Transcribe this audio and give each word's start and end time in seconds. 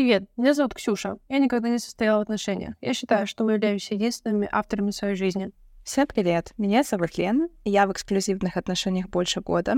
Привет, 0.00 0.24
меня 0.38 0.54
зовут 0.54 0.72
Ксюша. 0.72 1.18
Я 1.28 1.40
никогда 1.40 1.68
не 1.68 1.78
состояла 1.78 2.20
в 2.20 2.22
отношениях. 2.22 2.74
Я 2.80 2.94
считаю, 2.94 3.26
что 3.26 3.44
мы 3.44 3.52
являемся 3.52 3.92
единственными 3.92 4.48
авторами 4.50 4.92
своей 4.92 5.14
жизни. 5.14 5.50
Всем 5.84 6.06
привет, 6.06 6.54
меня 6.56 6.84
зовут 6.84 7.18
Лена, 7.18 7.50
и 7.64 7.70
я 7.70 7.86
в 7.86 7.92
эксклюзивных 7.92 8.56
отношениях 8.56 9.10
больше 9.10 9.42
года. 9.42 9.74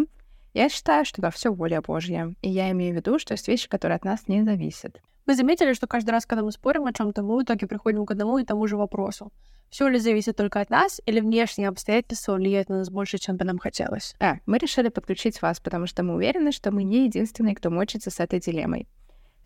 Я 0.54 0.68
считаю, 0.68 1.04
что 1.04 1.20
да, 1.20 1.32
все 1.32 1.52
воля 1.52 1.82
Божья, 1.82 2.36
и 2.40 2.48
я 2.48 2.70
имею 2.70 2.94
в 2.94 2.96
виду, 2.98 3.18
что 3.18 3.34
есть 3.34 3.48
вещи, 3.48 3.68
которые 3.68 3.96
от 3.96 4.04
нас 4.04 4.28
не 4.28 4.44
зависят. 4.44 5.00
Мы 5.26 5.34
заметили, 5.34 5.72
что 5.72 5.88
каждый 5.88 6.10
раз, 6.10 6.24
когда 6.24 6.44
мы 6.44 6.52
спорим 6.52 6.86
о 6.86 6.92
чем-то, 6.92 7.24
мы 7.24 7.40
в 7.40 7.42
итоге 7.42 7.66
приходим 7.66 8.06
к 8.06 8.12
одному 8.12 8.38
и 8.38 8.44
тому 8.44 8.64
же 8.68 8.76
вопросу. 8.76 9.32
Все 9.70 9.88
ли 9.88 9.98
зависит 9.98 10.36
только 10.36 10.60
от 10.60 10.70
нас, 10.70 11.00
или 11.04 11.18
внешние 11.18 11.68
обстоятельства 11.68 12.34
влияют 12.34 12.68
на 12.68 12.78
нас 12.78 12.90
больше, 12.90 13.18
чем 13.18 13.38
бы 13.38 13.44
нам 13.44 13.58
хотелось? 13.58 14.14
А, 14.20 14.36
мы 14.46 14.58
решили 14.58 14.88
подключить 14.88 15.42
вас, 15.42 15.58
потому 15.58 15.88
что 15.88 16.04
мы 16.04 16.14
уверены, 16.14 16.52
что 16.52 16.70
мы 16.70 16.84
не 16.84 17.06
единственные, 17.06 17.56
кто 17.56 17.70
мучится 17.70 18.10
с 18.12 18.20
этой 18.20 18.38
дилеммой. 18.38 18.86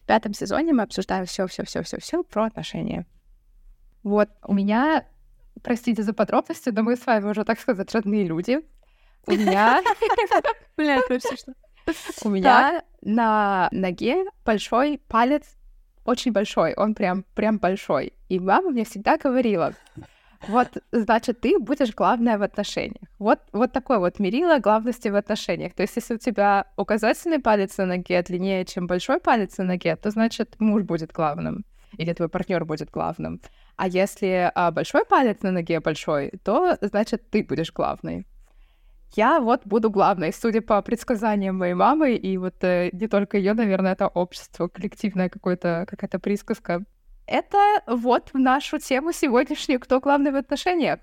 В 0.07 0.09
пятом 0.09 0.35
сезоне 0.35 0.73
мы 0.73 0.85
обсуждаем 0.85 1.27
все, 1.27 1.49
все, 1.49 1.65
все, 1.65 1.83
все, 1.83 1.99
все 1.99 2.23
про 2.23 2.45
отношения. 2.45 3.07
Вот 4.05 4.29
у 4.45 4.55
меня, 4.55 5.05
простите 5.65 6.05
за 6.05 6.13
подробности, 6.13 6.69
но 6.69 6.85
мы 6.85 6.95
с 6.95 7.05
вами 7.05 7.29
уже, 7.29 7.45
так 7.45 7.59
сказать, 7.59 7.93
родные 7.93 8.25
люди. 8.25 8.61
У 9.27 9.33
меня... 9.33 9.83
Бля, 10.77 10.99
это 10.99 11.19
что? 11.19 11.55
У 12.23 12.29
меня 12.29 12.85
на 13.03 13.69
ноге 13.73 14.27
большой 14.45 15.01
палец, 15.09 15.57
очень 16.05 16.31
большой, 16.31 16.75
он 16.75 16.95
прям, 16.95 17.25
прям 17.35 17.59
большой. 17.59 18.13
И 18.29 18.39
мама 18.39 18.71
мне 18.71 18.85
всегда 18.85 19.17
говорила, 19.17 19.75
вот, 20.49 20.69
значит, 20.93 21.41
ты 21.41 21.59
будешь 21.59 21.95
главная 21.95 22.39
в 22.39 22.43
отношениях. 22.43 23.09
Вот, 23.19 23.41
вот 23.53 23.73
такое 23.73 23.99
вот 23.99 24.19
мерило 24.19 24.59
главности 24.59 25.09
в 25.09 25.17
отношениях. 25.17 25.75
То 25.75 25.83
есть, 25.83 25.97
если 25.97 26.15
у 26.15 26.19
тебя 26.19 26.67
указательный 26.77 27.39
палец 27.39 27.77
на 27.79 27.87
ноге 27.87 28.23
длиннее, 28.23 28.65
чем 28.65 28.87
большой 28.87 29.21
палец 29.21 29.59
на 29.59 29.65
ноге, 29.65 29.97
то 29.97 30.11
значит, 30.11 30.57
муж 30.59 30.83
будет 30.83 31.13
главным. 31.13 31.65
Или 31.99 32.13
твой 32.13 32.29
партнер 32.29 32.65
будет 32.65 32.91
главным. 32.91 33.41
А 33.77 33.89
если 33.89 34.51
а, 34.55 34.71
большой 34.71 35.05
палец 35.05 35.43
на 35.43 35.51
ноге 35.51 35.81
большой, 35.81 36.33
то 36.45 36.77
значит, 36.81 37.31
ты 37.31 37.43
будешь 37.43 37.73
главной 37.73 38.27
я 39.15 39.41
вот 39.41 39.63
буду 39.65 39.91
главной, 39.91 40.33
судя 40.33 40.61
по 40.61 40.81
предсказаниям 40.83 41.57
моей 41.57 41.75
мамы, 41.75 42.15
и 42.15 42.37
вот 42.39 42.63
э, 42.63 42.91
не 42.93 43.09
только 43.09 43.39
ее, 43.39 43.55
наверное, 43.55 43.93
это 43.93 44.09
общество, 44.09 44.69
коллективная 44.69 45.29
какой-то, 45.29 45.87
какая-то 45.89 46.19
присказка. 46.19 46.85
Это 47.27 47.83
вот 47.87 48.31
в 48.33 48.39
нашу 48.39 48.79
тему 48.79 49.13
сегодняшнюю 49.13 49.81
«Кто 49.81 50.01
главный 50.01 50.31
в 50.31 50.37
отношениях?». 50.37 51.01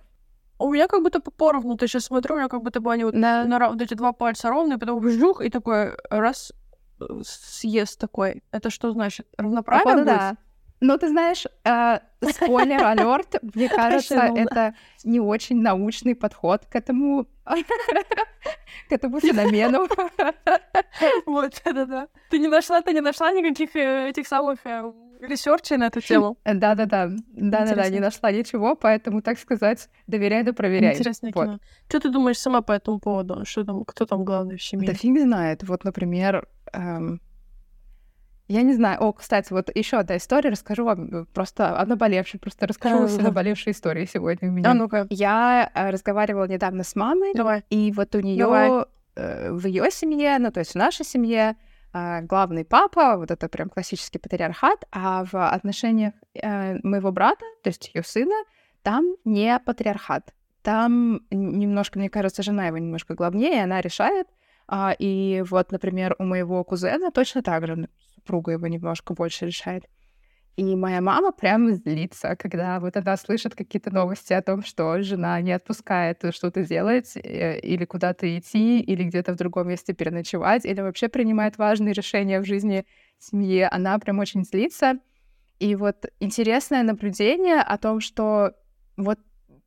У 0.60 0.72
меня 0.72 0.88
как 0.88 1.02
будто 1.02 1.20
поровну, 1.20 1.76
ты 1.76 1.88
сейчас 1.88 2.06
смотрю, 2.06 2.36
у 2.36 2.38
меня 2.38 2.48
как 2.48 2.62
будто 2.62 2.80
бы 2.80 2.94
они 2.94 3.04
вот, 3.04 3.14
на, 3.14 3.44
на 3.44 3.70
вот 3.70 3.82
эти 3.82 3.96
два 3.96 4.14
пальца 4.14 4.50
ровные, 4.50 4.78
потом 4.78 5.00
вжух, 5.00 5.42
и 5.42 5.50
такой 5.50 5.98
раз 6.10 6.54
э, 7.02 7.06
съезд 7.24 8.00
такой. 8.00 8.44
Это 8.52 8.70
что 8.70 8.92
значит? 8.92 9.28
Равноправие 9.38 9.84
Походу, 9.84 10.06
да. 10.06 10.38
Ну, 10.84 10.98
ты 10.98 11.08
знаешь, 11.08 11.46
э, 11.64 12.00
spoiler 12.30 12.84
alert, 12.84 13.36
мне 13.56 13.70
кажется, 13.70 14.16
это 14.36 14.76
не 15.06 15.22
очень 15.22 15.62
научный 15.62 16.14
подход 16.14 16.66
к 16.66 16.76
этому 16.76 17.26
к 18.90 18.92
этому 18.92 19.20
феномену. 19.20 19.88
Вот, 21.26 21.62
да-да-да. 21.66 22.08
Ты 22.30 22.40
не 22.40 22.48
нашла, 22.48 22.82
ты 22.82 22.94
не 22.94 23.02
нашла 23.02 23.32
никаких 23.32 23.76
э, 23.76 24.10
этих 24.10 24.28
самых 24.28 24.60
э, 24.66 24.92
ресерчей 25.22 25.78
на 25.78 25.86
эту 25.88 26.02
тему? 26.02 26.38
Да-да-да. 26.44 27.10
Да-да-да, 27.28 27.90
не 27.90 28.00
нашла 28.00 28.32
ничего, 28.32 28.76
поэтому, 28.76 29.22
так 29.22 29.40
сказать, 29.40 29.90
доверяй 30.08 30.44
да 30.44 30.54
проверяй. 30.54 30.94
Интересное 30.94 31.32
кино. 31.32 31.60
Что 31.88 32.00
ты 32.02 32.10
думаешь 32.10 32.40
сама 32.40 32.62
по 32.62 32.74
этому 32.74 33.00
поводу? 33.00 33.46
Что 33.46 33.64
там, 33.64 33.86
кто 33.86 34.06
там 34.06 34.26
главный 34.26 34.58
в 34.58 34.64
семье? 34.64 34.88
Да 34.88 34.94
фиг 34.94 35.20
знает. 35.20 35.64
Вот, 35.64 35.86
например, 35.86 36.48
эм, 36.74 37.22
я 38.48 38.62
не 38.62 38.74
знаю. 38.74 39.02
О, 39.02 39.14
кстати, 39.14 39.54
вот 39.54 39.70
еще 39.74 39.98
одна 39.98 40.18
история. 40.18 40.50
Расскажу 40.50 40.84
вам 40.84 41.06
э, 41.06 41.26
просто 41.34 41.80
о 41.80 41.86
наболевшей. 41.86 42.40
Просто 42.40 42.68
расскажу 42.68 42.98
вам 42.98 43.08
все 43.08 43.22
наболевшие 43.22 43.72
истории 43.72 44.06
сегодня 44.06 44.50
у 44.50 44.52
меня. 44.52 44.72
А 44.72 44.74
ну-ка. 44.74 45.08
Я 45.10 45.72
э, 45.74 45.90
разговаривала 45.90 46.46
недавно 46.46 46.84
с 46.84 46.96
мамой. 46.96 47.34
Давай. 47.34 47.64
И 47.70 47.92
вот 47.96 48.14
у 48.16 48.20
нее 48.20 48.86
э, 49.16 49.52
в 49.52 49.66
ее 49.66 49.90
семье, 49.92 50.38
ну 50.40 50.52
то 50.52 50.60
есть 50.60 50.74
в 50.74 50.76
нашей 50.76 51.06
семье, 51.06 51.56
э, 51.94 52.22
главный 52.22 52.66
папа, 52.66 53.16
вот 53.18 53.32
это 53.32 53.48
прям 53.48 53.70
классический 53.70 54.20
патриархат, 54.20 54.86
а 54.92 55.24
в 55.24 55.36
отношениях 55.36 56.14
э, 56.34 56.80
моего 56.84 57.12
брата, 57.12 57.46
то 57.64 57.70
есть 57.70 57.92
ее 57.94 58.04
сына, 58.04 58.36
там 58.82 59.06
не 59.24 59.58
патриархат. 59.60 60.34
Там 60.64 61.22
немножко, 61.30 62.00
мне 62.00 62.10
кажется, 62.10 62.44
жена 62.44 62.68
его 62.68 62.78
немножко 62.78 63.16
главнее, 63.16 63.64
она 63.64 63.82
решает. 63.82 64.28
А, 64.68 64.96
и 64.98 65.44
вот, 65.50 65.72
например, 65.72 66.16
у 66.20 66.24
моего 66.24 66.64
кузена 66.64 67.12
точно 67.12 67.42
так 67.42 67.68
же 67.68 67.90
супруга 68.24 68.54
его 68.54 68.68
немножко 68.68 69.14
больше 69.14 69.46
решает. 69.46 69.84
И 70.56 70.76
моя 70.76 71.02
мама 71.02 71.32
прям 71.32 71.74
злится, 71.74 72.36
когда 72.36 72.80
вот 72.80 72.96
она 72.96 73.18
слышит 73.18 73.56
какие-то 73.56 73.92
новости 73.92 74.34
о 74.34 74.42
том, 74.44 74.64
что 74.64 75.02
жена 75.02 75.42
не 75.42 75.52
отпускает 75.52 76.24
что-то 76.32 76.64
делать, 76.64 77.18
э, 77.18 77.60
или 77.60 77.86
куда-то 77.86 78.38
идти, 78.38 78.80
или 78.80 79.04
где-то 79.04 79.34
в 79.34 79.36
другом 79.36 79.70
месте 79.70 79.94
переночевать, 79.94 80.66
или 80.66 80.82
вообще 80.82 81.10
принимает 81.10 81.58
важные 81.58 81.94
решения 81.94 82.40
в 82.40 82.46
жизни 82.46 82.86
семьи. 83.18 83.68
Она 83.72 83.98
прям 83.98 84.20
очень 84.20 84.44
злится. 84.44 85.00
И 85.58 85.76
вот 85.76 86.06
интересное 86.20 86.84
наблюдение 86.84 87.60
о 87.60 87.78
том, 87.80 88.00
что 88.00 88.52
вот 88.96 89.18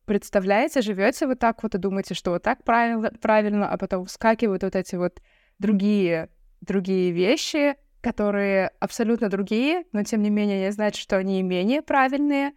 представляете, 0.05 0.81
живете 0.81 1.27
вы 1.27 1.35
так 1.35 1.63
вот 1.63 1.75
и 1.75 1.77
думаете, 1.77 2.13
что 2.13 2.31
вот 2.31 2.43
так 2.43 2.63
правильно, 2.63 3.11
правильно, 3.21 3.69
а 3.69 3.77
потом 3.77 4.05
вскакивают 4.05 4.63
вот 4.63 4.75
эти 4.77 4.95
вот 4.95 5.19
другие, 5.59 6.29
другие 6.61 7.11
вещи, 7.11 7.75
которые 8.07 8.71
абсолютно 8.79 9.27
другие, 9.27 9.83
но 9.91 10.01
тем 10.03 10.21
не 10.21 10.29
менее 10.29 10.61
не 10.61 10.71
значит, 10.71 11.01
что 11.01 11.17
они 11.17 11.43
менее 11.43 11.81
правильные. 11.81 12.53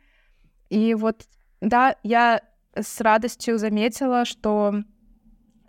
И 0.69 0.95
вот, 0.95 1.25
да, 1.61 1.97
я 2.05 2.41
с 2.77 3.01
радостью 3.01 3.59
заметила, 3.59 4.25
что 4.25 4.75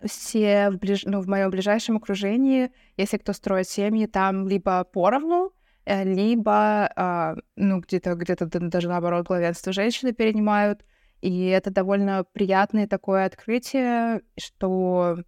все 0.04 0.70
в, 0.70 0.78
ближ... 0.78 1.02
ну, 1.04 1.20
в 1.20 1.26
моем 1.26 1.50
ближайшем 1.50 1.96
окружении, 1.96 2.70
если 2.96 3.16
кто 3.16 3.32
строит 3.32 3.68
семьи, 3.68 4.06
там 4.06 4.46
либо 4.46 4.84
поровну, 4.84 5.52
э, 5.84 6.04
либо, 6.04 6.88
а, 6.94 7.34
ну, 7.56 7.80
где-то 7.80 8.14
где 8.14 8.36
даже 8.36 8.88
наоборот 8.88 9.26
главенство 9.26 9.72
женщины 9.72 10.12
перенимают. 10.12 10.84
И 11.22 11.46
это 11.46 11.72
довольно 11.72 12.24
приятное 12.32 12.86
такое 12.86 13.24
открытие, 13.24 14.22
что, 14.38 15.18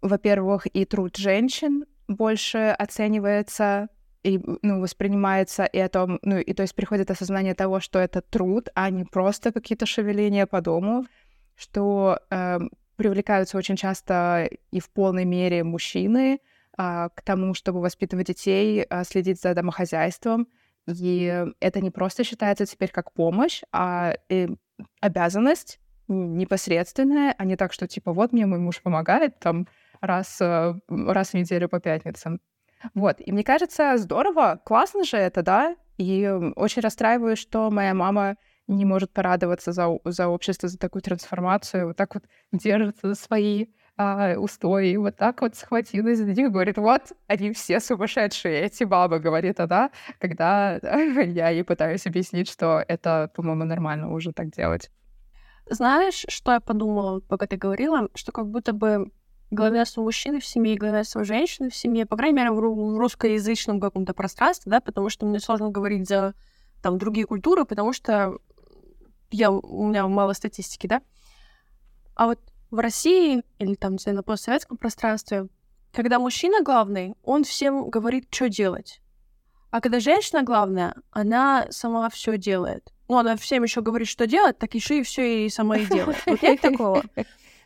во-первых, 0.00 0.66
и 0.66 0.84
труд 0.84 1.16
женщин 1.16 1.86
больше 2.08 2.74
оценивается 2.78 3.88
и 4.22 4.40
ну, 4.62 4.80
воспринимается 4.80 5.64
и 5.64 5.78
о 5.78 5.88
том, 5.88 6.18
ну, 6.22 6.38
и 6.38 6.54
то 6.54 6.62
есть 6.62 6.74
приходит 6.74 7.10
осознание 7.10 7.54
того, 7.54 7.78
что 7.80 7.98
это 7.98 8.22
труд, 8.22 8.68
а 8.74 8.90
не 8.90 9.04
просто 9.04 9.52
какие-то 9.52 9.86
шевеления 9.86 10.46
по 10.46 10.62
дому, 10.62 11.04
что 11.56 12.18
э, 12.30 12.58
привлекаются 12.96 13.58
очень 13.58 13.76
часто 13.76 14.48
и 14.70 14.80
в 14.80 14.90
полной 14.90 15.26
мере 15.26 15.62
мужчины 15.62 16.40
э, 16.76 17.08
к 17.14 17.22
тому, 17.22 17.52
чтобы 17.52 17.80
воспитывать 17.80 18.28
детей, 18.28 18.86
э, 18.88 19.04
следить 19.04 19.40
за 19.42 19.54
домохозяйством. 19.54 20.48
И 20.86 21.46
это 21.60 21.80
не 21.80 21.90
просто 21.90 22.24
считается 22.24 22.66
теперь 22.66 22.90
как 22.90 23.12
помощь, 23.12 23.62
а 23.72 24.14
и 24.28 24.48
обязанность 25.00 25.80
непосредственная, 26.08 27.34
а 27.36 27.44
не 27.44 27.56
так, 27.56 27.72
что 27.72 27.86
типа 27.86 28.12
вот 28.12 28.32
мне 28.32 28.46
мой 28.46 28.58
муж 28.58 28.82
помогает, 28.82 29.38
там 29.38 29.66
раз, 30.06 30.40
э, 30.40 30.74
раз 30.88 31.30
в 31.30 31.34
неделю 31.34 31.68
по 31.68 31.80
пятницам. 31.80 32.40
Вот, 32.94 33.16
и 33.18 33.32
мне 33.32 33.44
кажется, 33.44 33.96
здорово, 33.96 34.60
классно 34.64 35.04
же 35.04 35.16
это, 35.16 35.42
да? 35.42 35.76
И 35.96 36.28
очень 36.56 36.82
расстраиваюсь, 36.82 37.38
что 37.38 37.70
моя 37.70 37.94
мама 37.94 38.36
не 38.66 38.84
может 38.84 39.12
порадоваться 39.12 39.72
за, 39.72 39.88
за 40.04 40.28
общество, 40.28 40.68
за 40.68 40.78
такую 40.78 41.02
трансформацию, 41.02 41.88
вот 41.88 41.96
так 41.96 42.14
вот 42.14 42.24
держится 42.52 43.08
за 43.08 43.14
свои 43.14 43.66
а, 43.96 44.34
устои, 44.36 44.96
вот 44.96 45.16
так 45.16 45.40
вот 45.42 45.54
схватилась 45.54 46.18
за 46.18 46.32
них, 46.32 46.50
говорит, 46.50 46.78
вот, 46.78 47.12
они 47.26 47.52
все 47.52 47.78
сумасшедшие, 47.80 48.62
эти 48.62 48.84
бабы, 48.84 49.20
говорит 49.20 49.60
она, 49.60 49.90
когда 50.18 50.76
я 51.22 51.50
ей 51.50 51.62
пытаюсь 51.62 52.06
объяснить, 52.06 52.48
что 52.48 52.82
это, 52.86 53.30
по-моему, 53.34 53.64
нормально 53.64 54.12
уже 54.12 54.32
так 54.32 54.50
делать. 54.50 54.90
Знаешь, 55.70 56.24
что 56.28 56.52
я 56.52 56.60
подумала, 56.60 57.20
пока 57.20 57.46
ты 57.46 57.56
говорила, 57.56 58.08
что 58.14 58.32
как 58.32 58.48
будто 58.48 58.72
бы 58.72 59.10
главенство 59.54 60.02
мужчины 60.02 60.40
в 60.40 60.46
семье 60.46 60.74
и 60.74 60.78
главенство 60.78 61.24
женщины 61.24 61.70
в 61.70 61.76
семье, 61.76 62.06
по 62.06 62.16
крайней 62.16 62.36
мере, 62.36 62.50
в 62.50 62.58
русскоязычном 62.98 63.80
каком-то 63.80 64.14
пространстве, 64.14 64.70
да, 64.70 64.80
потому 64.80 65.08
что 65.08 65.26
мне 65.26 65.40
сложно 65.40 65.70
говорить 65.70 66.08
за 66.08 66.34
там 66.82 66.98
другие 66.98 67.26
культуры, 67.26 67.64
потому 67.64 67.92
что 67.92 68.38
я, 69.30 69.50
у 69.50 69.86
меня 69.88 70.06
мало 70.06 70.32
статистики, 70.32 70.86
да. 70.86 71.02
А 72.14 72.26
вот 72.26 72.38
в 72.70 72.78
России 72.78 73.42
или 73.58 73.74
там, 73.74 73.96
на 74.04 74.22
постсоветском 74.22 74.76
пространстве, 74.76 75.48
когда 75.92 76.18
мужчина 76.18 76.62
главный, 76.62 77.14
он 77.22 77.44
всем 77.44 77.88
говорит, 77.88 78.26
что 78.30 78.48
делать. 78.48 79.00
А 79.70 79.80
когда 79.80 79.98
женщина 79.98 80.42
главная, 80.42 80.94
она 81.10 81.66
сама 81.70 82.08
все 82.10 82.36
делает. 82.38 82.92
Ну, 83.08 83.18
она 83.18 83.36
всем 83.36 83.62
еще 83.62 83.80
говорит, 83.80 84.08
что 84.08 84.26
делать, 84.26 84.58
так 84.58 84.74
еще 84.74 85.00
и 85.00 85.02
все 85.02 85.46
и 85.46 85.48
сама 85.48 85.78
и 85.78 85.86
делает. 85.86 86.16
Вот 86.26 86.42
нет 86.42 86.60
такого. 86.62 87.02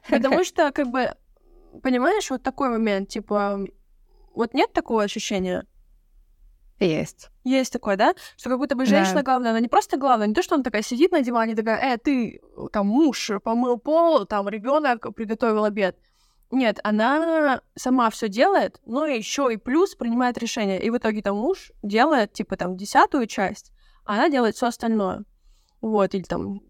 Потому 0.09 0.45
что, 0.45 0.73
как 0.73 0.89
бы, 0.89 1.15
понимаешь, 1.83 2.31
вот 2.31 2.43
такой 2.43 2.69
момент, 2.69 3.09
типа, 3.09 3.61
вот 4.35 4.55
нет 4.55 4.73
такого 4.73 5.03
ощущения? 5.03 5.67
Есть. 6.81 7.31
Есть 7.43 7.73
такое, 7.73 7.97
да? 7.97 8.15
Что 8.37 8.51
как 8.51 8.59
будто 8.59 8.77
бы 8.77 8.87
женщина 8.87 9.17
Да. 9.17 9.23
главная, 9.23 9.51
она 9.51 9.61
не 9.61 9.69
просто 9.69 9.97
главная, 9.97 10.29
не 10.29 10.35
то, 10.35 10.43
что 10.43 10.55
она 10.55 10.63
такая 10.63 10.83
сидит 10.83 11.11
на 11.11 11.23
диване, 11.23 11.57
такая, 11.57 11.95
э, 11.95 11.99
ты, 11.99 12.41
там, 12.73 12.87
муж 12.87 13.31
помыл 13.43 13.79
пол, 13.79 14.27
там, 14.27 14.49
ребенок 14.49 15.13
приготовил 15.15 15.65
обед. 15.65 15.99
Нет, 16.51 16.79
она 16.85 17.61
сама 17.75 18.09
все 18.11 18.29
делает, 18.29 18.81
но 18.87 19.07
еще 19.07 19.53
и 19.53 19.57
плюс 19.57 19.95
принимает 19.97 20.39
решение. 20.39 20.81
И 20.81 20.89
в 20.91 20.97
итоге 20.97 21.21
там 21.21 21.37
муж 21.37 21.73
делает, 21.83 22.33
типа, 22.33 22.57
там, 22.57 22.77
десятую 22.77 23.27
часть, 23.27 23.73
а 24.05 24.15
она 24.15 24.31
делает 24.31 24.55
все 24.55 24.67
остальное. 24.67 25.25
Вот, 25.81 26.15
или 26.15 26.23
там 26.23 26.61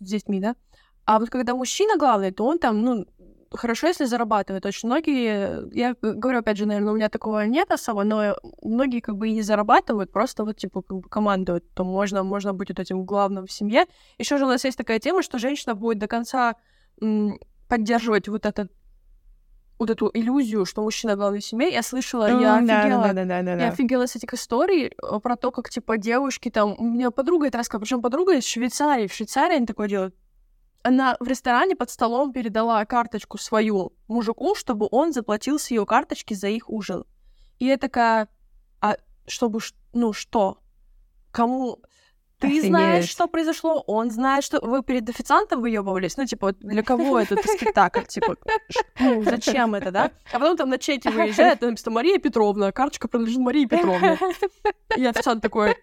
с 0.00 0.08
детьми, 0.08 0.40
да? 0.40 0.56
А 1.04 1.18
вот 1.20 1.30
когда 1.30 1.54
мужчина 1.54 1.96
главный, 1.96 2.32
то 2.32 2.44
он 2.46 2.58
там, 2.58 2.82
ну, 2.82 3.06
хорошо, 3.52 3.88
если 3.88 4.04
зарабатывает. 4.04 4.66
Очень 4.66 4.88
многие, 4.88 5.68
я 5.74 5.94
говорю, 6.00 6.40
опять 6.40 6.56
же, 6.56 6.66
наверное, 6.66 6.92
у 6.92 6.96
меня 6.96 7.08
такого 7.08 7.44
нет 7.46 7.70
особо, 7.70 8.04
но 8.04 8.36
многие 8.62 9.00
как 9.00 9.16
бы 9.16 9.28
и 9.28 9.32
не 9.32 9.42
зарабатывают, 9.42 10.12
просто 10.12 10.44
вот, 10.44 10.56
типа, 10.56 10.82
как 10.82 10.98
бы 10.98 11.08
командуют. 11.08 11.64
То 11.74 11.84
можно, 11.84 12.22
можно 12.22 12.52
быть 12.52 12.68
вот 12.68 12.78
этим 12.78 13.04
главным 13.04 13.46
в 13.46 13.52
семье. 13.52 13.86
Еще 14.18 14.38
же 14.38 14.44
у 14.44 14.48
нас 14.48 14.64
есть 14.64 14.78
такая 14.78 14.98
тема, 14.98 15.22
что 15.22 15.38
женщина 15.38 15.74
будет 15.74 15.98
до 15.98 16.06
конца 16.06 16.56
м, 17.00 17.38
поддерживать 17.68 18.28
вот 18.28 18.46
этот 18.46 18.70
вот 19.78 19.90
эту 19.90 20.10
иллюзию, 20.14 20.64
что 20.64 20.82
мужчина 20.82 21.16
главный 21.16 21.40
в 21.40 21.44
семье. 21.44 21.70
Я 21.70 21.82
слышала, 21.82 22.28
я 22.28 22.60
да, 22.60 22.78
офигела. 22.78 23.02
да, 23.02 23.12
да, 23.12 23.24
да, 23.24 23.42
да, 23.42 23.56
Я 23.56 23.68
офигела 23.68 24.06
с 24.06 24.16
этих 24.16 24.32
историй 24.32 24.86
э, 24.86 25.20
про 25.20 25.36
то, 25.36 25.50
как, 25.50 25.68
типа, 25.68 25.98
девушки 25.98 26.50
там... 26.50 26.74
У 26.78 26.84
меня 26.84 27.10
подруга 27.10 27.46
это 27.46 27.58
рассказала, 27.58 27.82
причем 27.82 28.00
подруга 28.00 28.36
из 28.36 28.46
Швейцарии. 28.46 29.06
В 29.06 29.12
Швейцарии 29.12 29.56
они 29.56 29.66
такое 29.66 29.88
делают. 29.88 30.14
Она 30.86 31.16
в 31.18 31.26
ресторане 31.26 31.74
под 31.74 31.90
столом 31.90 32.32
передала 32.32 32.84
карточку 32.84 33.38
свою 33.38 33.92
мужику, 34.06 34.54
чтобы 34.54 34.86
он 34.92 35.12
заплатил 35.12 35.58
с 35.58 35.72
ее 35.72 35.84
карточки 35.84 36.32
за 36.32 36.46
их 36.46 36.70
ужин. 36.70 37.04
И 37.58 37.64
я 37.64 37.76
такая, 37.76 38.28
а 38.80 38.96
чтобы, 39.26 39.58
ну 39.92 40.12
что? 40.12 40.58
Кому? 41.32 41.80
Ты 42.38 42.60
знаешь, 42.60 42.98
Офигеть. 42.98 43.10
что 43.10 43.26
произошло, 43.26 43.82
он 43.88 44.12
знает, 44.12 44.44
что 44.44 44.60
вы 44.60 44.84
перед 44.84 45.08
официантом 45.08 45.60
выебывались. 45.60 46.16
Ну, 46.16 46.24
типа, 46.24 46.52
для 46.52 46.84
кого 46.84 47.18
этот 47.18 47.40
спектакль? 47.44 48.04
Типа, 48.04 48.36
ну, 49.00 49.24
зачем 49.24 49.74
это, 49.74 49.90
да? 49.90 50.12
А 50.32 50.38
потом 50.38 50.56
там 50.56 50.68
на 50.68 50.78
чете 50.78 51.10
выезжает, 51.10 51.58
там 51.58 51.70
написано 51.70 51.94
Мария 51.96 52.20
Петровна, 52.20 52.70
карточка 52.70 53.08
принадлежит 53.08 53.40
Марии 53.40 53.64
Петровне. 53.64 54.18
И 54.96 55.04
официант 55.04 55.42
такой, 55.42 55.76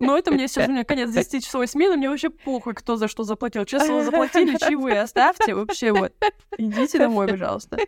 ну, 0.00 0.16
это 0.16 0.30
мне 0.32 0.48
сейчас, 0.48 0.68
у 0.68 0.72
меня 0.72 0.84
конец 0.84 1.10
10-часовой 1.10 1.66
смены, 1.66 1.96
мне 1.96 2.08
вообще 2.08 2.30
похуй, 2.30 2.74
кто 2.74 2.96
за 2.96 3.06
что 3.06 3.22
заплатил. 3.22 3.64
Честно, 3.64 4.02
заплатили, 4.02 4.56
чаевые 4.56 5.02
оставьте, 5.02 5.54
вообще 5.54 5.92
вот. 5.92 6.12
Идите 6.58 6.98
домой, 6.98 7.28
пожалуйста. 7.28 7.78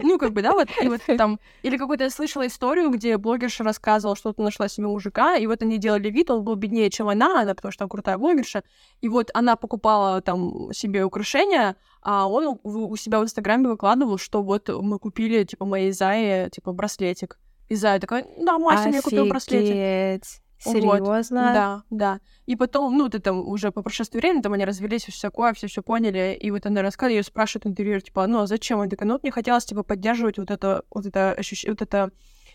Ну, 0.00 0.16
как 0.16 0.32
бы, 0.32 0.42
да, 0.42 0.52
вот, 0.52 0.68
и 0.80 0.88
вот 0.88 1.00
там... 1.16 1.40
Или 1.62 1.76
какую-то 1.76 2.04
я 2.04 2.10
слышала 2.10 2.46
историю, 2.46 2.90
где 2.90 3.16
блогерша 3.16 3.64
рассказывала, 3.64 4.16
что 4.16 4.32
то 4.32 4.42
нашла 4.42 4.68
себе 4.68 4.86
мужика, 4.86 5.36
и 5.36 5.46
вот 5.48 5.60
они 5.62 5.78
делали 5.78 6.08
вид, 6.08 6.30
он 6.30 6.44
был 6.44 6.54
беднее, 6.54 6.88
чем 6.88 7.08
она, 7.08 7.40
она, 7.42 7.54
потому 7.54 7.72
что 7.72 7.84
она 7.84 7.88
крутая 7.88 8.16
блогерша, 8.16 8.62
и 9.00 9.08
вот 9.08 9.30
она 9.34 9.56
покупала 9.56 10.20
там 10.22 10.72
себе 10.72 11.04
украшения, 11.04 11.76
а 12.00 12.28
он 12.28 12.58
у 12.62 12.88
у 12.88 12.96
себя 12.96 13.18
в 13.20 13.24
Инстаграме 13.24 13.68
выкладывал, 13.68 14.18
что 14.18 14.42
вот 14.42 14.68
мы 14.68 14.98
купили, 14.98 15.44
типа, 15.44 15.64
моей 15.64 15.90
Зае, 15.92 16.48
типа, 16.50 16.72
браслетик. 16.72 17.38
И 17.68 17.74
Зая 17.74 18.00
такая, 18.00 18.24
да, 18.38 18.58
Мася 18.58 18.88
мне 18.88 19.02
купил 19.02 19.26
браслетик. 19.26 20.40
Офигеть. 20.64 20.84
Вот. 20.84 20.98
Серьезно? 20.98 21.52
Да, 21.52 21.82
да. 21.90 22.20
И 22.46 22.56
потом, 22.56 22.96
ну, 22.96 23.08
ты 23.08 23.18
там 23.18 23.46
уже 23.46 23.70
по 23.70 23.82
прошествии 23.82 24.18
времени, 24.18 24.42
там 24.42 24.52
они 24.54 24.64
развелись, 24.64 25.04
все 25.04 25.28
такое, 25.28 25.52
все 25.52 25.66
все 25.68 25.82
поняли. 25.82 26.36
И 26.40 26.50
вот 26.50 26.66
она 26.66 26.82
рассказывает, 26.82 27.18
ее 27.18 27.22
спрашивает 27.22 27.66
интервьюер, 27.66 28.02
типа, 28.02 28.26
ну, 28.26 28.40
а 28.40 28.46
зачем? 28.46 28.80
Она 28.80 28.88
такая, 28.88 29.06
ну, 29.06 29.14
вот 29.14 29.22
мне 29.22 29.32
хотелось, 29.32 29.64
типа, 29.64 29.82
поддерживать 29.82 30.38
вот 30.38 30.50
это, 30.50 30.84
вот 30.90 31.06
это 31.06 31.32
ощущение, 31.32 31.72
вот 31.72 31.82
это, 31.82 32.10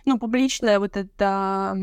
ну, 0.06 0.20
публичное, 0.20 0.80
вот 0.80 0.98
это, 0.98 1.78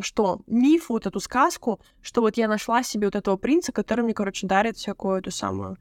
что, 0.00 0.40
миф, 0.46 0.88
вот 0.88 1.06
эту 1.06 1.20
сказку, 1.20 1.80
что 2.00 2.20
вот 2.22 2.36
я 2.36 2.48
нашла 2.48 2.82
себе 2.82 3.06
вот 3.06 3.14
этого 3.16 3.36
принца, 3.36 3.72
который 3.72 4.04
мне, 4.04 4.14
короче, 4.14 4.46
дарит 4.46 4.76
всякую 4.76 5.18
эту 5.18 5.30
самую 5.30 5.76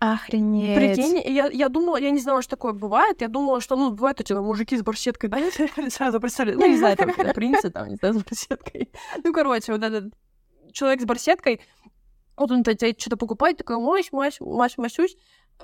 Охренеть. 0.00 0.76
Прикинь, 0.76 1.20
я, 1.24 1.48
я 1.48 1.68
думала, 1.68 1.96
я 1.96 2.10
не 2.10 2.20
знала, 2.20 2.40
что 2.40 2.52
такое 2.52 2.72
бывает. 2.72 3.20
Я 3.20 3.28
думала, 3.28 3.60
что, 3.60 3.76
ну, 3.76 3.90
бывают 3.90 4.20
эти 4.20 4.32
ну, 4.32 4.44
мужики 4.44 4.76
с 4.76 4.82
барсеткой, 4.82 5.28
да, 5.28 5.38
сразу 5.90 6.20
представляю. 6.20 6.58
Ну, 6.58 6.66
не 6.68 6.76
знаю, 6.76 6.96
там, 6.96 7.10
принцы, 7.34 7.70
там, 7.70 7.88
не 7.88 7.96
знаю, 7.96 8.14
с 8.14 8.22
барсеткой. 8.22 8.90
Ну, 9.24 9.32
короче, 9.32 9.72
вот 9.72 9.82
этот 9.82 10.14
человек 10.72 11.00
с 11.00 11.04
барсеткой, 11.04 11.60
вот 12.36 12.50
он 12.52 12.62
тебе 12.62 12.94
что-то 12.96 13.16
покупает, 13.16 13.56
такой, 13.56 13.78
мась, 13.78 14.12
мась, 14.12 14.38
мась, 14.40 14.78
масюсь. 14.78 15.16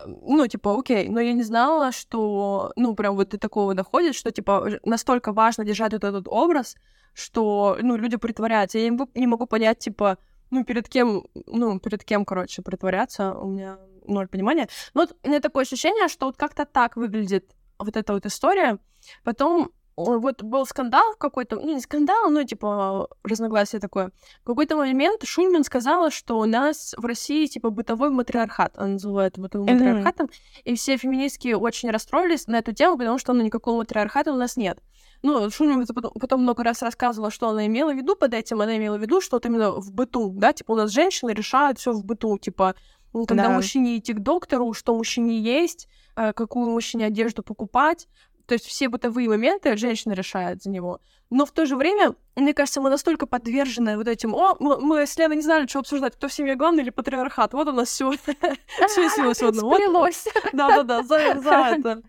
Ну, 0.04 0.48
типа, 0.48 0.76
окей, 0.76 1.08
но 1.08 1.20
я 1.20 1.32
не 1.32 1.44
знала, 1.44 1.92
что, 1.92 2.72
ну, 2.74 2.96
прям 2.96 3.14
вот 3.14 3.28
до 3.28 3.38
такого 3.38 3.74
доходит, 3.74 4.16
что, 4.16 4.32
типа, 4.32 4.80
настолько 4.84 5.32
важно 5.32 5.64
держать 5.64 5.92
вот 5.92 6.02
этот 6.02 6.26
образ, 6.26 6.74
что, 7.12 7.78
ну, 7.80 7.94
люди 7.94 8.16
притворяются. 8.16 8.78
Я 8.78 8.90
не 9.14 9.26
могу 9.28 9.46
понять, 9.46 9.78
типа, 9.78 10.18
ну, 10.50 10.64
перед 10.64 10.88
кем, 10.88 11.24
ну, 11.46 11.78
перед 11.80 12.04
кем, 12.04 12.24
короче, 12.24 12.62
притворяться, 12.62 13.34
у 13.34 13.48
меня 13.48 13.78
ноль 14.06 14.28
понимания. 14.28 14.68
Но 14.94 15.02
вот 15.02 15.16
у 15.22 15.28
меня 15.28 15.40
такое 15.40 15.62
ощущение, 15.64 16.08
что 16.08 16.26
вот 16.26 16.36
как-то 16.36 16.64
так 16.64 16.96
выглядит 16.96 17.54
вот 17.78 17.96
эта 17.96 18.12
вот 18.12 18.26
история. 18.26 18.78
Потом 19.24 19.70
вот 19.96 20.42
был 20.42 20.66
скандал 20.66 21.14
какой-то, 21.18 21.56
ну, 21.56 21.74
не 21.74 21.80
скандал, 21.80 22.28
но, 22.30 22.42
типа, 22.42 23.08
разногласие 23.22 23.80
такое. 23.80 24.10
В 24.42 24.46
какой-то 24.46 24.76
момент 24.76 25.22
Шульман 25.24 25.62
сказала, 25.64 26.10
что 26.10 26.38
у 26.38 26.46
нас 26.46 26.94
в 26.96 27.04
России, 27.04 27.46
типа, 27.46 27.70
бытовой 27.70 28.10
матриархат, 28.10 28.76
она 28.76 28.88
называет 28.94 29.38
бытовым 29.38 29.68
Мгм. 29.72 29.84
матриархатом, 29.84 30.30
и 30.64 30.74
все 30.74 30.96
феминистки 30.96 31.52
очень 31.52 31.90
расстроились 31.90 32.48
на 32.48 32.56
эту 32.56 32.72
тему, 32.72 32.98
потому 32.98 33.18
что, 33.18 33.32
ну, 33.34 33.42
никакого 33.42 33.78
матриархата 33.78 34.32
у 34.32 34.36
нас 34.36 34.56
нет. 34.56 34.78
Ну, 35.24 35.48
Шульман 35.48 35.80
это 35.80 35.94
потом, 35.94 36.12
потом 36.20 36.42
много 36.42 36.62
раз 36.62 36.82
рассказывала, 36.82 37.30
что 37.30 37.48
она 37.48 37.66
имела 37.66 37.94
в 37.94 37.96
виду 37.96 38.14
под 38.14 38.34
этим. 38.34 38.60
Она 38.60 38.76
имела 38.76 38.98
в 38.98 39.00
виду, 39.00 39.22
что 39.22 39.36
вот 39.36 39.46
именно 39.46 39.70
в 39.70 39.90
быту, 39.90 40.28
да, 40.36 40.52
типа 40.52 40.72
у 40.72 40.76
нас 40.76 40.90
женщины 40.90 41.30
решают 41.30 41.78
все 41.78 41.92
в 41.92 42.04
быту, 42.04 42.36
типа 42.36 42.74
ну, 43.14 43.24
когда 43.24 43.44
Да. 43.44 43.50
мужчине 43.50 43.96
идти 43.96 44.12
к 44.12 44.18
доктору, 44.20 44.74
что 44.74 44.94
мужчине 44.94 45.40
есть, 45.40 45.88
э, 46.16 46.34
какую 46.34 46.68
мужчине 46.68 47.06
одежду 47.06 47.42
покупать. 47.42 48.06
То 48.46 48.52
есть 48.52 48.66
все 48.66 48.90
бытовые 48.90 49.26
моменты 49.26 49.74
женщина 49.78 50.12
решает 50.12 50.62
за 50.62 50.68
него. 50.68 51.00
Но 51.30 51.46
в 51.46 51.52
то 51.52 51.64
же 51.64 51.76
время, 51.76 52.14
мне 52.36 52.52
кажется, 52.52 52.82
мы 52.82 52.90
настолько 52.90 53.24
подвержены 53.24 53.96
вот 53.96 54.06
этим, 54.08 54.34
о, 54.34 54.56
мы, 54.60 55.06
с 55.06 55.16
Леной 55.16 55.36
не 55.36 55.42
знали, 55.42 55.66
что 55.66 55.78
обсуждать, 55.78 56.16
кто 56.16 56.28
в 56.28 56.32
семье 56.34 56.54
главный 56.54 56.82
или 56.82 56.90
патриархат. 56.90 57.54
Вот 57.54 57.66
у 57.68 57.72
нас 57.72 57.88
все 57.88 58.10
все 58.12 59.08
сегодня. 59.08 59.62
Вот 59.62 59.76
Сплелось. 59.76 60.28
да-да-да, 60.52 61.02
за, 61.02 61.16
это 61.78 62.02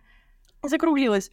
закруглилась. 0.63 1.31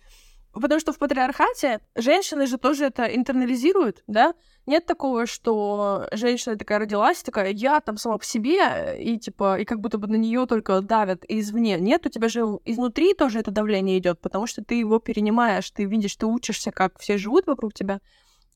Потому 0.53 0.81
что 0.81 0.93
в 0.93 0.99
патриархате 0.99 1.81
женщины 1.95 2.47
же 2.47 2.59
тоже 2.59 2.85
это 2.85 3.05
интернализируют, 3.05 4.03
да? 4.07 4.35
Нет 4.67 4.85
такого, 4.87 5.27
что 5.27 6.09
женщина 6.13 6.57
такая 6.57 6.79
родилась, 6.79 7.23
такая, 7.23 7.51
я 7.51 7.81
там 7.81 7.97
сама 7.97 8.19
по 8.19 8.25
себе, 8.25 8.97
и 9.01 9.19
типа, 9.19 9.59
и 9.59 9.65
как 9.65 9.81
будто 9.81 9.99
бы 9.99 10.07
на 10.09 10.17
нее 10.17 10.47
только 10.47 10.81
давят 10.83 11.25
извне. 11.27 11.79
Нет, 11.81 12.07
у 12.07 12.11
тебя 12.11 12.29
же 12.29 12.41
изнутри 12.65 13.15
тоже 13.15 13.39
это 13.41 13.51
давление 13.51 13.99
идет, 13.99 14.21
потому 14.21 14.47
что 14.47 14.63
ты 14.63 14.75
его 14.75 14.99
перенимаешь, 14.99 15.71
ты 15.71 15.85
видишь, 15.85 16.17
ты 16.17 16.27
учишься, 16.27 16.71
как 16.71 16.99
все 17.01 17.17
живут 17.17 17.47
вокруг 17.47 17.73
тебя. 17.73 18.01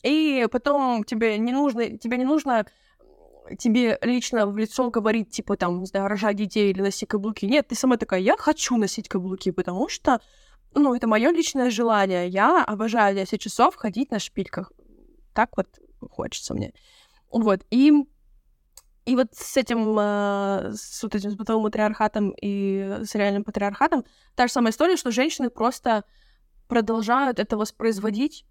И 0.03 0.47
потом 0.53 1.03
тебе 1.03 1.39
не 1.39 1.53
нужно, 1.53 1.97
тебе 1.99 2.19
не 2.19 2.25
нужно 2.25 2.67
тебе 3.59 3.99
лично 4.03 4.47
в 4.47 4.57
лицо 4.57 4.91
говорить, 4.91 5.31
типа, 5.31 5.57
там, 5.57 5.81
не 5.81 5.87
знаю, 5.87 6.09
рожать 6.09 6.37
детей 6.37 6.71
или 6.71 6.83
носить 6.83 7.09
каблуки. 7.09 7.47
Нет, 7.47 7.69
ты 7.69 7.75
сама 7.75 7.97
такая, 7.97 8.21
я 8.21 8.37
хочу 8.37 8.77
носить 8.77 9.09
каблуки, 9.09 9.51
потому 9.51 9.89
что, 9.89 10.21
ну, 10.77 10.95
это 10.95 11.07
мое 11.07 11.31
личное 11.31 11.71
желание. 11.71 12.29
Я 12.29 12.65
обожаю 12.65 13.15
10 13.15 13.41
часов 13.41 13.77
ходить 13.77 14.11
на 14.11 14.19
шпильках. 14.19 14.73
Так 15.35 15.57
вот 15.57 15.67
хочется 16.11 16.55
мне. 16.55 16.73
Вот, 17.31 17.61
и 17.71 17.93
и 19.07 19.15
вот 19.15 19.29
с 19.33 19.57
этим, 19.57 19.97
э, 19.99 20.73
с 20.75 21.03
вот 21.03 21.15
этим 21.15 21.31
с 21.31 21.37
бытовым 21.37 21.63
матриархатом 21.63 22.35
и 22.43 22.99
с 23.05 23.15
реальным 23.15 23.45
патриархатом 23.45 24.05
та 24.35 24.49
же 24.49 24.53
самая 24.53 24.73
история, 24.73 24.97
что 24.97 25.13
женщины 25.13 25.49
просто 25.49 26.05
продолжают 26.67 27.39
это 27.39 27.57
воспроизводить, 27.57 28.45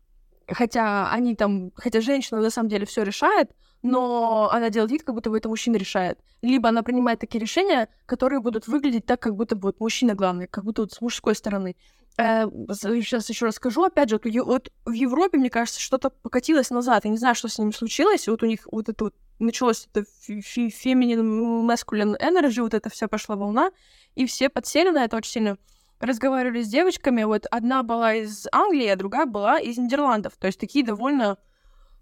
хотя 0.48 1.12
они 1.12 1.36
там, 1.36 1.72
хотя 1.76 2.00
женщина 2.00 2.40
на 2.40 2.50
самом 2.50 2.70
деле 2.70 2.86
все 2.86 3.04
решает, 3.04 3.52
но 3.86 4.50
она 4.52 4.72
делает 4.72 4.92
вид, 4.92 5.04
как 5.04 5.14
будто 5.14 5.30
бы 5.30 5.38
это 5.38 5.48
мужчина 5.48 5.76
решает. 5.76 6.18
Либо 6.42 6.70
она 6.70 6.82
принимает 6.82 7.20
такие 7.20 7.40
решения, 7.40 7.88
которые 8.08 8.40
будут 8.40 8.68
выглядеть 8.68 9.06
так, 9.06 9.20
как 9.20 9.36
будто 9.36 9.56
бы 9.56 9.68
вот 9.68 9.80
мужчина 9.80 10.16
главный, 10.16 10.48
как 10.48 10.64
будто 10.64 10.82
вот 10.82 10.92
с 10.92 11.02
мужской 11.02 11.36
стороны. 11.36 11.76
сейчас 12.18 13.30
еще 13.30 13.46
раз 13.46 13.56
скажу, 13.56 13.84
опять 13.84 14.10
же, 14.10 14.20
вот, 14.44 14.72
в 14.86 14.92
Европе, 14.92 15.38
мне 15.38 15.52
кажется, 15.52 15.80
что-то 15.80 16.10
покатилось 16.10 16.72
назад. 16.72 17.06
Я 17.06 17.12
не 17.12 17.18
знаю, 17.18 17.36
что 17.36 17.48
с 17.48 17.60
ними 17.60 17.70
случилось. 17.70 18.28
Вот 18.28 18.42
у 18.42 18.48
них 18.48 18.68
вот 18.72 18.90
это 18.90 19.04
вот 19.04 19.16
началось 19.38 19.88
это 19.94 20.04
feminine 20.28 21.68
masculine 21.68 22.20
energy, 22.20 22.62
вот 22.62 22.74
это 22.74 22.90
вся 22.90 23.08
пошла 23.08 23.36
волна, 23.36 23.70
и 24.16 24.26
все 24.26 24.50
подсели 24.50 24.90
на 24.90 25.04
это 25.04 25.16
очень 25.18 25.32
сильно. 25.32 25.58
Разговаривали 26.00 26.64
с 26.64 26.68
девочками, 26.68 27.24
вот 27.24 27.46
одна 27.52 27.84
была 27.84 28.16
из 28.16 28.48
Англии, 28.52 28.88
а 28.88 28.96
другая 28.96 29.28
была 29.28 29.60
из 29.60 29.78
Нидерландов. 29.78 30.34
То 30.40 30.48
есть 30.48 30.60
такие 30.60 30.84
довольно 30.84 31.38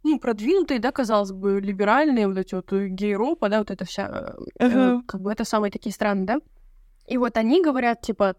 ну, 0.03 0.19
продвинутые, 0.19 0.79
да, 0.79 0.91
казалось 0.91 1.31
бы, 1.31 1.61
либеральные, 1.61 2.27
вот 2.27 2.37
эти 2.37 2.55
вот 2.55 2.71
э, 2.73 2.87
гей-ропа, 2.87 3.49
да, 3.49 3.59
вот 3.59 3.71
это 3.71 3.85
вся, 3.85 4.35
э, 4.59 4.65
Ага. 4.65 5.01
как 5.07 5.21
бы 5.21 5.31
это 5.31 5.45
самые 5.45 5.71
такие 5.71 5.93
страны, 5.93 6.25
да. 6.25 6.39
И 7.07 7.17
вот 7.17 7.37
они 7.37 7.63
говорят, 7.63 8.01
типа, 8.01 8.35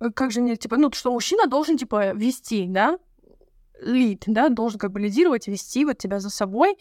э, 0.00 0.10
как 0.10 0.30
же 0.30 0.40
мне, 0.40 0.56
типа, 0.56 0.76
ну, 0.76 0.90
что 0.92 1.12
мужчина 1.12 1.46
должен, 1.46 1.78
типа, 1.78 2.12
вести, 2.12 2.66
да, 2.68 2.98
лид, 3.80 4.24
да, 4.26 4.48
должен 4.48 4.78
как 4.78 4.92
бы 4.92 5.00
лидировать, 5.00 5.48
вести 5.48 5.84
вот 5.84 5.98
тебя 5.98 6.20
за 6.20 6.30
собой, 6.30 6.76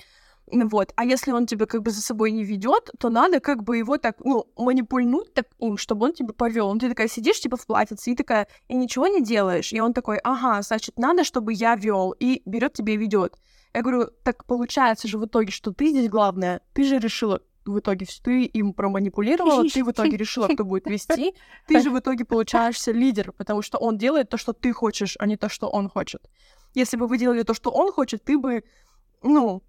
вот. 0.51 0.93
А 0.95 1.05
если 1.05 1.31
он 1.31 1.45
тебя 1.45 1.65
как 1.65 1.81
бы 1.81 1.91
за 1.91 2.01
собой 2.01 2.31
не 2.31 2.43
ведет, 2.43 2.91
то 2.99 3.09
надо 3.09 3.39
как 3.39 3.63
бы 3.63 3.77
его 3.77 3.97
так, 3.97 4.17
ну, 4.23 4.47
манипульнуть 4.57 5.33
так 5.33 5.47
им, 5.59 5.77
чтобы 5.77 6.05
он 6.05 6.13
тебя 6.13 6.33
повел. 6.33 6.77
Ты 6.77 6.89
такая 6.89 7.07
сидишь, 7.07 7.39
типа, 7.39 7.57
в 7.57 7.65
платьице, 7.65 8.11
и 8.11 8.15
такая, 8.15 8.47
и 8.67 8.75
ничего 8.75 9.07
не 9.07 9.21
делаешь. 9.21 9.73
И 9.73 9.79
он 9.79 9.93
такой, 9.93 10.17
ага, 10.17 10.61
значит, 10.61 10.97
надо, 10.97 11.23
чтобы 11.23 11.53
я 11.53 11.75
вел, 11.75 12.11
и 12.11 12.41
берет 12.45 12.73
тебя 12.73 12.93
и 12.93 12.97
ведет. 12.97 13.37
Я 13.73 13.81
говорю, 13.81 14.07
так 14.23 14.45
получается 14.45 15.07
же 15.07 15.17
в 15.17 15.25
итоге, 15.25 15.51
что 15.51 15.71
ты 15.71 15.89
здесь 15.89 16.09
главная, 16.09 16.61
ты 16.73 16.83
же 16.83 16.99
решила 16.99 17.41
в 17.65 17.79
итоге 17.79 18.07
ты 18.23 18.45
им 18.45 18.73
проманипулировала, 18.73 19.63
ты 19.69 19.83
в 19.83 19.91
итоге 19.91 20.17
решила, 20.17 20.47
кто 20.47 20.65
будет 20.65 20.87
вести, 20.87 21.35
ты 21.67 21.79
же 21.79 21.91
в 21.91 21.99
итоге 21.99 22.25
получаешься 22.25 22.91
лидер, 22.91 23.31
потому 23.33 23.61
что 23.61 23.77
он 23.77 23.97
делает 23.97 24.29
то, 24.29 24.37
что 24.37 24.53
ты 24.53 24.73
хочешь, 24.73 25.15
а 25.19 25.27
не 25.27 25.37
то, 25.37 25.47
что 25.47 25.69
он 25.69 25.89
хочет. 25.89 26.21
Если 26.73 26.97
бы 26.97 27.07
вы 27.07 27.17
делали 27.17 27.43
то, 27.43 27.53
что 27.53 27.69
он 27.69 27.91
хочет, 27.91 28.23
ты 28.23 28.37
бы, 28.37 28.63
ну, 29.21 29.61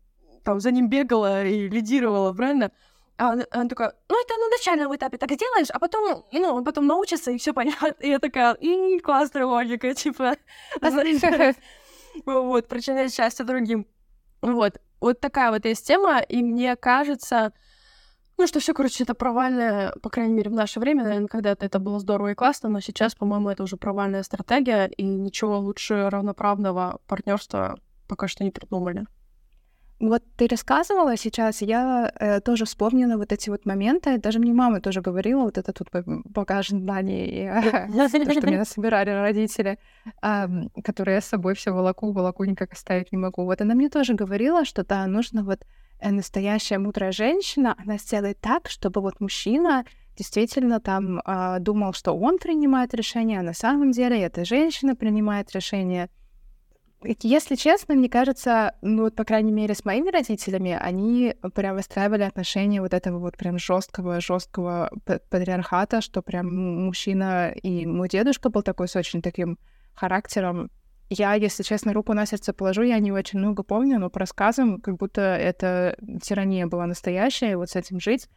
там 0.44 0.60
за 0.60 0.70
ним 0.70 0.88
бегала 0.88 1.44
и 1.44 1.68
лидировала, 1.68 2.32
правильно? 2.32 2.70
А 3.18 3.32
она, 3.32 3.44
она 3.50 3.68
такая, 3.68 3.94
ну, 4.08 4.20
это 4.20 4.34
на 4.36 4.48
начальном 4.48 4.94
этапе 4.94 5.18
так 5.18 5.28
делаешь, 5.30 5.68
а 5.70 5.78
потом, 5.78 6.24
ну, 6.32 6.54
он 6.54 6.64
потом 6.64 6.86
научится, 6.86 7.30
и 7.30 7.38
все 7.38 7.52
понятно. 7.52 7.94
И 8.00 8.08
я 8.08 8.18
такая, 8.18 8.54
и 8.54 8.98
классная 9.00 9.46
логика, 9.46 9.94
типа, 9.94 10.36
вот, 12.24 12.68
причинять 12.68 13.14
счастье 13.14 13.44
другим. 13.44 13.86
Вот, 14.40 14.80
вот 15.00 15.20
такая 15.20 15.50
вот 15.50 15.64
есть 15.64 15.86
тема, 15.86 16.18
и 16.20 16.42
мне 16.42 16.74
кажется, 16.74 17.52
ну, 18.38 18.46
что 18.46 18.60
все, 18.60 18.74
короче, 18.74 19.04
это 19.04 19.14
провальное, 19.14 19.92
по 20.02 20.10
крайней 20.10 20.32
мере, 20.32 20.50
в 20.50 20.54
наше 20.54 20.80
время, 20.80 21.04
наверное, 21.04 21.28
когда-то 21.28 21.64
это 21.64 21.78
было 21.78 22.00
здорово 22.00 22.32
и 22.32 22.34
классно, 22.34 22.68
но 22.68 22.80
сейчас, 22.80 23.14
по-моему, 23.14 23.50
это 23.50 23.62
уже 23.62 23.76
провальная 23.76 24.22
стратегия, 24.22 24.86
и 24.86 25.04
ничего 25.04 25.58
лучше 25.58 26.08
равноправного 26.10 27.00
партнерства 27.06 27.78
пока 28.08 28.26
что 28.26 28.42
не 28.42 28.50
придумали. 28.50 29.06
Вот 30.02 30.24
ты 30.36 30.48
рассказывала 30.48 31.16
сейчас, 31.16 31.62
я 31.62 32.12
э, 32.18 32.40
тоже 32.40 32.64
вспомнила 32.64 33.16
вот 33.16 33.32
эти 33.32 33.50
вот 33.50 33.64
моменты. 33.66 34.18
Даже 34.18 34.40
мне 34.40 34.52
мама 34.52 34.80
тоже 34.80 35.00
говорила, 35.00 35.42
вот 35.44 35.58
это 35.58 35.72
тут 35.72 35.88
багаж 36.24 36.70
знаний, 36.70 37.48
то, 38.24 38.32
что 38.32 38.46
меня 38.48 38.64
собирали 38.64 39.10
родители, 39.10 39.78
которые 40.82 41.14
я 41.14 41.20
с 41.20 41.26
собой 41.26 41.54
все 41.54 41.70
волоку, 41.70 42.10
волоку 42.10 42.42
никак 42.42 42.72
оставить 42.72 43.12
не 43.12 43.18
могу. 43.18 43.44
Вот 43.44 43.60
она 43.60 43.74
мне 43.74 43.88
тоже 43.88 44.14
говорила, 44.14 44.64
что 44.64 44.84
да, 44.84 45.06
нужно 45.06 45.44
вот 45.44 45.60
э, 46.00 46.10
настоящая 46.10 46.78
мудрая 46.78 47.12
женщина, 47.12 47.76
она 47.78 47.96
сделает 47.96 48.40
так, 48.40 48.68
чтобы 48.68 49.00
вот 49.02 49.20
мужчина 49.20 49.84
действительно 50.16 50.80
там 50.80 51.20
э, 51.20 51.58
думал, 51.60 51.92
что 51.92 52.12
он 52.12 52.38
принимает 52.38 52.92
решение, 52.92 53.38
а 53.38 53.44
на 53.44 53.54
самом 53.54 53.92
деле 53.92 54.20
эта 54.20 54.44
женщина 54.44 54.96
принимает 54.96 55.54
решение— 55.54 56.10
если 57.04 57.56
честно, 57.56 57.94
мне 57.94 58.08
кажется, 58.08 58.74
ну 58.82 59.02
вот, 59.02 59.16
по 59.16 59.24
крайней 59.24 59.52
мере, 59.52 59.74
с 59.74 59.84
моими 59.84 60.10
родителями, 60.10 60.76
они 60.80 61.34
прям 61.54 61.76
выстраивали 61.76 62.22
отношения 62.22 62.80
вот 62.80 62.94
этого 62.94 63.18
вот 63.18 63.36
прям 63.36 63.58
жесткого, 63.58 64.20
жесткого 64.20 64.90
патриархата, 65.04 66.00
что 66.00 66.22
прям 66.22 66.84
мужчина 66.84 67.50
и 67.50 67.86
мой 67.86 68.08
дедушка 68.08 68.50
был 68.50 68.62
такой 68.62 68.88
с 68.88 68.96
очень 68.96 69.22
таким 69.22 69.58
характером. 69.94 70.70
Я, 71.10 71.34
если 71.34 71.62
честно, 71.62 71.92
руку 71.92 72.14
на 72.14 72.24
сердце 72.24 72.52
положу, 72.52 72.82
я 72.82 72.98
не 72.98 73.12
очень 73.12 73.38
много 73.38 73.62
помню, 73.62 73.98
но 73.98 74.08
по 74.08 74.20
рассказам, 74.20 74.80
как 74.80 74.96
будто 74.96 75.20
это 75.20 75.96
тирания 76.22 76.66
была 76.66 76.86
настоящая, 76.86 77.52
и 77.52 77.54
вот 77.56 77.70
с 77.70 77.76
этим 77.76 78.00
жить 78.00 78.28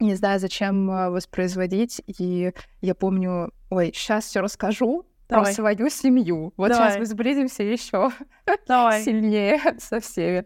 не 0.00 0.14
знаю, 0.14 0.40
зачем 0.40 0.90
а, 0.90 1.10
воспроизводить. 1.10 2.02
И 2.06 2.52
я 2.80 2.94
помню, 2.94 3.52
ой, 3.70 3.92
сейчас 3.94 4.26
все 4.26 4.40
расскажу, 4.40 5.06
Давай. 5.34 5.46
про 5.46 5.52
свою 5.52 5.90
семью. 5.90 6.52
Вот 6.56 6.68
Давай. 6.68 6.90
сейчас 6.90 6.98
мы 6.98 7.06
сблизимся 7.06 7.62
еще 7.62 8.10
сильнее 8.66 9.60
со 9.78 10.00
всеми. 10.00 10.44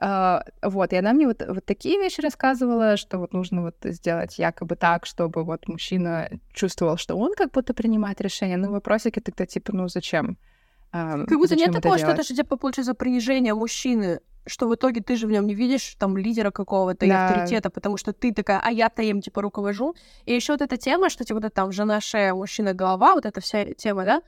Uh, 0.00 0.42
вот, 0.62 0.92
и 0.92 0.96
она 0.96 1.12
мне 1.12 1.26
вот, 1.26 1.44
вот 1.46 1.64
такие 1.66 1.98
вещи 1.98 2.20
рассказывала, 2.22 2.96
что 2.96 3.18
вот 3.18 3.34
нужно 3.34 3.62
вот 3.62 3.76
сделать 3.84 4.38
якобы 4.38 4.74
так, 4.74 5.06
чтобы 5.06 5.44
вот 5.44 5.68
мужчина 5.68 6.30
чувствовал, 6.52 6.96
что 6.96 7.14
он 7.14 7.34
как 7.34 7.52
будто 7.52 7.74
принимает 7.74 8.20
решение. 8.20 8.56
Ну, 8.56 8.72
вопросики 8.72 9.20
тогда 9.20 9.44
типа, 9.44 9.72
ну, 9.76 9.88
зачем? 9.88 10.38
Uh, 10.92 11.26
как 11.26 11.38
будто 11.38 11.56
нет 11.56 11.72
такого, 11.72 11.98
что 11.98 12.08
это 12.08 12.22
же 12.22 12.34
типа 12.34 12.56
получается 12.56 12.94
принижение 12.94 13.54
мужчины 13.54 14.20
что 14.46 14.68
в 14.68 14.74
итоге 14.74 15.00
ты 15.00 15.16
же 15.16 15.26
в 15.26 15.30
нем 15.30 15.46
не 15.46 15.54
видишь 15.54 15.94
там 15.98 16.16
лидера 16.16 16.50
какого-то 16.50 17.06
да. 17.06 17.06
и 17.06 17.10
авторитета, 17.10 17.70
потому 17.70 17.96
что 17.96 18.12
ты 18.12 18.32
такая, 18.32 18.60
а 18.64 18.70
я-то 18.70 19.02
им 19.02 19.20
типа 19.20 19.42
руковожу. 19.42 19.94
И 20.24 20.34
еще 20.34 20.52
вот 20.52 20.62
эта 20.62 20.76
тема, 20.76 21.10
что 21.10 21.24
типа 21.24 21.36
вот 21.36 21.44
это 21.44 21.54
там 21.54 21.72
жена 21.72 22.00
шея, 22.00 22.34
мужчина 22.34 22.74
голова, 22.74 23.14
вот 23.14 23.26
эта 23.26 23.40
вся 23.40 23.72
тема, 23.74 24.04
да, 24.04 24.22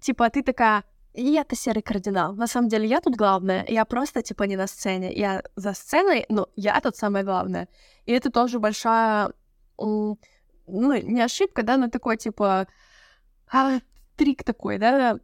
типа 0.00 0.30
ты 0.30 0.42
такая, 0.42 0.84
я-то 1.14 1.56
серый 1.56 1.82
кардинал. 1.82 2.34
На 2.34 2.46
самом 2.46 2.68
деле 2.68 2.86
я 2.86 3.00
тут 3.00 3.16
главная. 3.16 3.64
Я 3.68 3.84
просто, 3.84 4.22
типа, 4.22 4.44
не 4.44 4.56
на 4.56 4.66
сцене. 4.66 5.12
Я 5.12 5.42
за 5.56 5.72
сценой, 5.72 6.26
но 6.28 6.48
я 6.54 6.80
тут 6.80 6.96
самое 6.96 7.24
главное. 7.24 7.68
И 8.06 8.12
это 8.12 8.30
тоже 8.30 8.58
большая, 8.60 9.32
ну, 9.78 10.16
не 10.66 11.20
ошибка, 11.20 11.62
да, 11.62 11.76
но 11.76 11.88
такой, 11.88 12.16
типа, 12.18 12.68
а, 13.50 13.80
трик 14.16 14.44
такой, 14.44 14.78
да, 14.78 15.18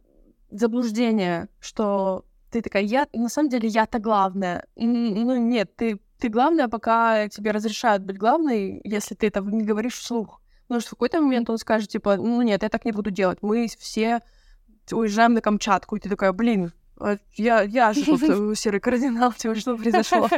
заблуждение, 0.49 1.47
что 1.59 2.25
ты 2.55 2.61
такая, 2.61 2.83
я, 2.83 3.07
на 3.13 3.27
самом 3.27 3.49
деле, 3.49 3.67
я-то 3.67 3.99
главная. 3.99 4.63
Ну, 4.77 5.35
нет, 5.35 5.75
ты, 5.75 5.99
ты 6.17 6.29
главная, 6.29 6.69
пока 6.69 7.27
тебе 7.27 7.51
разрешают 7.51 8.03
быть 8.03 8.17
главной, 8.17 8.79
если 8.85 9.13
ты 9.13 9.27
это 9.27 9.41
не 9.41 9.63
говоришь 9.63 9.95
вслух. 9.95 10.41
Потому 10.67 10.79
что 10.79 10.89
в 10.89 10.91
какой-то 10.91 11.19
момент 11.19 11.49
он 11.49 11.57
скажет, 11.57 11.89
типа, 11.89 12.15
ну 12.15 12.41
нет, 12.41 12.63
я 12.63 12.69
так 12.69 12.85
не 12.85 12.93
буду 12.93 13.11
делать. 13.11 13.39
Мы 13.41 13.67
все 13.77 14.21
уезжаем 14.89 15.33
на 15.33 15.41
Камчатку. 15.41 15.97
И 15.97 15.99
ты 15.99 16.09
такая, 16.09 16.31
блин, 16.31 16.71
а 16.97 17.17
я, 17.33 17.61
я 17.61 17.91
же 17.91 18.05
тут 18.05 18.23
э, 18.23 18.53
серый 18.55 18.79
кардинал, 18.79 19.33
типа, 19.33 19.55
что 19.55 19.75
произошло? 19.75 20.29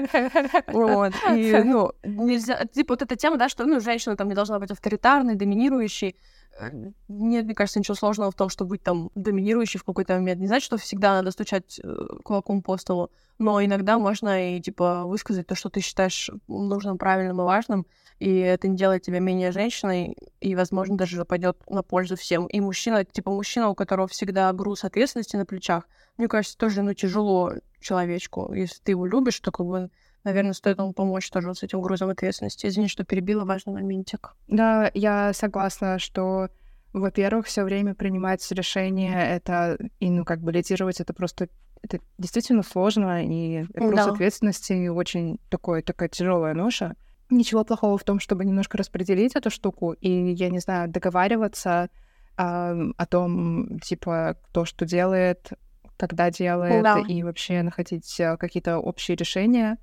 Вот. 0.67 1.13
И, 1.36 1.62
ну, 1.63 1.91
нельзя... 2.03 2.65
Типа, 2.65 2.93
вот 2.93 3.03
эта 3.03 3.15
тема, 3.15 3.38
да, 3.38 3.47
что, 3.47 3.65
ну, 3.65 3.79
женщина 3.79 4.17
там 4.17 4.27
не 4.27 4.33
должна 4.33 4.57
быть 4.57 4.71
авторитарной, 4.71 5.36
доминирующей. 5.36 6.15
Э, 6.60 6.70
нет, 7.08 7.46
мне 7.46 7.56
кажется, 7.56 7.80
ничего 7.80 7.96
сложного 7.96 8.32
в 8.32 8.36
том, 8.36 8.50
чтобы 8.50 8.70
быть 8.70 8.84
там 8.84 9.12
доминирующей 9.16 9.80
в 9.80 9.84
какой-то 9.84 10.16
момент. 10.16 10.40
Не 10.40 10.48
значит, 10.48 10.66
что 10.66 10.78
всегда 10.78 11.14
надо 11.14 11.32
стучать 11.32 11.80
э, 11.84 12.06
кулаком 12.24 12.62
по 12.62 12.78
столу, 12.78 13.12
но 13.40 13.64
иногда 13.64 14.00
можно 14.00 14.56
и, 14.58 14.62
типа, 14.62 15.04
высказать 15.06 15.48
то, 15.48 15.56
что 15.56 15.70
ты 15.70 15.82
считаешь 15.82 16.30
нужным, 16.48 16.98
правильным 16.98 17.42
и 17.42 17.44
важным, 17.44 17.86
и 18.20 18.36
это 18.38 18.68
не 18.68 18.76
делает 18.76 19.04
тебя 19.04 19.20
менее 19.20 19.52
женщиной, 19.52 20.18
и, 20.42 20.56
возможно, 20.56 20.98
даже 20.98 21.24
пойдет 21.26 21.58
на 21.70 21.84
пользу 21.84 22.16
всем. 22.16 22.48
И 22.48 22.60
мужчина, 22.60 23.06
типа, 23.06 23.32
мужчина, 23.32 23.70
у 23.70 23.76
которого 23.76 24.08
всегда 24.08 24.52
груз 24.54 24.84
ответственности 24.84 25.36
на 25.36 25.46
плечах, 25.46 25.88
мне 26.18 26.28
кажется, 26.28 26.58
тоже, 26.58 26.82
ну, 26.82 26.94
тяжело 26.94 27.54
человечку. 27.80 28.52
Если 28.54 28.82
ты 28.82 28.92
его 28.92 29.06
любишь, 29.06 29.40
то, 29.40 29.52
как 29.52 29.68
бы, 29.68 29.92
наверное, 30.27 30.53
стоит 30.53 30.77
ему 30.77 30.91
помочь 30.91 31.29
тоже 31.29 31.48
вот 31.48 31.57
с 31.57 31.63
этим 31.63 31.81
грузом 31.81 32.10
ответственности. 32.10 32.67
Извини, 32.67 32.89
что 32.89 33.05
перебила 33.05 33.46
важный 33.46 33.74
моментик. 33.74 34.36
Да, 34.48 34.91
я 34.93 35.31
согласна, 35.34 36.00
что, 36.00 36.50
во-первых, 36.91 37.46
все 37.46 37.63
время 37.63 37.96
принимать 37.96 38.46
решение 38.51 39.15
это 39.15 39.77
и, 40.00 40.10
ну, 40.10 40.25
как 40.25 40.41
бы 40.41 40.51
лидировать, 40.51 41.00
это 41.00 41.13
просто 41.13 41.48
это 41.81 42.00
действительно 42.17 42.63
сложно, 42.63 43.24
и 43.24 43.63
груз 43.74 43.96
да. 43.96 44.12
ответственности 44.12 44.88
очень 44.89 45.39
такой, 45.50 45.81
такая 45.81 46.10
тяжелая 46.10 46.53
ноша. 46.53 46.96
Ничего 47.29 47.63
плохого 47.63 47.98
в 47.98 48.03
том, 48.03 48.19
чтобы 48.19 48.43
немножко 48.43 48.77
распределить 48.77 49.36
эту 49.36 49.50
штуку 49.50 49.93
и, 49.93 50.10
я 50.10 50.50
не 50.50 50.60
знаю, 50.60 50.89
договариваться 50.89 51.89
э, 52.38 52.91
о 52.98 53.05
том, 53.05 53.79
типа, 53.79 54.38
кто 54.43 54.65
что 54.65 54.86
делает, 54.86 55.51
когда 55.98 56.31
делает, 56.31 56.84
да. 56.84 57.00
и 57.07 57.24
вообще 57.24 57.62
находить 57.62 58.19
э, 58.19 58.38
какие-то 58.38 58.79
общие 58.79 59.15
решения 59.15 59.77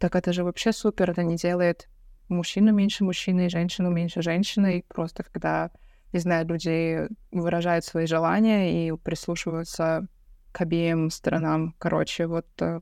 так 0.00 0.16
это 0.16 0.32
же 0.32 0.44
вообще 0.44 0.72
супер, 0.72 1.10
это 1.10 1.22
не 1.22 1.36
делает 1.36 1.88
мужчину 2.30 2.72
меньше 2.72 3.04
мужчины, 3.04 3.50
женщину 3.50 3.90
меньше 3.90 4.22
женщины. 4.22 4.82
Просто 4.88 5.22
когда, 5.22 5.70
не 6.12 6.20
знаю, 6.20 6.46
люди 6.46 7.06
выражают 7.30 7.84
свои 7.84 8.06
желания 8.06 8.88
и 8.88 8.96
прислушиваются 8.96 10.06
к 10.52 10.60
обеим 10.62 11.10
сторонам. 11.10 11.74
Короче, 11.78 12.26
вот 12.26 12.46
э, 12.60 12.80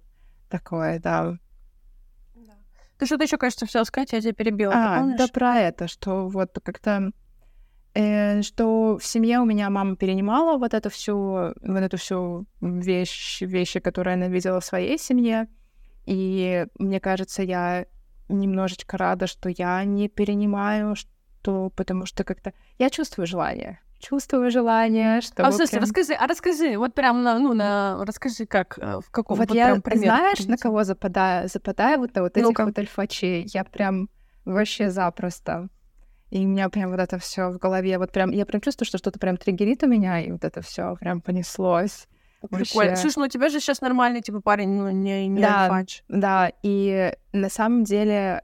такое, 0.49 1.01
да. 1.01 1.37
Ты 2.99 3.07
что-то 3.07 3.25
еще, 3.25 3.37
кажется, 3.37 3.67
все 3.67 3.85
сказать, 3.85 4.13
я 4.13 4.21
тебя 4.21 4.33
перебила. 4.33 4.73
А, 4.75 5.17
да 5.17 5.27
про 5.29 5.57
это, 5.57 5.89
что 5.89 6.29
вот 6.29 6.59
как-то 6.63 7.11
э, 7.95 8.43
что 8.43 8.99
в 8.99 9.05
семье 9.05 9.41
у 9.41 9.45
меня 9.45 9.71
мама 9.71 9.97
перенимала 9.97 10.57
вот 10.57 10.73
эту 10.73 10.89
всю, 10.89 11.17
вот 11.17 11.83
эту 11.83 11.97
всю 11.97 12.47
вещь, 12.61 13.41
вещи, 13.41 13.81
которые 13.81 14.15
она 14.15 14.29
видела 14.29 14.61
в 14.61 14.65
своей 14.65 14.99
семье, 14.99 15.49
и 16.09 16.67
мне 16.79 17.01
кажется, 17.01 17.43
я 17.43 17.85
немножечко 18.31 18.97
рада, 18.97 19.27
что 19.27 19.51
я 19.51 19.85
не 19.85 20.09
перенимаю, 20.09 20.95
что 20.97 21.71
потому 21.77 22.07
что 22.07 22.25
как-то 22.25 22.55
я 22.79 22.89
чувствую 22.89 23.27
желание. 23.27 23.81
Чувствую 23.99 24.51
желание, 24.51 25.21
что. 25.21 25.47
А, 25.47 25.53
слушай, 25.53 25.73
прям... 25.73 25.83
расскажи, 25.83 26.15
а 26.15 26.27
расскажи, 26.27 26.79
вот 26.79 26.95
прям 26.95 27.23
на, 27.23 27.39
ну, 27.39 27.53
на, 27.53 28.05
расскажи, 28.07 28.47
как, 28.47 28.79
э, 28.79 29.01
в 29.05 29.11
каком 29.11 29.37
вот, 29.37 29.49
вот 29.49 29.55
я, 29.55 29.81
пример, 29.81 30.05
знаешь, 30.05 30.47
на 30.47 30.57
кого 30.57 30.85
западаю, 30.85 31.49
западаю 31.49 31.99
вот 31.99 32.15
на 32.15 32.23
вот 32.23 32.37
этих 32.37 32.59
вот 32.59 32.79
альфачей, 32.79 33.45
я 33.53 33.65
прям 33.65 34.09
вообще 34.47 34.89
запросто. 34.89 35.69
И 36.31 36.45
у 36.45 36.49
меня 36.49 36.71
прям 36.71 36.91
вот 36.91 37.01
это 37.01 37.19
все 37.19 37.51
в 37.51 37.59
голове, 37.59 37.99
вот 37.99 38.13
прям, 38.13 38.31
я 38.31 38.47
прям 38.47 38.63
чувствую, 38.63 38.87
что 38.87 38.99
что-то 38.99 39.19
прям 39.19 39.37
триггерит 39.37 39.83
у 39.83 39.87
меня, 39.87 40.21
и 40.21 40.31
вот 40.31 40.45
это 40.45 40.63
все 40.63 40.97
прям 40.97 41.21
понеслось. 41.21 42.07
Прикольно. 42.51 42.97
Слушай, 42.97 43.19
ну 43.19 43.25
у 43.25 43.29
тебя 43.29 43.49
же 43.49 43.61
сейчас 43.61 43.81
нормальный, 43.81 44.21
типа, 44.21 44.41
парень, 44.41 44.71
ну, 44.71 44.91
не, 44.91 45.27
не 45.27 45.41
Да, 45.41 45.65
альфач. 45.65 46.05
Да, 46.09 46.53
и 46.63 47.13
на 47.33 47.49
самом 47.49 47.85
деле 47.85 48.43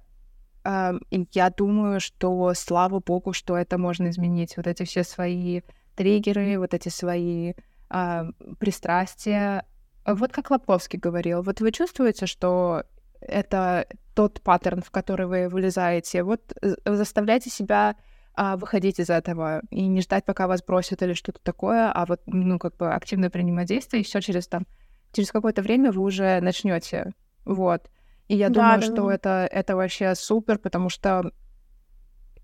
эм, 0.65 1.01
я 1.33 1.51
думаю, 1.51 2.01
что 2.01 2.53
слава 2.55 3.01
богу, 3.01 3.33
что 3.33 3.57
это 3.57 3.79
можно 3.79 4.11
изменить. 4.11 4.57
Вот 4.57 4.67
эти 4.67 4.85
все 4.85 5.05
свои 5.05 5.61
триггеры, 5.95 6.59
вот 6.59 6.75
эти 6.75 6.89
свои 6.89 7.55
а, 7.89 8.27
пристрастия. 8.59 9.65
Вот 10.05 10.33
как 10.33 10.51
Лобковский 10.51 10.99
говорил, 10.99 11.43
вот 11.43 11.61
вы 11.61 11.71
чувствуете, 11.71 12.27
что 12.27 12.83
это 13.21 13.87
тот 14.15 14.41
паттерн, 14.43 14.83
в 14.83 14.91
который 14.91 15.27
вы 15.27 15.49
вылезаете, 15.49 16.23
вот 16.23 16.53
э, 16.61 16.75
заставляйте 16.85 17.51
себя 17.51 17.97
а, 18.35 18.57
выходить 18.57 18.99
из 19.01 19.11
этого 19.11 19.63
и 19.71 19.87
не 19.87 20.01
ждать, 20.01 20.25
пока 20.25 20.47
вас 20.47 20.63
бросят 20.63 21.03
или 21.03 21.13
что-то 21.15 21.41
такое, 21.43 21.91
а 21.93 22.05
вот, 22.07 22.21
ну, 22.27 22.59
как 22.59 22.77
бы 22.77 22.93
активно 22.93 23.31
принимать 23.31 23.69
действия, 23.69 24.01
и 24.01 24.05
все 24.05 24.21
через 24.21 24.49
там, 24.49 24.67
через 25.13 25.31
какое-то 25.33 25.63
время 25.63 25.93
вы 25.93 26.03
уже 26.03 26.41
начнете. 26.41 27.13
Вот. 27.45 27.91
И 28.29 28.37
я 28.37 28.49
Да, 28.49 28.55
думаю, 28.55 28.81
да, 28.81 28.87
что 28.87 29.07
да. 29.07 29.15
это, 29.15 29.49
это 29.51 29.77
вообще 29.77 30.15
супер, 30.15 30.59
потому 30.59 30.89
что 30.89 31.31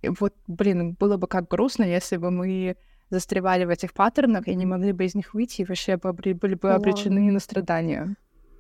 вот, 0.03 0.35
блин, 0.47 0.95
было 0.95 1.17
бы 1.17 1.27
как 1.27 1.49
грустно, 1.49 1.85
если 1.85 2.17
бы 2.17 2.31
мы 2.31 2.77
застревали 3.11 3.65
в 3.65 3.71
этих 3.71 3.93
паттернах 3.93 4.47
и 4.49 4.55
не 4.55 4.67
могли 4.67 4.93
бы 4.93 5.05
из 5.05 5.15
них 5.15 5.35
выйти, 5.35 5.63
и 5.63 5.65
вообще 5.65 5.97
были 5.97 6.55
бы 6.55 6.69
Да. 6.69 6.75
обречены 6.77 7.31
на 7.33 7.41
страдания. 7.41 8.15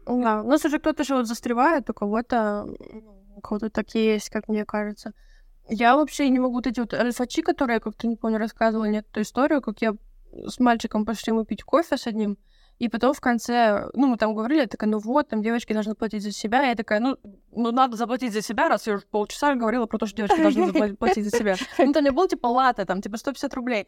Да. 0.06 0.42
Ну, 0.42 0.58
слушай, 0.58 0.80
кто-то 0.80 1.04
же 1.04 1.14
вот 1.14 1.26
застревает, 1.28 1.88
у 1.90 1.94
кого-то, 1.94 2.66
у 3.36 3.40
кого-то 3.40 3.70
такие 3.70 4.14
есть, 4.14 4.30
как 4.30 4.48
мне 4.48 4.64
кажется. 4.64 5.12
Я 5.70 5.96
вообще 5.96 6.28
не 6.28 6.40
могу 6.40 6.54
вот 6.54 6.66
эти 6.66 6.80
вот 6.80 6.92
альфачи, 6.92 7.42
которые 7.42 7.76
я 7.76 7.80
как-то, 7.80 8.06
не 8.06 8.16
помню, 8.16 8.38
рассказывала 8.38 8.86
мне 8.86 8.98
эту 8.98 9.22
историю, 9.22 9.62
как 9.62 9.80
я 9.80 9.94
с 10.32 10.58
мальчиком 10.58 11.04
пошли 11.04 11.32
мы 11.32 11.44
пить 11.44 11.62
кофе 11.62 11.96
с 11.96 12.06
одним, 12.06 12.38
и 12.80 12.88
потом 12.88 13.12
в 13.12 13.20
конце, 13.20 13.90
ну, 13.92 14.06
мы 14.06 14.16
там 14.16 14.34
говорили, 14.34 14.60
я 14.60 14.66
такая, 14.66 14.88
ну 14.88 14.98
вот, 14.98 15.28
там 15.28 15.42
девочки 15.42 15.74
должны 15.74 15.94
платить 15.94 16.22
за 16.22 16.32
себя. 16.32 16.62
Я 16.62 16.74
такая, 16.74 16.98
ну, 16.98 17.18
ну 17.52 17.72
надо 17.72 17.96
заплатить 17.96 18.32
за 18.32 18.40
себя, 18.40 18.70
раз 18.70 18.86
я 18.86 18.94
уже 18.94 19.04
полчаса 19.04 19.54
говорила 19.54 19.84
про 19.84 19.98
то, 19.98 20.06
что 20.06 20.16
девочки 20.16 20.40
должны 20.40 20.96
платить 20.96 21.24
за 21.24 21.36
себя. 21.36 21.56
Ну, 21.78 21.92
там 21.92 22.04
не 22.04 22.10
было, 22.10 22.26
типа, 22.26 22.46
лата, 22.46 22.86
там, 22.86 23.02
типа, 23.02 23.18
150 23.18 23.52
рублей. 23.54 23.86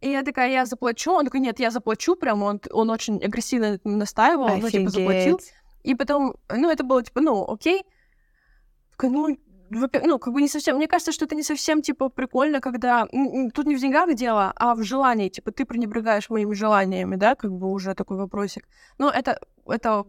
И 0.00 0.10
я 0.10 0.22
такая, 0.24 0.50
я 0.50 0.66
заплачу. 0.66 1.12
Он 1.12 1.24
такой, 1.24 1.38
нет, 1.38 1.60
я 1.60 1.70
заплачу. 1.70 2.16
Прям 2.16 2.42
он, 2.42 2.60
он 2.72 2.90
очень 2.90 3.22
агрессивно 3.24 3.78
настаивал. 3.84 4.56
Ну, 4.58 4.68
типа, 4.68 4.90
заплатил. 4.90 5.36
Офигеть. 5.36 5.54
И 5.84 5.94
потом, 5.94 6.34
ну, 6.48 6.68
это 6.68 6.82
было, 6.82 7.00
типа, 7.00 7.20
ну, 7.20 7.44
окей. 7.48 7.84
Такая, 8.90 9.12
ну, 9.12 9.36
ну, 10.04 10.18
как 10.18 10.32
бы 10.32 10.42
не 10.42 10.48
совсем... 10.48 10.76
Мне 10.76 10.88
кажется, 10.88 11.12
что 11.12 11.24
это 11.24 11.34
не 11.34 11.42
совсем, 11.42 11.82
типа, 11.82 12.08
прикольно, 12.08 12.60
когда... 12.60 13.06
Тут 13.54 13.66
не 13.66 13.76
в 13.76 13.80
деньгах 13.80 14.14
дело, 14.14 14.52
а 14.56 14.74
в 14.74 14.82
желании. 14.82 15.28
Типа, 15.28 15.50
ты 15.50 15.64
пренебрегаешь 15.64 16.30
моими 16.30 16.54
желаниями, 16.54 17.16
да, 17.16 17.34
как 17.34 17.52
бы 17.52 17.70
уже 17.70 17.94
такой 17.94 18.16
вопросик. 18.16 18.68
Но 18.98 19.10
это, 19.10 19.38
это 19.66 20.04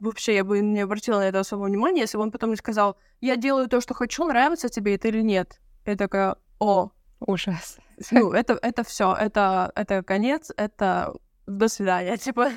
вообще 0.00 0.34
я 0.34 0.44
бы 0.44 0.60
не 0.60 0.80
обратила 0.80 1.18
на 1.18 1.28
это 1.28 1.40
особого 1.40 1.66
внимания, 1.66 2.02
если 2.02 2.16
бы 2.16 2.22
он 2.22 2.30
потом 2.30 2.50
не 2.50 2.56
сказал, 2.56 2.96
я 3.20 3.36
делаю 3.36 3.68
то, 3.68 3.80
что 3.80 3.94
хочу, 3.94 4.24
нравится 4.24 4.68
тебе 4.68 4.94
это 4.94 5.08
или 5.08 5.22
нет. 5.22 5.60
Я 5.86 5.96
такая, 5.96 6.36
о, 6.58 6.90
Ужас. 7.26 7.78
ну, 8.10 8.32
это, 8.32 8.58
это 8.62 8.84
все, 8.84 9.14
это, 9.14 9.72
это 9.74 10.02
конец, 10.02 10.50
это 10.56 11.14
до 11.46 11.68
свидания, 11.68 12.16
типа. 12.16 12.50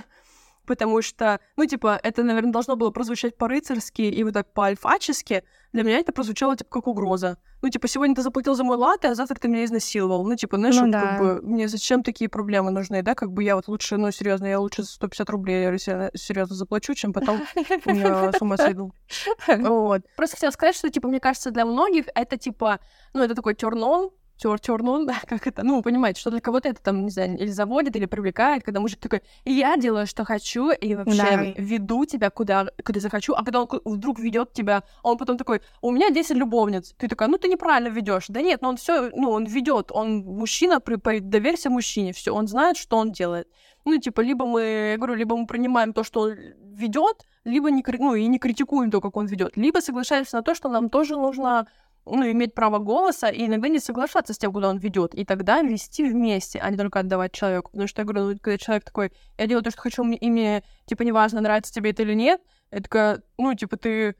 Потому 0.68 1.02
что, 1.02 1.40
ну, 1.56 1.66
типа, 1.66 1.98
это, 2.04 2.24
наверное, 2.24 2.52
должно 2.52 2.76
было 2.76 2.92
прозвучать 2.92 3.38
по-рыцарски 3.38 4.02
и 4.02 4.24
вот 4.24 4.34
так 4.34 4.52
по-альфачески. 4.54 5.44
Для 5.72 5.84
меня 5.84 6.00
это 6.00 6.12
прозвучало, 6.12 6.58
типа, 6.58 6.70
как 6.70 6.88
угроза. 6.88 7.38
Ну, 7.62 7.70
типа, 7.70 7.88
сегодня 7.88 8.14
ты 8.14 8.22
заплатил 8.22 8.54
за 8.54 8.66
мой 8.66 8.76
латте, 8.76 9.08
а 9.08 9.16
завтра 9.16 9.36
ты 9.36 9.48
меня 9.48 9.64
изнасиловал. 9.64 10.26
Ну, 10.28 10.36
типа, 10.36 10.58
знаешь, 10.58 10.76
Ну 10.76 10.84
вот 10.84 10.92
да. 10.92 11.02
как 11.02 11.20
бы, 11.20 11.42
мне 11.42 11.70
зачем 11.70 12.04
такие 12.04 12.30
проблемы 12.30 12.72
нужны, 12.72 13.02
да? 13.02 13.16
Как 13.16 13.32
бы 13.32 13.44
я 13.44 13.56
вот 13.56 13.70
лучше, 13.70 13.96
ну, 13.96 14.12
серьезно, 14.12 14.46
я 14.46 14.60
лучше 14.60 14.84
за 14.84 14.90
150 14.90 15.30
рублей 15.30 15.80
серьезно 15.80 16.56
заплачу, 16.56 16.94
чем 16.94 17.14
потом 17.14 17.42
я 17.86 18.34
с 18.34 18.42
ума 18.42 18.58
сойду. 18.58 18.92
Вот. 19.48 20.02
Просто 20.18 20.36
хотела 20.36 20.52
сказать, 20.52 20.76
что, 20.76 20.90
типа, 20.90 21.08
мне 21.08 21.22
кажется, 21.22 21.52
для 21.52 21.66
многих 21.66 22.06
это, 22.14 22.38
типа, 22.38 22.80
ну, 23.14 23.24
это 23.24 23.36
такой 23.36 23.56
тернон, 23.56 24.12
тер 24.38 24.60
тернон, 24.60 25.06
да, 25.08 25.16
как 25.28 25.48
это, 25.48 25.64
ну, 25.64 25.82
понимаете, 25.82 26.20
что 26.22 26.32
для 26.32 26.40
кого-то 26.40 26.70
это 26.70 26.82
там, 26.82 27.04
не 27.06 27.12
знаю, 27.12 27.38
или 27.38 27.48
заводит, 27.50 27.96
или 27.96 28.06
привлекает, 28.06 28.64
когда 28.64 28.80
мужик 28.80 29.00
такой, 29.00 29.22
я 29.46 29.78
делаю, 29.78 30.08
что 30.08 30.24
хочу, 30.26 30.72
и 30.72 30.96
вообще 30.96 31.18
Да. 31.18 31.44
веду 31.58 32.06
тебя 32.06 32.30
куда, 32.30 32.68
куда 32.86 33.00
захочу, 33.00 33.34
а 33.34 33.44
когда 33.44 33.62
он 33.62 33.68
вдруг 33.86 34.20
ведет 34.20 34.54
тебя, 34.54 34.84
он 35.04 35.18
потом 35.18 35.38
такой, 35.38 35.62
у 35.82 35.92
меня 35.92 36.10
10 36.10 36.36
любовниц. 36.38 36.94
Ты 36.98 37.08
такая, 37.08 37.28
ну, 37.30 37.38
ты 37.38 37.48
неправильно 37.48 37.90
ведешь. 37.90 38.26
Да 38.30 38.42
нет, 38.42 38.62
ну, 38.62 38.70
он 38.70 38.78
все, 38.78 39.10
ну, 39.16 39.32
он 39.32 39.46
ведет, 39.46 39.92
он 39.92 40.18
мужчина, 40.20 40.80
при, 40.80 40.96
при- 40.96 41.20
доверься 41.20 41.70
мужчине, 41.70 42.12
все, 42.14 42.32
он 42.32 42.48
знает, 42.48 42.78
что 42.78 42.98
он 42.98 43.12
делает. 43.12 43.48
Ну, 43.86 43.98
типа, 43.98 44.22
либо 44.22 44.46
мы, 44.46 44.62
я 44.92 44.98
говорю, 44.98 45.16
либо 45.16 45.38
мы 45.38 45.48
принимаем 45.48 45.94
то, 45.94 46.04
что 46.04 46.22
он 46.22 46.36
ведет, 46.76 47.26
либо 47.46 47.72
не, 47.72 47.84
ну, 48.00 48.16
и 48.16 48.28
не 48.28 48.38
критикуем 48.38 48.92
то, 48.92 49.00
как 49.02 49.16
он 49.18 49.28
ведет, 49.28 49.56
либо 49.58 49.80
соглашаемся 49.80 50.36
на 50.38 50.44
то, 50.44 50.54
что 50.56 50.70
нам 50.70 50.90
тоже 50.90 51.16
нужно 51.16 51.68
ну, 52.10 52.32
иметь 52.32 52.54
право 52.54 52.80
голоса 52.80 53.30
и 53.30 53.46
иногда 53.46 53.68
не 53.68 53.80
соглашаться 53.80 54.34
с 54.34 54.38
тем, 54.38 54.54
куда 54.54 54.70
он 54.70 54.78
ведет, 54.78 55.14
и 55.14 55.26
тогда 55.26 55.62
вести 55.62 56.04
вместе, 56.04 56.60
а 56.60 56.70
не 56.70 56.78
только 56.78 57.00
отдавать 57.00 57.32
человеку. 57.32 57.72
Потому 57.72 57.88
что 57.88 58.02
я 58.02 58.06
говорю, 58.06 58.30
ну, 58.30 58.38
когда 58.40 58.58
человек 58.58 58.84
такой, 58.84 59.12
я 59.38 59.48
делаю 59.48 59.64
то, 59.64 59.72
что 59.72 59.82
хочу, 59.82 60.04
мне, 60.04 60.18
и 60.18 60.30
мне, 60.30 60.64
типа, 60.86 61.04
неважно, 61.04 61.42
нравится 61.42 61.74
тебе 61.74 61.92
это 61.92 62.04
или 62.04 62.14
нет, 62.14 62.42
я 62.72 62.80
такая, 62.80 63.22
ну, 63.38 63.54
типа, 63.54 63.78
ты, 63.78 64.16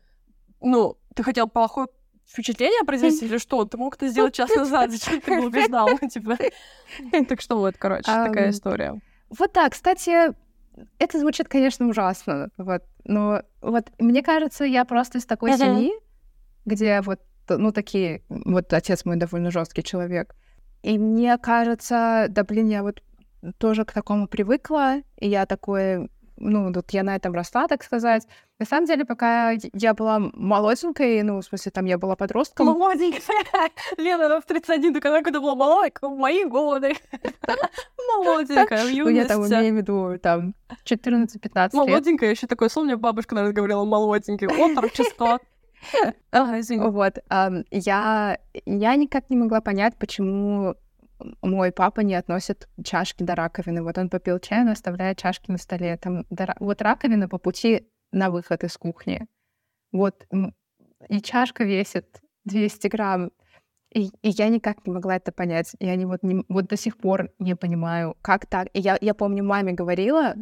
ну, 0.62 0.98
ты 1.16 1.24
хотел 1.24 1.48
плохое 1.48 1.88
впечатление 2.26 2.84
произвести 2.86 3.26
или 3.26 3.38
что? 3.38 3.66
Ты 3.66 3.78
мог 3.78 3.96
это 3.96 4.08
сделать 4.08 4.36
час 4.36 4.54
назад, 4.56 4.92
зачем 4.92 5.22
ты 5.22 5.34
его 5.34 5.46
убеждал? 5.46 5.90
Типа. 6.10 6.38
Так 7.28 7.42
что 7.42 7.58
вот, 7.58 7.76
короче, 7.78 8.04
такая 8.04 8.52
история. 8.52 9.00
Вот 9.30 9.52
так, 9.52 9.74
кстати, 9.74 10.34
это 11.00 11.20
звучит, 11.20 11.48
конечно, 11.48 11.88
ужасно, 11.88 12.50
вот, 12.58 12.84
но 13.04 13.42
вот 13.62 13.90
мне 14.00 14.22
кажется, 14.22 14.64
я 14.64 14.86
просто 14.86 15.18
из 15.18 15.26
такой 15.26 15.58
семьи, 15.58 15.92
где 16.66 17.02
вот, 17.02 17.20
ну, 17.50 17.72
такие, 17.72 18.24
вот 18.30 18.72
отец 18.74 19.06
мой 19.06 19.18
довольно 19.18 19.52
жесткий 19.52 19.84
человек, 19.84 20.36
и 20.84 20.98
мне 20.98 21.38
кажется, 21.38 22.28
да, 22.30 22.44
блин, 22.44 22.68
я 22.68 22.84
вот 22.84 23.02
тоже 23.58 23.86
к 23.86 23.92
такому 23.92 24.28
привыкла, 24.28 24.98
и 25.18 25.28
я 25.28 25.46
такой, 25.46 26.10
ну, 26.38 26.72
вот 26.72 26.92
я 26.92 27.04
на 27.04 27.16
этом 27.16 27.34
росла, 27.34 27.68
так 27.68 27.84
сказать. 27.84 28.28
На 28.60 28.66
самом 28.66 28.86
деле, 28.86 29.06
пока 29.06 29.54
я 29.74 29.94
была 29.94 30.20
молоденькой, 30.20 31.22
ну, 31.24 31.42
в 31.42 31.44
смысле, 31.44 31.72
там 31.72 31.86
я 31.86 31.98
была 31.98 32.16
подростком, 32.16 32.68
Молоденькая. 32.68 33.22
Лена, 33.98 34.28
она 34.28 34.42
в 34.42 34.46
31, 34.46 34.94
так 34.94 35.06
она 35.06 35.22
когда 35.22 35.40
была 35.40 35.56
молодая, 35.56 35.92
как 35.92 36.10
в 36.10 36.16
мои 36.16 36.44
годы. 36.46 36.96
Молоденькая, 38.16 38.86
в 38.86 38.96
ну, 38.96 39.10
я 39.10 39.26
там 39.26 39.46
имею 39.46 39.74
в 39.74 39.78
виду, 39.78 40.18
там, 40.22 40.54
14-15 40.86 41.30
лет. 41.44 41.74
Молоденькая, 41.74 42.32
еще 42.32 42.48
такое 42.48 42.70
слово, 42.70 42.86
мне 42.86 42.96
бабушка, 42.96 43.36
наверное, 43.36 43.56
говорила 43.56 43.84
молоденький. 43.84 44.48
Отрочество. 44.48 45.40
Ага. 46.32 46.62
Вот, 46.90 47.20
я, 47.72 48.38
я 48.66 48.96
никак 48.96 49.30
не 49.30 49.38
могла 49.38 49.62
понять, 49.62 49.96
почему 49.98 50.76
мой 51.42 51.72
папа 51.72 52.02
не 52.02 52.16
относит 52.16 52.68
чашки 52.84 53.24
до 53.24 53.36
раковины. 53.36 53.84
Вот 53.84 53.98
он 53.98 54.10
попил 54.10 54.40
чай, 54.40 54.62
он 54.62 54.70
оставляет 54.70 55.18
чашки 55.18 55.52
на 55.52 55.58
столе. 55.58 55.98
Там, 55.98 56.26
до 56.30 56.56
вот 56.60 56.82
раковина 56.82 57.28
по 57.28 57.38
пути 57.38 57.88
на 58.12 58.30
выход 58.30 58.64
из 58.64 58.78
кухни. 58.78 59.28
Вот, 59.92 60.28
и 61.10 61.22
чашка 61.22 61.64
весит 61.64 62.22
200 62.46 62.88
грамм. 62.88 63.32
И, 63.94 64.08
и 64.22 64.30
я 64.30 64.50
никак 64.50 64.86
не 64.86 64.94
могла 64.94 65.16
это 65.16 65.32
понять. 65.32 65.76
Я 65.80 65.96
не, 65.96 66.06
вот, 66.06 66.24
не, 66.24 66.44
вот 66.50 66.68
до 66.68 66.78
сих 66.78 66.98
пор 66.98 67.32
не 67.40 67.56
понимаю, 67.56 68.16
как 68.22 68.46
так. 68.46 68.68
И 68.74 68.80
я, 68.80 68.98
я 69.00 69.14
помню, 69.14 69.44
маме 69.44 69.74
говорила, 69.74 70.36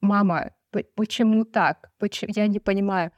мама, 0.00 0.52
почему 0.94 1.44
так? 1.44 1.90
Почему? 1.98 2.32
Я 2.34 2.46
не 2.46 2.58
понимаю. 2.58 3.12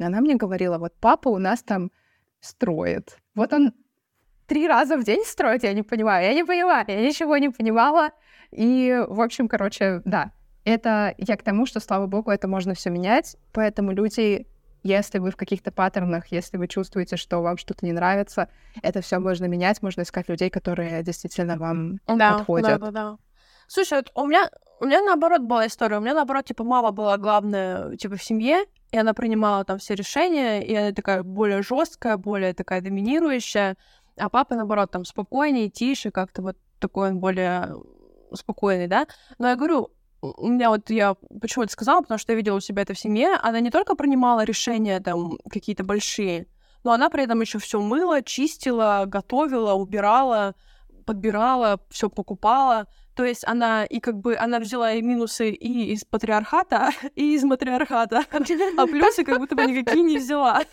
И 0.00 0.02
она 0.02 0.20
мне 0.20 0.34
говорила, 0.34 0.78
вот 0.78 0.94
папа 0.98 1.28
у 1.28 1.38
нас 1.38 1.62
там 1.62 1.90
строит. 2.40 3.18
Вот 3.34 3.52
он 3.52 3.72
три 4.46 4.66
раза 4.66 4.96
в 4.96 5.04
день 5.04 5.22
строит, 5.24 5.62
я 5.62 5.74
не 5.74 5.82
понимаю. 5.82 6.24
Я 6.24 6.34
не 6.34 6.42
понимаю, 6.44 6.86
я 6.88 7.06
ничего 7.06 7.36
не 7.36 7.50
понимала. 7.50 8.10
И, 8.50 9.04
в 9.08 9.20
общем, 9.20 9.46
короче, 9.46 10.00
да. 10.06 10.32
Это 10.64 11.14
я 11.18 11.36
к 11.36 11.42
тому, 11.42 11.66
что, 11.66 11.80
слава 11.80 12.06
богу, 12.06 12.30
это 12.30 12.48
можно 12.48 12.72
все 12.74 12.88
менять. 12.90 13.36
Поэтому 13.52 13.92
люди, 13.92 14.46
если 14.82 15.18
вы 15.18 15.30
в 15.30 15.36
каких-то 15.36 15.70
паттернах, 15.70 16.28
если 16.28 16.56
вы 16.56 16.66
чувствуете, 16.66 17.16
что 17.16 17.42
вам 17.42 17.58
что-то 17.58 17.84
не 17.84 17.92
нравится, 17.92 18.48
это 18.82 19.02
все 19.02 19.18
можно 19.18 19.44
менять, 19.44 19.82
можно 19.82 20.00
искать 20.02 20.30
людей, 20.30 20.48
которые 20.48 21.02
действительно 21.02 21.58
вам 21.58 21.98
Да, 22.06 22.38
подходят. 22.38 22.80
да, 22.80 22.86
да, 22.86 22.90
да. 22.90 23.18
Слушай, 23.68 23.98
вот 23.98 24.10
у 24.14 24.26
меня, 24.26 24.50
у 24.80 24.86
меня 24.86 25.02
наоборот 25.02 25.42
была 25.42 25.66
история. 25.66 25.98
У 25.98 26.00
меня 26.00 26.14
наоборот, 26.14 26.46
типа, 26.46 26.64
мама 26.64 26.90
была 26.90 27.18
главная, 27.18 27.96
типа, 27.96 28.16
в 28.16 28.22
семье, 28.22 28.64
и 28.92 28.98
она 28.98 29.14
принимала 29.14 29.64
там 29.64 29.78
все 29.78 29.94
решения, 29.94 30.60
и 30.62 30.74
она 30.74 30.92
такая 30.92 31.22
более 31.22 31.62
жесткая, 31.62 32.16
более 32.16 32.54
такая 32.54 32.80
доминирующая, 32.80 33.76
а 34.16 34.28
папа, 34.28 34.54
наоборот, 34.54 34.90
там 34.90 35.04
спокойнее, 35.04 35.68
тише, 35.68 36.10
как-то 36.10 36.42
вот 36.42 36.56
такой 36.78 37.10
он 37.10 37.20
более 37.20 37.74
спокойный, 38.34 38.86
да. 38.86 39.06
Но 39.38 39.48
я 39.48 39.56
говорю, 39.56 39.90
у 40.22 40.48
меня 40.48 40.70
вот 40.70 40.90
я 40.90 41.14
почему 41.40 41.64
это 41.64 41.72
сказала, 41.72 42.02
потому 42.02 42.18
что 42.18 42.32
я 42.32 42.36
видела 42.36 42.56
у 42.56 42.60
себя 42.60 42.82
это 42.82 42.94
в 42.94 42.98
семье, 42.98 43.34
она 43.42 43.60
не 43.60 43.70
только 43.70 43.94
принимала 43.94 44.44
решения 44.44 45.00
там 45.00 45.38
какие-то 45.48 45.84
большие, 45.84 46.46
но 46.84 46.92
она 46.92 47.10
при 47.10 47.24
этом 47.24 47.40
еще 47.40 47.58
все 47.58 47.80
мыла, 47.80 48.22
чистила, 48.22 49.04
готовила, 49.06 49.74
убирала, 49.74 50.54
подбирала, 51.06 51.80
все 51.90 52.08
покупала. 52.08 52.86
То 53.14 53.24
есть 53.24 53.44
она 53.46 53.84
и 53.84 54.00
как 54.00 54.16
бы 54.18 54.36
она 54.36 54.60
взяла 54.60 54.92
и 54.92 55.02
минусы 55.02 55.50
и 55.50 55.92
из 55.92 56.04
патриархата, 56.04 56.90
и 57.14 57.34
из 57.34 57.44
матриархата, 57.44 58.24
а 58.30 58.86
плюсы 58.86 59.24
как 59.24 59.38
будто 59.38 59.56
бы 59.56 59.66
никакие 59.66 60.02
не 60.02 60.18
взяла. 60.18 60.62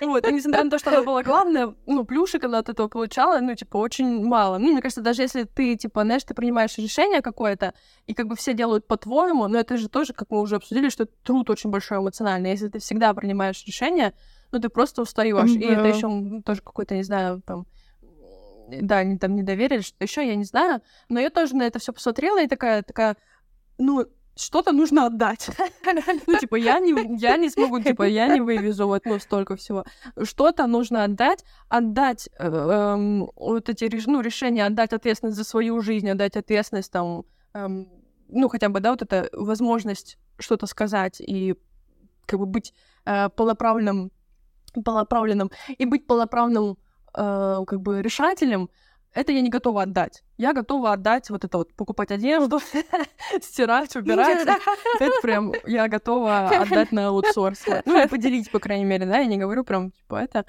Вот, 0.00 0.26
и 0.26 0.32
несмотря 0.32 0.64
на 0.64 0.70
то, 0.70 0.78
что 0.78 0.90
она 0.90 1.02
была 1.02 1.22
главная, 1.22 1.72
ну, 1.86 2.04
плюшек 2.04 2.44
она 2.44 2.58
от 2.58 2.68
этого 2.68 2.88
получала, 2.88 3.38
ну, 3.38 3.54
типа, 3.54 3.76
очень 3.76 4.26
мало. 4.26 4.58
Ну, 4.58 4.72
мне 4.72 4.82
кажется, 4.82 5.00
даже 5.00 5.22
если 5.22 5.44
ты, 5.44 5.76
типа, 5.76 6.02
знаешь, 6.02 6.24
ты 6.24 6.34
принимаешь 6.34 6.76
решение 6.78 7.22
какое-то, 7.22 7.74
и 8.08 8.12
как 8.12 8.26
бы 8.26 8.34
все 8.34 8.54
делают 8.54 8.88
по-твоему, 8.88 9.46
но 9.46 9.56
это 9.56 9.76
же 9.76 9.88
тоже, 9.88 10.12
как 10.12 10.30
мы 10.30 10.40
уже 10.40 10.56
обсудили, 10.56 10.88
что 10.88 11.06
труд 11.06 11.48
очень 11.48 11.70
большой 11.70 11.98
эмоциональный. 11.98 12.50
Если 12.50 12.68
ты 12.68 12.80
всегда 12.80 13.14
принимаешь 13.14 13.64
решение, 13.66 14.14
ну, 14.50 14.58
ты 14.58 14.68
просто 14.68 15.02
устаешь. 15.02 15.50
И 15.50 15.64
это 15.64 15.86
еще 15.86 16.42
тоже 16.42 16.60
какой-то, 16.60 16.96
не 16.96 17.04
знаю, 17.04 17.40
там, 17.46 17.66
да, 18.68 18.98
они 18.98 19.18
там 19.18 19.34
не 19.34 19.42
доверили, 19.42 19.80
что 19.80 19.96
еще, 20.02 20.26
я 20.26 20.36
не 20.36 20.44
знаю. 20.44 20.80
Но 21.08 21.20
я 21.20 21.30
тоже 21.30 21.56
на 21.56 21.62
это 21.62 21.78
все 21.78 21.92
посмотрела 21.92 22.42
и 22.42 22.46
такая, 22.46 22.82
такая, 22.82 23.16
ну, 23.78 24.06
что-то 24.36 24.72
нужно 24.72 25.06
отдать. 25.06 25.48
ну, 26.26 26.38
типа, 26.38 26.56
я 26.56 26.78
не, 26.80 27.18
я 27.18 27.36
не 27.36 27.50
смогу, 27.50 27.80
типа, 27.80 28.02
я 28.04 28.28
не 28.28 28.40
вывезу 28.40 28.86
вот, 28.86 29.04
ну, 29.04 29.18
столько 29.18 29.56
всего. 29.56 29.84
Что-то 30.22 30.66
нужно 30.66 31.04
отдать, 31.04 31.44
отдать 31.68 32.28
э, 32.38 32.48
э, 32.48 33.26
вот 33.36 33.68
эти, 33.68 33.90
ну, 34.06 34.20
решения, 34.20 34.66
отдать 34.66 34.92
ответственность 34.92 35.36
за 35.36 35.44
свою 35.44 35.80
жизнь, 35.80 36.10
отдать 36.10 36.36
ответственность, 36.36 36.90
там, 36.90 37.24
э, 37.54 37.84
ну, 38.28 38.48
хотя 38.48 38.68
бы, 38.68 38.80
да, 38.80 38.90
вот 38.90 39.02
эта 39.02 39.28
возможность 39.32 40.18
что-то 40.38 40.66
сказать 40.66 41.20
и 41.20 41.54
как 42.26 42.40
бы 42.40 42.46
быть 42.46 42.74
э, 43.04 43.28
полноправным, 43.28 44.10
полноправленным 44.84 45.50
и 45.78 45.84
быть 45.84 46.06
полноправным 46.06 46.76
э, 47.16 47.64
как 47.66 47.80
бы 47.80 48.02
решателем, 48.02 48.70
это 49.14 49.32
я 49.32 49.40
не 49.40 49.48
готова 49.48 49.82
отдать. 49.82 50.24
Я 50.36 50.52
готова 50.52 50.92
отдать 50.92 51.30
вот 51.30 51.44
это 51.44 51.58
вот, 51.58 51.72
покупать 51.74 52.10
одежду, 52.10 52.60
стирать, 53.42 53.94
убирать. 53.94 54.46
Это 54.98 55.20
прям 55.22 55.52
я 55.66 55.88
готова 55.88 56.48
отдать 56.48 56.90
на 56.90 57.08
аутсорс. 57.08 57.64
Ну, 57.84 58.02
и 58.02 58.08
поделить, 58.08 58.50
по 58.50 58.58
крайней 58.58 58.84
мере, 58.84 59.06
да, 59.06 59.18
я 59.18 59.26
не 59.26 59.38
говорю 59.38 59.64
прям, 59.64 59.92
типа, 59.92 60.16
это... 60.16 60.44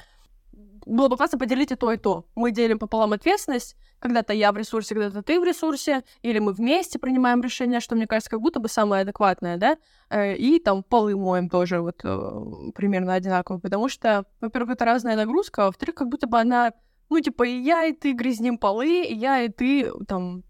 Было 0.85 1.07
бы 1.07 1.17
классно 1.17 1.39
поделить 1.39 1.71
и 1.71 1.75
то, 1.75 1.91
и 1.91 1.97
то. 1.97 2.25
Мы 2.35 2.51
делим 2.51 2.79
пополам 2.79 3.13
ответственность. 3.13 3.75
Когда-то 3.99 4.33
я 4.33 4.51
в 4.51 4.57
ресурсе, 4.57 4.93
когда-то 4.93 5.23
ты 5.23 5.39
в 5.39 5.43
ресурсе. 5.43 6.03
Или 6.21 6.39
мы 6.39 6.53
вместе 6.53 6.99
принимаем 6.99 7.41
решение, 7.41 7.79
что, 7.79 7.95
мне 7.95 8.05
кажется, 8.05 8.29
как 8.29 8.41
будто 8.41 8.59
бы 8.59 8.69
самое 8.69 9.01
адекватное, 9.01 9.57
да? 9.57 9.77
Э, 10.09 10.35
и 10.35 10.59
там 10.59 10.83
полы 10.83 11.15
моем 11.15 11.49
тоже 11.49 11.81
вот 11.81 12.01
э, 12.03 12.41
примерно 12.75 13.13
одинаково. 13.13 13.57
Потому 13.57 13.89
что, 13.89 14.25
во-первых, 14.41 14.73
это 14.73 14.85
разная 14.85 15.15
нагрузка, 15.15 15.63
а 15.63 15.65
во-вторых, 15.67 15.95
как 15.95 16.09
будто 16.09 16.27
бы 16.27 16.39
она 16.39 16.71
ну, 17.09 17.19
типа, 17.19 17.43
и 17.43 17.61
я, 17.61 17.85
и 17.85 17.93
ты 17.93 18.13
грязним 18.13 18.57
полы, 18.57 19.03
и 19.03 19.13
я, 19.13 19.41
и 19.43 19.49
ты, 19.49 19.91
там, 20.07 20.43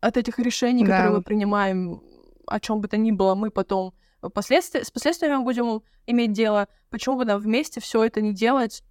от 0.00 0.16
этих 0.16 0.38
решений, 0.38 0.84
да. 0.84 0.96
которые 0.96 1.16
мы 1.16 1.22
принимаем, 1.22 2.02
о 2.46 2.60
чем 2.60 2.80
бы 2.80 2.88
то 2.88 2.96
ни 2.96 3.10
было, 3.10 3.34
мы 3.34 3.50
потом 3.50 3.94
последствия, 4.34 4.84
с 4.84 4.90
последствиями 4.90 5.42
будем 5.42 5.82
иметь 6.06 6.32
дело. 6.32 6.68
Почему 6.90 7.16
бы 7.16 7.24
нам 7.24 7.40
вместе 7.40 7.80
все 7.80 8.04
это 8.04 8.20
не 8.20 8.34
делать, 8.34 8.82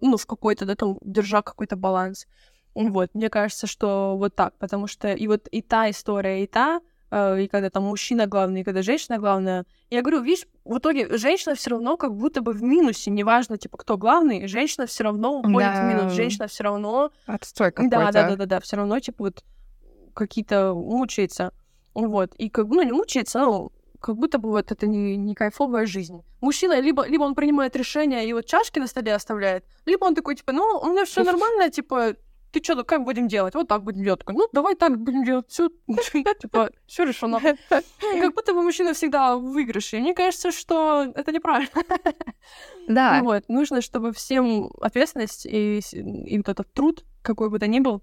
ну, 0.00 0.16
в 0.16 0.26
какой-то, 0.26 0.64
да, 0.66 0.74
там, 0.74 0.98
держа 1.02 1.42
какой-то 1.42 1.76
баланс. 1.76 2.26
Вот, 2.74 3.10
мне 3.14 3.28
кажется, 3.28 3.66
что 3.66 4.16
вот 4.16 4.34
так, 4.34 4.56
потому 4.58 4.86
что 4.86 5.12
и 5.12 5.26
вот 5.26 5.48
и 5.48 5.62
та 5.62 5.90
история, 5.90 6.44
и 6.44 6.46
та, 6.46 6.80
Э, 7.10 7.40
и 7.40 7.48
когда 7.48 7.70
там 7.70 7.84
мужчина 7.84 8.26
главный, 8.26 8.60
и 8.60 8.64
когда 8.64 8.82
женщина 8.82 9.18
главная. 9.18 9.64
Я 9.90 10.02
говорю, 10.02 10.22
видишь, 10.22 10.46
в 10.64 10.78
итоге 10.78 11.16
женщина 11.16 11.54
все 11.54 11.70
равно 11.70 11.96
как 11.96 12.14
будто 12.14 12.42
бы 12.42 12.52
в 12.52 12.62
минусе, 12.62 13.10
неважно, 13.10 13.56
типа, 13.56 13.78
кто 13.78 13.96
главный, 13.96 14.46
женщина 14.46 14.86
все 14.86 15.04
равно 15.04 15.38
уходит 15.38 15.72
да. 15.72 15.82
в 15.82 15.94
минус, 15.94 16.12
женщина 16.12 16.46
все 16.48 16.64
равно... 16.64 17.10
Отстой 17.26 17.72
какой-то. 17.72 17.96
Да, 17.96 18.12
да, 18.12 18.28
да, 18.28 18.36
да, 18.36 18.46
да, 18.46 18.60
все 18.60 18.76
равно, 18.76 19.00
типа, 19.00 19.24
вот 19.24 19.44
какие-то 20.14 20.74
мучается. 20.74 21.52
Вот, 21.94 22.34
и 22.34 22.50
как 22.50 22.68
бы, 22.68 22.76
ну, 22.76 22.82
не 22.82 22.92
мучается, 22.92 23.38
но 23.38 23.72
как 24.00 24.16
будто 24.16 24.38
бы 24.38 24.50
вот 24.50 24.72
это 24.72 24.86
не, 24.86 25.16
не 25.16 25.34
кайфовая 25.34 25.86
жизнь. 25.86 26.22
Мужчина 26.40 26.80
либо, 26.80 27.06
либо 27.06 27.22
он 27.22 27.34
принимает 27.34 27.76
решение 27.76 28.28
и 28.28 28.32
вот 28.32 28.46
чашки 28.46 28.78
на 28.78 28.86
столе 28.86 29.14
оставляет, 29.14 29.64
либо 29.86 30.04
он 30.04 30.14
такой, 30.14 30.36
типа, 30.36 30.52
ну, 30.52 30.80
у 30.82 30.90
меня 30.90 31.04
все 31.04 31.24
нормально, 31.24 31.70
типа, 31.70 32.14
ты 32.52 32.62
что, 32.62 32.82
как 32.84 33.04
будем 33.04 33.28
делать? 33.28 33.54
Вот 33.54 33.68
так 33.68 33.82
будем 33.82 34.02
делать. 34.02 34.22
Ну, 34.26 34.48
давай 34.52 34.74
так 34.74 34.98
будем 34.98 35.24
делать. 35.24 35.46
Все, 35.48 35.68
типа, 36.40 36.70
все 36.86 37.04
решено. 37.04 37.40
Как 37.68 38.34
будто 38.34 38.54
бы 38.54 38.62
мужчина 38.62 38.94
всегда 38.94 39.36
в 39.36 39.42
выигрыше. 39.42 39.98
Мне 39.98 40.14
кажется, 40.14 40.50
что 40.50 41.12
это 41.14 41.32
неправильно. 41.32 41.70
Да. 42.88 43.20
Вот, 43.22 43.46
нужно, 43.48 43.82
чтобы 43.82 44.12
всем 44.12 44.70
ответственность 44.80 45.44
и, 45.44 45.80
и 45.92 46.38
вот 46.38 46.48
этот 46.48 46.72
труд, 46.72 47.04
какой 47.20 47.50
бы 47.50 47.58
то 47.58 47.66
ни 47.66 47.80
был, 47.80 48.02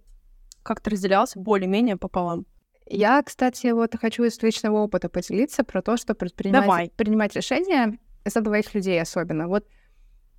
как-то 0.62 0.91
разделялся 0.91 1.39
более-менее 1.39 1.97
пополам. 1.97 2.45
Я, 2.88 3.21
кстати, 3.24 3.67
вот 3.67 3.95
хочу 4.00 4.24
из 4.24 4.41
личного 4.41 4.78
опыта 4.78 5.10
поделиться 5.10 5.63
про 5.63 5.82
то, 5.82 5.98
что 5.98 6.13
предпринимать, 6.13 6.65
Давай. 6.65 6.91
принимать 6.95 7.36
решения 7.36 7.98
за 8.26 8.41
двоих 8.41 8.74
людей 8.76 9.02
особенно. 9.02 9.48
Вот 9.48 9.67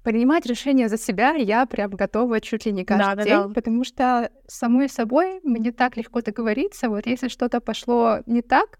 принимать 0.04 0.46
решения 0.46 0.88
за 0.88 0.96
себя 0.96 1.34
я 1.34 1.66
прям 1.66 1.90
готова 1.90 2.40
чуть 2.40 2.66
ли 2.66 2.72
не 2.72 2.84
каждый 2.84 3.16
да, 3.16 3.24
день, 3.24 3.48
да, 3.48 3.48
потому 3.48 3.82
что 3.82 4.30
самой 4.46 4.88
собой 4.88 5.40
мне 5.42 5.72
так 5.72 5.96
легко 5.96 6.22
договориться. 6.22 6.88
Вот 6.88 7.06
если 7.06 7.26
что-то 7.26 7.60
пошло 7.60 8.20
не 8.26 8.42
так, 8.42 8.78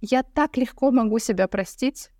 я 0.00 0.24
так 0.24 0.56
легко 0.56 0.90
могу 0.90 1.20
себя 1.20 1.46
простить. 1.46 2.10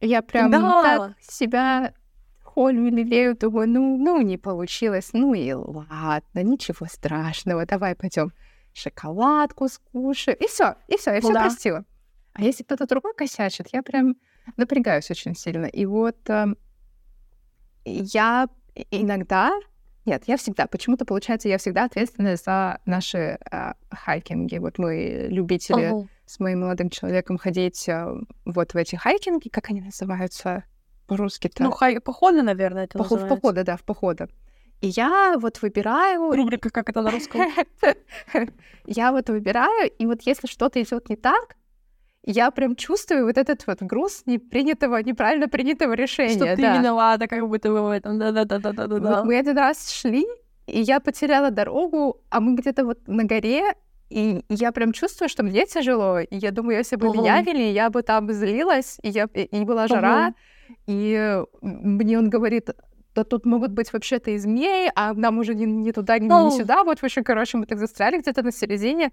Я 0.00 0.20
прям 0.22 0.50
да. 0.50 0.82
так 0.82 1.12
себя 1.20 1.94
холю, 2.42 2.90
лелею, 2.90 3.36
думаю, 3.36 3.68
ну, 3.68 3.96
ну, 3.96 4.20
не 4.20 4.36
получилось, 4.36 5.10
ну 5.12 5.34
и 5.34 5.52
ладно, 5.52 6.42
ничего 6.42 6.86
страшного, 6.86 7.66
давай 7.66 7.94
пойдем 7.94 8.32
шоколадку 8.74 9.68
скушаем. 9.68 10.38
И 10.38 10.46
все, 10.46 10.76
и 10.88 10.96
все, 10.96 11.12
я 11.12 11.20
все 11.20 11.32
да. 11.32 11.42
простила. 11.42 11.84
А 12.34 12.42
если 12.42 12.64
кто-то 12.64 12.86
другой 12.86 13.14
косячит, 13.14 13.68
я 13.72 13.82
прям 13.82 14.16
напрягаюсь 14.56 15.10
очень 15.10 15.34
сильно. 15.34 15.66
И 15.66 15.86
вот 15.86 16.18
эм, 16.28 16.58
я 17.84 18.48
иногда, 18.90 19.52
нет, 20.04 20.24
я 20.26 20.36
всегда, 20.36 20.66
почему-то 20.66 21.04
получается, 21.04 21.48
я 21.48 21.58
всегда 21.58 21.84
ответственна 21.84 22.36
за 22.36 22.80
наши 22.84 23.38
э, 23.50 23.72
хайкинги. 23.90 24.58
Вот 24.58 24.78
мы 24.78 25.28
любители 25.30 25.92
uh-huh. 25.92 26.08
с 26.26 26.40
моим 26.40 26.62
молодым 26.62 26.90
человеком 26.90 27.38
ходить 27.38 27.88
э, 27.88 28.06
вот 28.44 28.74
в 28.74 28.76
эти 28.76 28.96
хайкинги, 28.96 29.48
как 29.48 29.70
они 29.70 29.80
называются 29.80 30.64
по-русски-то? 31.06 31.62
Ну, 31.62 31.70
хай... 31.70 32.00
походы, 32.00 32.42
наверное, 32.42 32.84
это 32.84 32.98
Поход. 32.98 33.22
В 33.22 33.28
походы, 33.28 33.62
да, 33.62 33.76
в 33.76 33.84
походы. 33.84 34.28
И 34.84 34.88
я 34.88 35.36
вот 35.38 35.62
выбираю... 35.62 36.30
Рубрика 36.32 36.70
«Как 36.70 36.90
это 36.90 37.02
на 37.02 37.10
русском?» 37.10 37.40
Я 38.86 39.12
вот 39.12 39.30
выбираю, 39.30 39.90
и 39.98 40.06
вот 40.06 40.22
если 40.22 40.46
что-то 40.46 40.82
идет 40.82 41.08
не 41.08 41.16
так, 41.16 41.56
я 42.26 42.50
прям 42.50 42.76
чувствую 42.76 43.24
вот 43.24 43.38
этот 43.38 43.66
вот 43.66 43.82
груз 43.82 44.22
непринятого, 44.26 45.02
неправильно 45.02 45.48
принятого 45.48 45.94
решения. 45.94 46.36
Что 46.36 46.56
ты 46.56 46.62
да. 46.62 46.78
виновата, 46.78 47.26
как 47.26 47.48
будто 47.48 47.70
бы 47.70 47.82
в 47.82 47.90
этом. 47.90 48.18
Да-да-да-да-да. 48.18 48.98
Вот 48.98 49.24
мы 49.24 49.38
один 49.38 49.56
раз 49.56 49.90
шли, 49.90 50.26
и 50.66 50.80
я 50.80 51.00
потеряла 51.00 51.50
дорогу, 51.50 52.20
а 52.30 52.40
мы 52.40 52.54
где-то 52.56 52.84
вот 52.84 53.08
на 53.08 53.24
горе, 53.24 53.74
и 54.10 54.44
я 54.48 54.72
прям 54.72 54.92
чувствую, 54.92 55.28
что 55.28 55.42
мне 55.42 55.66
тяжело. 55.66 56.18
И 56.18 56.36
я 56.36 56.50
думаю, 56.50 56.78
если 56.78 56.96
бы 56.96 57.06
uh-huh. 57.06 57.16
меня 57.16 57.42
вели, 57.42 57.72
я 57.72 57.88
бы 57.90 58.02
там 58.02 58.30
злилась, 58.32 58.98
и, 59.02 59.08
я, 59.08 59.28
и 59.34 59.64
была 59.64 59.86
жара, 59.86 60.34
и 60.86 61.42
мне 61.62 62.18
он 62.18 62.28
говорит, 62.30 62.70
да 63.14 63.24
тут 63.24 63.46
могут 63.46 63.72
быть 63.72 63.92
вообще-то 63.92 64.30
и 64.30 64.38
змеи, 64.38 64.90
а 64.94 65.14
нам 65.14 65.38
уже 65.38 65.54
ни, 65.54 65.64
ни 65.64 65.92
туда, 65.92 66.18
ни, 66.18 66.28
uh-huh. 66.28 66.46
ни 66.46 66.58
сюда. 66.58 66.84
Вот, 66.84 66.98
в 66.98 67.04
общем, 67.04 67.24
короче, 67.24 67.58
мы 67.58 67.66
так 67.66 67.78
застряли 67.78 68.18
где-то 68.18 68.42
на 68.42 68.52
середине. 68.52 69.12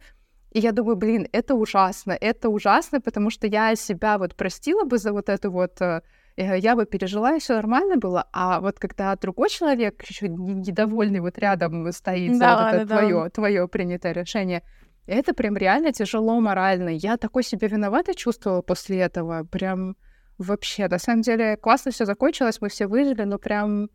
И 0.51 0.59
я 0.59 0.71
думаю, 0.71 0.97
блин, 0.97 1.27
это 1.31 1.55
ужасно, 1.55 2.17
это 2.19 2.49
ужасно, 2.49 2.99
потому 2.99 3.29
что 3.29 3.47
я 3.47 3.75
себя 3.75 4.17
вот 4.17 4.35
простила 4.35 4.83
бы 4.83 4.97
за 4.97 5.13
вот 5.13 5.29
это 5.29 5.49
вот, 5.49 5.81
э, 5.81 6.01
э, 6.35 6.59
я 6.59 6.75
бы 6.75 6.85
пережила, 6.85 7.35
и 7.35 7.39
все 7.39 7.55
нормально 7.55 7.95
было. 7.95 8.27
А 8.33 8.59
вот 8.59 8.77
когда 8.77 9.15
другой 9.15 9.49
человек 9.49 10.03
еще 10.09 10.27
недовольный 10.27 11.21
вот 11.21 11.37
рядом 11.37 11.89
стоит 11.93 12.37
да, 12.37 12.57
за 12.57 12.63
вот 12.63 12.73
это 12.73 12.85
да, 12.85 12.97
твое, 12.97 13.23
да. 13.23 13.29
твое 13.29 13.67
принятое 13.69 14.11
решение, 14.11 14.61
это 15.07 15.33
прям 15.33 15.55
реально 15.55 15.93
тяжело 15.93 16.39
морально. 16.41 16.89
Я 16.89 17.15
такой 17.15 17.43
себя 17.43 17.67
виноватой 17.69 18.13
чувствовала 18.13 18.61
после 18.61 18.99
этого. 18.99 19.45
Прям 19.45 19.95
вообще. 20.41 20.87
На 20.87 20.99
самом 20.99 21.21
деле 21.21 21.57
классно 21.57 21.91
все 21.91 22.05
закончилось, 22.05 22.59
мы 22.61 22.69
все 22.69 22.87
выжили, 22.87 23.23
но 23.23 23.37
прям 23.37 23.89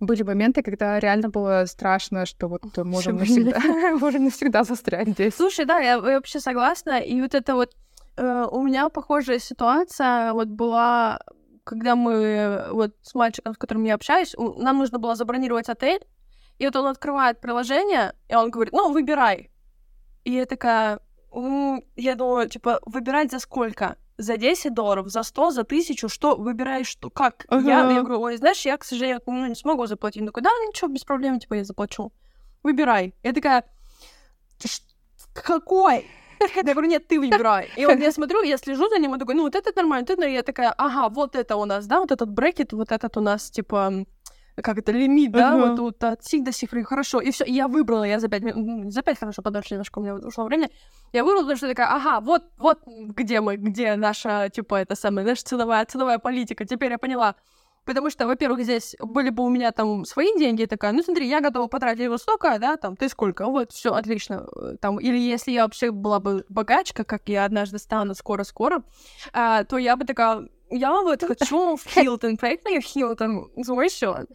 были 0.00 0.22
моменты, 0.22 0.62
когда 0.62 1.00
реально 1.00 1.28
было 1.28 1.64
страшно, 1.66 2.26
что 2.26 2.48
вот 2.48 2.76
можем 2.78 3.16
навсегда, 3.16 3.58
можем 3.98 4.24
навсегда 4.24 4.64
застрять 4.64 5.08
здесь. 5.08 5.34
Слушай, 5.34 5.64
да, 5.64 5.78
я, 5.78 5.94
я 5.94 5.98
вообще 5.98 6.40
согласна. 6.40 7.00
И 7.00 7.20
вот 7.20 7.34
это 7.34 7.54
вот 7.54 7.74
э, 8.16 8.46
у 8.50 8.62
меня 8.62 8.88
похожая 8.88 9.38
ситуация 9.38 10.32
вот 10.32 10.48
была, 10.48 11.20
когда 11.64 11.96
мы 11.96 12.68
вот 12.70 12.94
с 13.02 13.14
мальчиком, 13.14 13.54
с 13.54 13.58
которым 13.58 13.84
я 13.84 13.94
общаюсь, 13.94 14.34
нам 14.38 14.78
нужно 14.78 14.98
было 14.98 15.16
забронировать 15.16 15.68
отель, 15.68 16.00
и 16.58 16.66
вот 16.66 16.76
он 16.76 16.86
открывает 16.86 17.40
приложение, 17.40 18.14
и 18.28 18.34
он 18.34 18.50
говорит, 18.50 18.72
ну, 18.72 18.92
выбирай. 18.92 19.50
И 20.24 20.32
я 20.32 20.46
такая, 20.46 21.00
я 21.96 22.14
думаю, 22.14 22.48
типа, 22.48 22.80
выбирать 22.84 23.30
за 23.30 23.38
сколько? 23.38 23.96
За 24.18 24.36
10 24.36 24.74
долларов, 24.74 25.08
за 25.08 25.22
100, 25.22 25.50
за 25.50 25.62
1000, 25.62 26.08
что 26.08 26.36
выбираешь, 26.36 26.88
что, 26.88 27.08
как? 27.08 27.46
Ага. 27.48 27.68
Я, 27.68 27.90
я 27.90 28.02
говорю, 28.02 28.20
ой, 28.20 28.36
знаешь, 28.36 28.66
я, 28.66 28.76
к 28.76 28.84
сожалению, 28.84 29.20
ну, 29.26 29.46
не 29.46 29.54
смогу 29.54 29.86
заплатить. 29.86 30.22
Он 30.22 30.26
такой, 30.26 30.42
да, 30.42 30.50
ничего, 30.66 30.88
без 30.88 31.04
проблем, 31.04 31.38
типа, 31.38 31.54
я 31.54 31.64
заплачу. 31.64 32.12
Выбирай. 32.62 33.14
Я 33.22 33.32
такая, 33.32 33.64
какой? 35.32 36.06
Я 36.56 36.62
говорю, 36.62 36.88
нет, 36.88 37.06
ты 37.08 37.18
выбирай. 37.18 37.70
И 37.76 37.86
вот 37.86 37.98
я 37.98 38.12
смотрю, 38.12 38.42
я 38.42 38.58
слежу 38.58 38.88
за 38.88 38.98
ним, 38.98 39.14
и 39.14 39.18
такой, 39.18 39.34
ну 39.34 39.42
вот 39.42 39.54
это 39.54 39.72
нормально, 39.76 40.06
нормально. 40.08 40.34
Я 40.34 40.42
такая, 40.42 40.70
ага, 40.70 41.08
вот 41.08 41.36
это 41.36 41.56
у 41.56 41.64
нас, 41.64 41.86
да, 41.86 42.00
вот 42.00 42.12
этот 42.12 42.30
брекет, 42.30 42.72
вот 42.72 42.92
этот 42.92 43.16
у 43.16 43.20
нас, 43.20 43.50
типа, 43.50 44.04
как 44.62 44.78
это, 44.78 44.92
лимит, 44.92 45.32
да, 45.32 45.54
uh-huh. 45.54 45.68
вот 45.68 45.76
тут 45.76 46.04
от 46.04 46.24
сих 46.24 46.44
до 46.44 46.52
сих, 46.52 46.70
хорошо, 46.70 47.20
и 47.20 47.30
все, 47.30 47.44
я 47.46 47.68
выбрала, 47.68 48.04
я 48.04 48.20
за 48.20 48.28
пять 48.28 48.42
минут, 48.42 48.92
за 48.92 49.02
пять 49.02 49.18
хорошо, 49.18 49.42
подольше 49.42 49.74
немножко 49.74 49.98
у 49.98 50.02
меня 50.02 50.14
ушло 50.14 50.44
время, 50.44 50.70
я 51.12 51.24
выбрала, 51.24 51.42
потому 51.42 51.56
что 51.56 51.66
я 51.66 51.74
такая, 51.74 51.94
ага, 51.94 52.20
вот, 52.20 52.44
вот 52.58 52.80
где 52.86 53.40
мы, 53.40 53.56
где 53.56 53.96
наша, 53.96 54.48
типа, 54.48 54.76
это 54.76 54.94
самая, 54.94 55.24
наша 55.24 55.44
ценовая, 55.44 55.84
ценовая 55.84 56.18
политика, 56.18 56.64
теперь 56.64 56.92
я 56.92 56.98
поняла, 56.98 57.34
Потому 57.88 58.10
что, 58.10 58.26
во-первых, 58.26 58.64
здесь 58.64 58.94
были 59.00 59.30
бы 59.30 59.42
у 59.42 59.48
меня 59.48 59.72
там 59.72 60.04
свои 60.04 60.38
деньги, 60.38 60.66
такая, 60.66 60.92
ну 60.92 61.02
смотри, 61.02 61.26
я 61.26 61.40
готова 61.40 61.68
потратить 61.68 62.04
его 62.04 62.18
столько, 62.18 62.58
да, 62.58 62.76
там, 62.76 62.96
ты 62.96 63.08
сколько, 63.08 63.46
вот, 63.46 63.72
все 63.72 63.94
отлично. 63.94 64.46
Там, 64.82 65.00
или 65.00 65.16
если 65.16 65.52
я 65.52 65.62
вообще 65.62 65.90
была 65.90 66.20
бы 66.20 66.44
богачка, 66.50 67.04
как 67.04 67.22
я 67.30 67.46
однажды 67.46 67.78
стану 67.78 68.14
скоро-скоро, 68.14 68.82
а, 69.32 69.64
то 69.64 69.78
я 69.78 69.96
бы 69.96 70.04
такая, 70.04 70.50
я 70.70 70.92
вот 71.02 71.22
хочу 71.22 71.76
в 71.76 71.84
Хилтон, 71.88 72.36
поехали 72.36 72.80
в 72.80 72.84
Хилтон 72.84 73.50
за 73.56 73.74
мой 73.74 73.88
счет. 73.88 74.28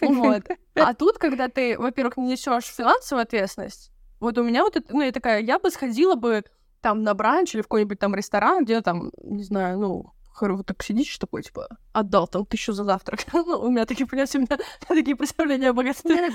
Вот. 0.00 0.42
А 0.74 0.94
тут, 0.94 1.18
когда 1.18 1.48
ты, 1.48 1.78
во-первых, 1.78 2.16
не 2.16 2.32
несешь 2.32 2.64
финансовую 2.64 3.22
ответственность, 3.22 3.90
вот 4.20 4.38
у 4.38 4.42
меня 4.42 4.64
вот 4.64 4.76
это, 4.76 4.92
ну, 4.92 5.02
я 5.02 5.12
такая, 5.12 5.40
я 5.40 5.58
бы 5.58 5.70
сходила 5.70 6.14
бы 6.14 6.44
там 6.80 7.02
на 7.02 7.14
бранч 7.14 7.54
или 7.54 7.62
в 7.62 7.64
какой-нибудь 7.64 7.98
там 7.98 8.14
ресторан, 8.14 8.64
где 8.64 8.80
там, 8.80 9.10
не 9.22 9.44
знаю, 9.44 9.78
ну, 9.78 10.12
вот 10.40 10.66
так 10.66 10.82
сидишь 10.82 11.18
такой, 11.18 11.42
типа, 11.42 11.68
отдал 11.92 12.28
там 12.28 12.46
тысячу 12.46 12.72
за 12.72 12.84
завтрак. 12.84 13.20
ну, 13.32 13.60
у 13.60 13.70
меня 13.70 13.86
такие, 13.86 14.06
понимаете, 14.06 14.38
у 14.38 14.42
меня 14.42 14.58
такие 14.86 15.16
представления 15.16 15.70
о 15.70 15.72
богатстве. 15.72 16.30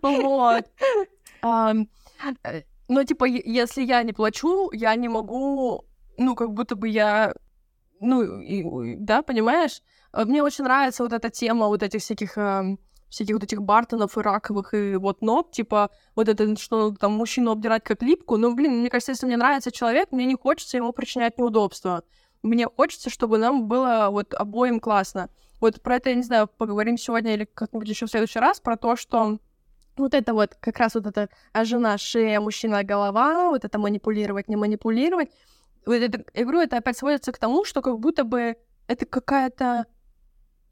Вот. 0.02 0.64
Но, 2.88 3.04
типа, 3.04 3.24
если 3.24 3.82
я 3.82 4.02
не 4.02 4.12
плачу, 4.12 4.70
я 4.72 4.94
не 4.96 5.08
могу, 5.08 5.84
ну, 6.18 6.34
как 6.34 6.52
будто 6.52 6.76
бы 6.76 6.88
я, 6.88 7.34
ну, 8.00 8.22
да, 8.98 9.22
понимаешь? 9.22 9.82
Мне 10.12 10.42
очень 10.42 10.64
нравится 10.64 11.02
вот 11.02 11.12
эта 11.12 11.30
тема 11.30 11.68
вот 11.68 11.82
этих 11.82 12.00
всяких 12.02 12.36
всяких 13.12 13.34
вот 13.34 13.44
этих 13.44 13.62
Бартонов 13.62 14.16
и 14.16 14.20
Раковых 14.22 14.72
и 14.72 14.96
вот 14.96 15.20
ног, 15.20 15.52
типа 15.52 15.90
вот 16.16 16.28
это, 16.28 16.56
что 16.56 16.92
там 16.92 17.12
мужчину 17.12 17.50
обдирать 17.50 17.84
как 17.84 18.02
липку, 18.02 18.38
ну, 18.38 18.54
блин, 18.54 18.78
мне 18.78 18.88
кажется, 18.88 19.12
если 19.12 19.26
мне 19.26 19.36
нравится 19.36 19.70
человек, 19.70 20.12
мне 20.12 20.24
не 20.24 20.34
хочется 20.34 20.78
ему 20.78 20.92
причинять 20.92 21.36
неудобства. 21.36 22.04
Мне 22.42 22.66
хочется, 22.66 23.10
чтобы 23.10 23.36
нам 23.36 23.68
было 23.68 24.08
вот 24.10 24.32
обоим 24.34 24.80
классно. 24.80 25.28
Вот 25.60 25.82
про 25.82 25.96
это, 25.96 26.08
я 26.08 26.16
не 26.16 26.22
знаю, 26.22 26.48
поговорим 26.48 26.96
сегодня 26.96 27.34
или 27.34 27.44
как-нибудь 27.44 27.88
еще 27.88 28.06
в 28.06 28.10
следующий 28.10 28.40
раз, 28.40 28.60
про 28.60 28.76
то, 28.76 28.96
что 28.96 29.38
вот 30.02 30.14
это 30.14 30.34
вот, 30.34 30.54
как 30.60 30.78
раз 30.78 30.94
вот 30.94 31.06
это 31.06 31.28
а 31.52 31.64
жена 31.64 31.98
шея, 31.98 32.40
мужчина 32.40 32.84
голова, 32.84 33.50
вот 33.50 33.64
это 33.64 33.78
манипулировать, 33.78 34.48
не 34.48 34.56
манипулировать. 34.56 35.30
Вот 35.86 35.94
это, 35.94 36.24
я 36.34 36.42
говорю, 36.42 36.60
это 36.60 36.76
опять 36.76 36.98
сводится 36.98 37.32
к 37.32 37.38
тому, 37.38 37.64
что 37.64 37.82
как 37.82 37.98
будто 37.98 38.24
бы 38.24 38.56
это 38.86 39.06
какая-то 39.06 39.86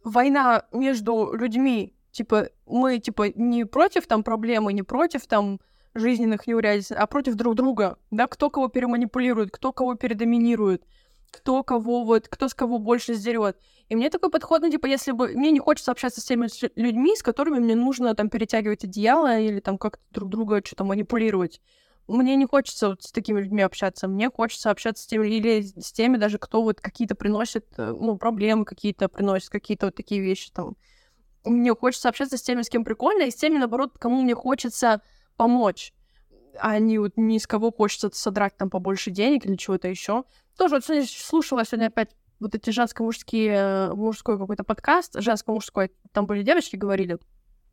война 0.05 0.67
между 0.73 1.33
людьми, 1.33 1.97
Типа, 2.13 2.49
мы, 2.67 2.99
типа, 2.99 3.33
не 3.35 3.65
против 3.65 4.07
там 4.07 4.25
проблемы, 4.25 4.73
не 4.73 4.83
против 4.83 5.27
там 5.27 5.61
жизненных 5.95 6.47
неурядиц, 6.47 6.93
а 6.93 7.07
против 7.07 7.35
друг 7.35 7.55
друга, 7.55 7.99
да, 8.11 8.27
кто 8.27 8.51
кого 8.51 8.69
переманипулирует, 8.69 9.51
кто 9.51 9.73
кого 9.73 9.95
передоминирует, 9.95 10.85
кто 11.31 11.63
кого 11.63 12.05
вот, 12.05 12.29
кто 12.29 12.49
с 12.49 12.55
кого 12.55 12.79
больше 12.79 13.15
сдерет. 13.15 13.57
И 13.89 13.97
мне 13.97 14.11
такой 14.11 14.31
подход, 14.31 14.63
ну, 14.63 14.71
типа, 14.71 14.87
если 14.87 15.13
бы... 15.13 15.29
Мне 15.29 15.51
не 15.51 15.61
хочется 15.61 15.91
общаться 15.91 16.21
с 16.21 16.25
теми 16.25 16.49
людьми, 16.79 17.17
с 17.17 17.23
которыми 17.23 17.59
мне 17.59 17.75
нужно 17.75 18.15
там 18.15 18.29
перетягивать 18.29 18.85
одеяло 18.85 19.39
или 19.39 19.61
там 19.61 19.79
как-то 19.79 20.03
друг 20.11 20.31
друга 20.31 20.63
что-то 20.65 20.85
манипулировать. 20.85 21.61
Мне 22.09 22.37
не 22.37 22.47
хочется 22.47 22.89
вот 22.89 23.03
с 23.03 23.13
такими 23.13 23.41
людьми 23.41 23.63
общаться. 23.63 24.09
Мне 24.09 24.31
хочется 24.31 24.71
общаться 24.71 25.05
с 25.05 25.07
теми 25.07 25.29
или 25.29 25.63
с 25.63 25.93
теми 25.93 26.17
даже, 26.17 26.39
кто 26.39 26.63
вот 26.63 26.81
какие-то 26.81 27.15
приносит, 27.15 27.67
э, 27.77 27.95
ну, 27.99 28.17
проблемы 28.17 28.65
какие-то 28.65 29.09
приносит, 29.09 29.51
какие-то 29.51 29.87
вот 29.87 29.95
такие 29.95 30.21
вещи 30.21 30.51
там 30.53 30.77
мне 31.45 31.75
хочется 31.75 32.09
общаться 32.09 32.37
с 32.37 32.43
теми, 32.43 32.63
с 32.63 32.69
кем 32.69 32.85
прикольно, 32.85 33.23
и 33.23 33.31
с 33.31 33.35
теми, 33.35 33.59
наоборот, 33.59 33.97
кому 33.99 34.23
мне 34.23 34.35
хочется 34.35 35.01
помочь 35.37 35.93
а 36.59 36.79
не 36.79 36.99
вот 36.99 37.13
ни 37.17 37.39
с 37.39 37.47
кого 37.47 37.73
хочется 37.73 38.11
содрать 38.13 38.57
там 38.57 38.71
побольше 38.71 39.11
денег 39.11 39.47
или 39.47 39.57
чего-то 39.57 39.89
еще. 39.89 40.25
Тоже 40.57 40.77
вот 40.77 40.85
сегодня 40.85 41.07
слушала 41.07 41.65
сегодня 41.65 41.87
опять 41.87 42.11
вот 42.41 42.55
эти 42.55 42.71
женско-мужские, 42.71 43.95
мужской 43.95 44.39
какой-то 44.39 44.65
подкаст, 44.65 45.15
женско-мужской, 45.21 45.93
там 46.13 46.27
были 46.27 46.43
девочки, 46.43 46.77
говорили, 46.77 47.19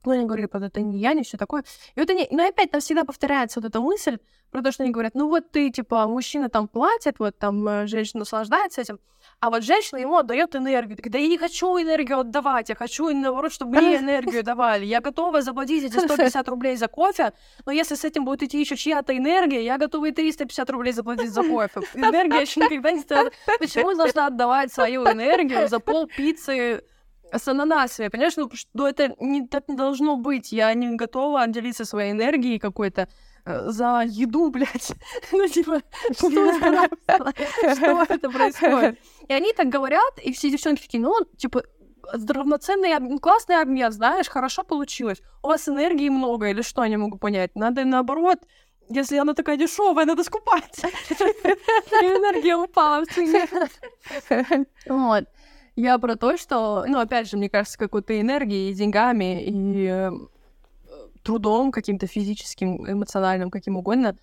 ну, 0.05 0.11
они 0.11 0.25
говорили, 0.25 0.49
вот 0.51 0.63
это 0.63 0.81
не 0.81 0.99
я, 0.99 1.13
не 1.13 1.23
все 1.23 1.37
такое. 1.37 1.63
И 1.95 1.99
вот 1.99 2.09
они, 2.09 2.27
ну, 2.31 2.47
опять 2.47 2.71
там 2.71 2.81
всегда 2.81 3.03
повторяется 3.03 3.59
вот 3.59 3.67
эта 3.67 3.81
мысль 3.81 4.19
про 4.51 4.61
то, 4.61 4.71
что 4.71 4.83
они 4.83 4.91
говорят, 4.91 5.15
ну, 5.15 5.27
вот 5.27 5.51
ты, 5.51 5.69
типа, 5.69 6.07
мужчина 6.07 6.49
там 6.49 6.67
платит, 6.67 7.19
вот 7.19 7.37
там 7.37 7.67
э, 7.67 7.87
женщина 7.87 8.19
наслаждается 8.19 8.81
этим, 8.81 8.99
а 9.39 9.49
вот 9.51 9.63
женщина 9.63 9.99
ему 9.99 10.17
отдает 10.17 10.55
энергию. 10.55 10.97
Ты 10.97 11.09
да 11.09 11.19
я 11.19 11.27
не 11.27 11.37
хочу 11.37 11.77
энергию 11.77 12.19
отдавать, 12.19 12.69
я 12.69 12.75
хочу, 12.75 13.09
наоборот, 13.09 13.53
чтобы 13.53 13.77
мне 13.77 13.95
энергию 13.97 14.43
давали. 14.43 14.85
Я 14.85 14.99
готова 14.99 15.41
заплатить 15.41 15.83
эти 15.83 15.99
150 15.99 16.47
рублей 16.49 16.75
за 16.75 16.87
кофе, 16.87 17.33
но 17.65 17.71
если 17.71 17.95
с 17.95 18.03
этим 18.03 18.25
будет 18.25 18.43
идти 18.43 18.59
еще 18.59 18.75
чья-то 18.75 19.15
энергия, 19.15 19.63
я 19.63 19.77
готова 19.77 20.07
и 20.07 20.11
350 20.11 20.69
рублей 20.71 20.91
заплатить 20.91 21.31
за 21.31 21.43
кофе. 21.43 21.81
Энергия 21.93 22.41
еще 22.41 22.61
никогда 22.61 22.91
не 22.91 23.01
стоит. 23.01 23.33
Почему 23.59 23.91
я 23.91 23.97
должна 23.97 24.27
отдавать 24.27 24.73
свою 24.73 25.03
энергию 25.03 25.67
за 25.67 25.79
пол 25.79 26.07
пиццы 26.07 26.83
с 27.31 27.47
ананасами, 27.47 28.07
понимаешь? 28.07 28.37
Ну, 28.37 28.49
что 28.53 28.87
это 28.87 29.13
не, 29.19 29.47
так 29.47 29.67
не 29.67 29.75
должно 29.75 30.15
быть. 30.15 30.51
Я 30.51 30.73
не 30.73 30.95
готова 30.95 31.45
делиться 31.47 31.85
своей 31.85 32.11
энергией 32.11 32.57
какой-то 32.57 33.07
за 33.47 34.03
еду, 34.05 34.49
блядь. 34.51 34.91
ну, 35.31 35.47
типа, 35.47 35.81
что, 36.11 36.29
что 37.75 38.05
это 38.09 38.29
происходит? 38.29 38.99
И 39.27 39.33
они 39.33 39.53
так 39.53 39.69
говорят, 39.69 40.19
и 40.23 40.31
все 40.33 40.49
девчонки 40.49 40.81
такие, 40.81 41.01
ну, 41.01 41.15
типа, 41.37 41.63
равноценный, 42.11 43.19
классный 43.19 43.61
обмен, 43.61 43.91
знаешь, 43.91 44.29
хорошо 44.29 44.63
получилось. 44.63 45.21
У 45.43 45.47
вас 45.47 45.67
энергии 45.67 46.09
много, 46.09 46.49
или 46.49 46.61
что, 46.61 46.83
я 46.83 46.89
не 46.89 46.97
могу 46.97 47.17
понять. 47.17 47.55
Надо 47.55 47.83
наоборот, 47.83 48.39
если 48.89 49.17
она 49.17 49.33
такая 49.33 49.57
дешевая, 49.57 50.05
надо 50.05 50.23
скупать. 50.23 50.79
И 50.79 52.05
энергия 52.05 52.55
упала 52.55 53.03
в 53.03 53.07
цене. 53.07 53.45
Вот. 54.87 55.25
Я 55.75 55.99
про 55.99 56.15
то, 56.15 56.37
что, 56.37 56.85
ну, 56.87 56.99
опять 56.99 57.29
же, 57.29 57.37
мне 57.37 57.49
кажется, 57.49 57.77
какой-то 57.77 58.19
энергией, 58.19 58.73
деньгами 58.73 59.43
и 59.43 59.87
э, 59.87 60.11
трудом 61.27 61.73
каким-то 61.73 62.07
физическим, 62.07 62.89
эмоциональным, 62.89 63.51
каким 63.51 63.75
угодно, 63.75 64.17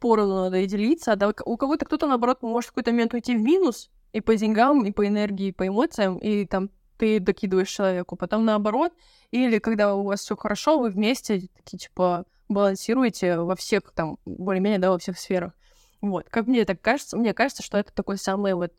поровну 0.00 0.34
надо 0.44 0.56
и 0.56 0.66
делиться. 0.66 1.14
Да, 1.14 1.32
у 1.44 1.56
кого-то 1.56 1.84
кто-то, 1.84 2.08
наоборот, 2.08 2.42
может 2.42 2.70
в 2.70 2.72
какой-то 2.72 2.90
момент 2.90 3.14
уйти 3.14 3.36
в 3.36 3.40
минус 3.40 3.88
и 4.12 4.20
по 4.20 4.34
деньгам, 4.34 4.84
и 4.84 4.90
по 4.90 5.06
энергии, 5.06 5.48
и 5.48 5.52
по 5.52 5.68
эмоциям, 5.68 6.18
и 6.18 6.44
там 6.44 6.70
ты 6.98 7.20
докидываешь 7.20 7.70
человеку. 7.70 8.16
Потом 8.16 8.44
наоборот, 8.44 8.92
или 9.30 9.60
когда 9.60 9.94
у 9.94 10.02
вас 10.02 10.22
все 10.22 10.36
хорошо, 10.36 10.80
вы 10.80 10.90
вместе 10.90 11.48
такие, 11.56 11.78
типа, 11.78 12.24
балансируете 12.48 13.38
во 13.38 13.54
всех 13.54 13.92
там, 13.94 14.18
более-менее, 14.24 14.80
да, 14.80 14.90
во 14.90 14.98
всех 14.98 15.16
сферах. 15.16 15.52
Вот. 16.00 16.28
Как 16.30 16.48
мне 16.48 16.64
так 16.64 16.80
кажется, 16.80 17.16
мне 17.16 17.32
кажется, 17.32 17.62
что 17.62 17.78
это 17.78 17.94
такой 17.94 18.18
самый 18.18 18.54
вот 18.54 18.72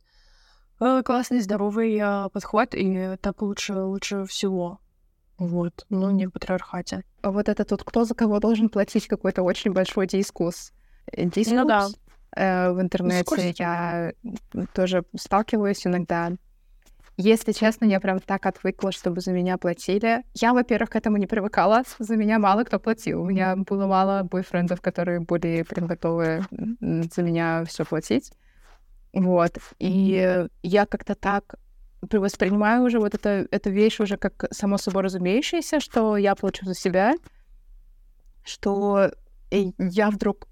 э, 0.82 1.04
классный, 1.04 1.39
здоровый 1.39 1.96
э, 1.96 2.30
подход, 2.34 2.70
и 2.74 3.15
так 3.22 3.41
лучше, 3.41 3.76
лучше 3.76 4.26
всего. 4.26 4.80
Вот, 5.38 5.86
но 5.89 6.12
не 6.12 6.28
в 6.28 6.32
патриархате. 6.32 7.04
А 7.21 7.32
вот 7.32 7.50
это 7.50 7.65
тут 7.65 7.84
кто 7.84 8.06
за 8.06 8.15
кого 8.15 8.39
должен 8.39 8.69
платить 8.69 9.08
какой-то 9.08 9.43
очень 9.43 9.74
большой 9.74 10.08
дискус. 10.08 10.71
Дискус 11.15 11.54
ну, 11.54 11.65
да. 11.65 11.88
э, 12.36 12.71
в 12.71 12.82
интернете 12.82 13.19
Дискурс. 13.19 13.60
я 13.60 14.13
тоже 14.74 15.04
сталкиваюсь 15.15 15.86
иногда. 15.86 16.32
Если 17.17 17.54
честно, 17.54 17.86
я 17.86 18.02
прям 18.02 18.19
так 18.19 18.45
отвыкла, 18.45 18.91
чтобы 18.91 19.21
за 19.21 19.32
меня 19.32 19.58
платили. 19.58 20.24
Я, 20.34 20.54
во-первых, 20.54 20.89
к 20.89 20.95
этому 20.98 21.15
не 21.15 21.28
привыкала. 21.28 21.84
За 21.98 22.15
меня 22.17 22.39
мало 22.39 22.65
кто 22.65 22.78
платил. 22.78 23.21
У 23.21 23.26
меня 23.26 23.56
было 23.56 23.88
мало 23.88 24.24
бойфрендов, 24.24 24.82
которые 24.82 25.21
были 25.21 25.63
прям 25.63 25.88
готовы 25.88 26.43
за 26.52 27.24
меня 27.24 27.63
все 27.65 27.86
платить. 27.86 28.32
Вот. 29.13 29.58
И 29.80 30.45
я 30.62 30.86
как-то 30.86 31.15
так 31.15 31.56
воспринимаю 32.12 32.84
уже 32.84 33.00
вот 33.00 33.13
это, 33.15 33.48
эту 33.52 33.70
вещь 33.70 34.00
уже 34.00 34.18
как 34.18 34.46
само 34.52 34.78
собой 34.78 35.04
разумеющееся, 35.04 35.80
что 35.80 36.18
я 36.18 36.36
плачу 36.36 36.65
за 36.65 36.74
себя, 36.74 37.13
что 38.44 39.12
я 39.52 40.10
вдруг... 40.10 40.48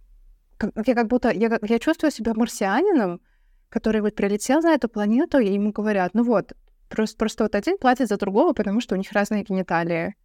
Я 0.86 0.96
как 0.96 1.08
будто... 1.08 1.32
Я, 1.32 1.60
я 1.62 1.80
чувствую 1.80 2.12
себя 2.12 2.34
марсианином, 2.34 3.22
который 3.70 4.02
вот 4.02 4.16
прилетел 4.16 4.62
на 4.62 4.74
эту 4.74 4.88
планету, 4.88 5.40
и 5.40 5.54
ему 5.54 5.72
говорят, 5.72 6.14
ну 6.14 6.24
вот, 6.24 6.54
просто, 6.90 7.18
просто 7.18 7.44
вот 7.44 7.56
один 7.56 7.78
платит 7.78 8.08
за 8.08 8.18
другого, 8.18 8.54
потому 8.54 8.82
что 8.82 8.96
у 8.96 8.98
них 8.98 9.12
разные 9.12 9.44
гениталии. 9.44 10.16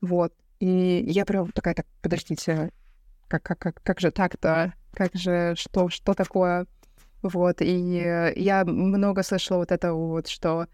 Вот. 0.00 0.32
И 0.60 1.04
я 1.06 1.24
прям 1.24 1.50
такая, 1.52 1.74
так, 1.74 1.86
подождите, 2.02 2.72
как, 3.28 3.42
как, 3.42 3.58
как, 3.58 3.82
как 3.82 4.00
же 4.00 4.10
так-то? 4.10 4.74
Как 4.92 5.14
же, 5.14 5.54
что, 5.56 5.88
что 5.88 6.14
такое? 6.14 6.66
Вот, 7.22 7.60
и 7.60 8.32
я 8.36 8.64
много 8.64 9.22
слышала 9.22 9.58
вот 9.58 9.72
этого 9.72 10.08
вот, 10.08 10.28
что 10.28 10.66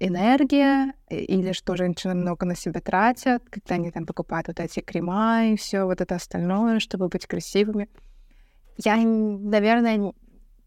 энергия, 0.00 0.94
или 1.08 1.52
что 1.52 1.76
женщины 1.76 2.14
много 2.14 2.44
на 2.44 2.56
себя 2.56 2.80
тратят, 2.80 3.48
когда 3.50 3.76
они 3.76 3.90
там 3.90 4.04
покупают 4.04 4.48
вот 4.48 4.60
эти 4.60 4.80
крема 4.80 5.46
и 5.46 5.56
все 5.56 5.84
вот 5.84 6.00
это 6.00 6.16
остальное, 6.16 6.80
чтобы 6.80 7.08
быть 7.08 7.26
красивыми. 7.26 7.88
Я, 8.76 8.96
наверное, 8.96 10.12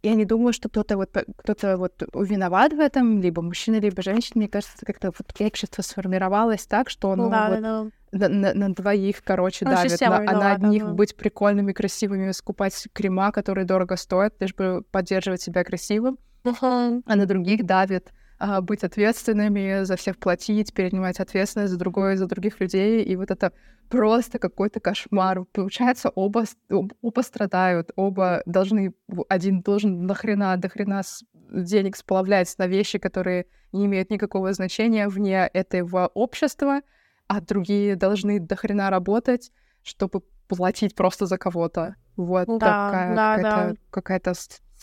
я 0.03 0.15
не 0.15 0.25
думаю, 0.25 0.51
что 0.51 0.67
кто-то 0.69 0.97
вот, 0.97 1.09
кто-то 1.37 1.77
вот 1.77 2.03
виноват 2.13 2.73
в 2.73 2.79
этом, 2.79 3.21
либо 3.21 3.41
мужчина, 3.41 3.77
либо 3.79 4.01
женщина. 4.01 4.39
Мне 4.39 4.49
кажется, 4.49 4.85
как-то 4.85 5.11
вот 5.17 5.33
общество 5.39 5.81
сформировалось 5.81 6.67
так, 6.67 6.89
что 6.89 7.11
оно 7.11 7.29
да, 7.29 7.49
вот 7.49 7.61
да. 7.61 7.87
На, 8.11 8.29
на, 8.29 8.53
на 8.53 8.73
двоих, 8.73 9.23
короче, 9.23 9.65
ну, 9.65 9.71
давит. 9.71 9.99
На, 9.99 10.19
виновата, 10.19 10.33
на 10.33 10.53
одних 10.53 10.85
да. 10.85 10.91
быть 10.91 11.15
прикольными, 11.15 11.71
красивыми, 11.71 12.31
скупать 12.31 12.87
крема, 12.93 13.31
которые 13.31 13.65
дорого 13.65 13.95
стоят, 13.95 14.35
лишь 14.39 14.53
бы 14.53 14.83
поддерживать 14.91 15.41
себя 15.41 15.63
красивым, 15.63 16.19
uh-huh. 16.43 17.01
а 17.05 17.15
на 17.15 17.25
других 17.25 17.65
давит 17.65 18.09
а, 18.09 18.22
быть 18.61 18.83
ответственными, 18.83 19.83
за 19.83 19.95
всех 19.95 20.17
платить, 20.17 20.73
перенимать 20.73 21.19
ответственность 21.19 21.71
за 21.71 21.77
другое, 21.77 22.17
за 22.17 22.27
других 22.27 22.59
людей. 22.59 23.03
И 23.03 23.15
вот 23.15 23.31
это 23.31 23.53
просто 23.89 24.39
какой-то 24.39 24.79
кошмар. 24.79 25.45
Получается, 25.51 26.09
оба, 26.09 26.45
оба 26.69 27.21
страдают, 27.21 27.91
оба 27.95 28.41
должны, 28.45 28.93
один 29.29 29.61
должен 29.61 30.05
нахрена, 30.05 30.57
дохрена 30.57 31.03
денег 31.51 31.95
сплавлять 31.95 32.53
на 32.57 32.67
вещи, 32.67 32.97
которые 32.97 33.45
не 33.71 33.85
имеют 33.85 34.09
никакого 34.09 34.53
значения 34.53 35.07
вне 35.07 35.49
этого 35.53 36.07
общества, 36.13 36.81
а 37.27 37.41
другие 37.41 37.95
должны 37.95 38.39
дохрена 38.39 38.89
работать, 38.89 39.51
чтобы 39.83 40.21
платить 40.47 40.95
просто 40.95 41.25
за 41.25 41.37
кого-то. 41.37 41.95
Вот 42.15 42.47
да, 42.47 42.59
такая 42.59 43.15
да, 43.15 43.35
какая-то, 43.35 43.69
да. 43.69 43.81
какая-то 43.89 44.33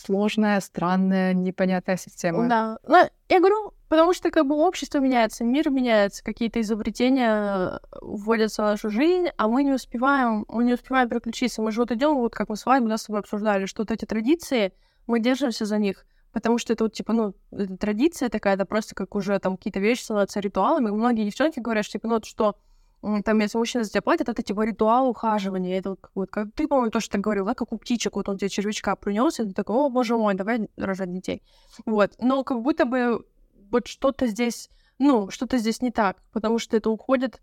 сложная, 0.01 0.59
странная, 0.59 1.33
непонятная 1.33 1.97
система. 1.97 2.47
Да. 2.47 2.77
Но 2.87 3.09
я 3.29 3.39
говорю, 3.39 3.73
потому 3.87 4.13
что 4.13 4.31
как 4.31 4.45
бы 4.45 4.55
общество 4.55 4.99
меняется, 4.99 5.43
мир 5.43 5.69
меняется, 5.69 6.23
какие-то 6.23 6.61
изобретения 6.61 7.79
вводятся 8.01 8.63
в 8.63 8.65
нашу 8.65 8.89
жизнь, 8.89 9.27
а 9.37 9.47
мы 9.47 9.63
не 9.63 9.73
успеваем, 9.73 10.45
мы 10.47 10.63
не 10.63 10.73
успеваем 10.73 11.09
переключиться. 11.09 11.61
Мы 11.61 11.71
же 11.71 11.81
вот 11.81 11.91
идем, 11.91 12.15
вот 12.15 12.33
как 12.33 12.49
мы 12.49 12.55
с 12.55 12.65
вами, 12.65 12.87
да, 12.87 12.97
с 12.97 13.05
тобой 13.05 13.19
обсуждали, 13.19 13.65
что 13.65 13.83
вот 13.83 13.91
эти 13.91 14.05
традиции, 14.05 14.73
мы 15.07 15.19
держимся 15.19 15.65
за 15.65 15.77
них, 15.77 16.05
потому 16.31 16.57
что 16.57 16.73
это 16.73 16.85
вот, 16.85 16.93
типа, 16.93 17.13
ну, 17.13 17.33
традиция 17.79 18.29
такая, 18.29 18.55
это 18.55 18.65
просто 18.65 18.95
как 18.95 19.15
уже 19.15 19.37
там 19.39 19.57
какие-то 19.57 19.79
вещи 19.79 20.03
становятся 20.03 20.39
ритуалами. 20.39 20.89
Многие 20.89 21.25
девчонки 21.25 21.59
говорят, 21.59 21.85
что, 21.85 21.93
типа, 21.93 22.07
ну, 22.07 22.13
вот 22.15 22.25
что 22.25 22.55
там, 23.01 23.39
если 23.39 23.57
мужчина 23.57 23.83
за 23.83 23.89
тебя 23.89 24.01
платит, 24.01 24.29
это 24.29 24.43
типа 24.43 24.63
ритуал 24.63 25.09
ухаживания. 25.09 25.79
Это 25.79 25.95
вот, 26.13 26.29
как 26.29 26.49
ты, 26.53 26.67
по-моему, 26.67 26.91
тоже 26.91 27.09
так 27.09 27.21
говорил, 27.21 27.45
да, 27.45 27.55
как 27.55 27.73
у 27.73 27.77
птичек, 27.77 28.15
вот 28.15 28.29
он 28.29 28.37
тебе 28.37 28.49
червячка 28.49 28.95
принес, 28.95 29.39
и 29.39 29.45
ты 29.45 29.53
такой, 29.53 29.75
о, 29.75 29.89
боже 29.89 30.17
мой, 30.17 30.35
давай 30.35 30.69
рожать 30.77 31.11
детей. 31.11 31.41
Вот. 31.85 32.11
Но 32.19 32.43
как 32.43 32.61
будто 32.61 32.85
бы 32.85 33.25
вот 33.71 33.87
что-то 33.87 34.27
здесь, 34.27 34.69
ну, 34.99 35.31
что-то 35.31 35.57
здесь 35.57 35.81
не 35.81 35.91
так, 35.91 36.17
потому 36.31 36.59
что 36.59 36.77
это 36.77 36.91
уходит, 36.91 37.41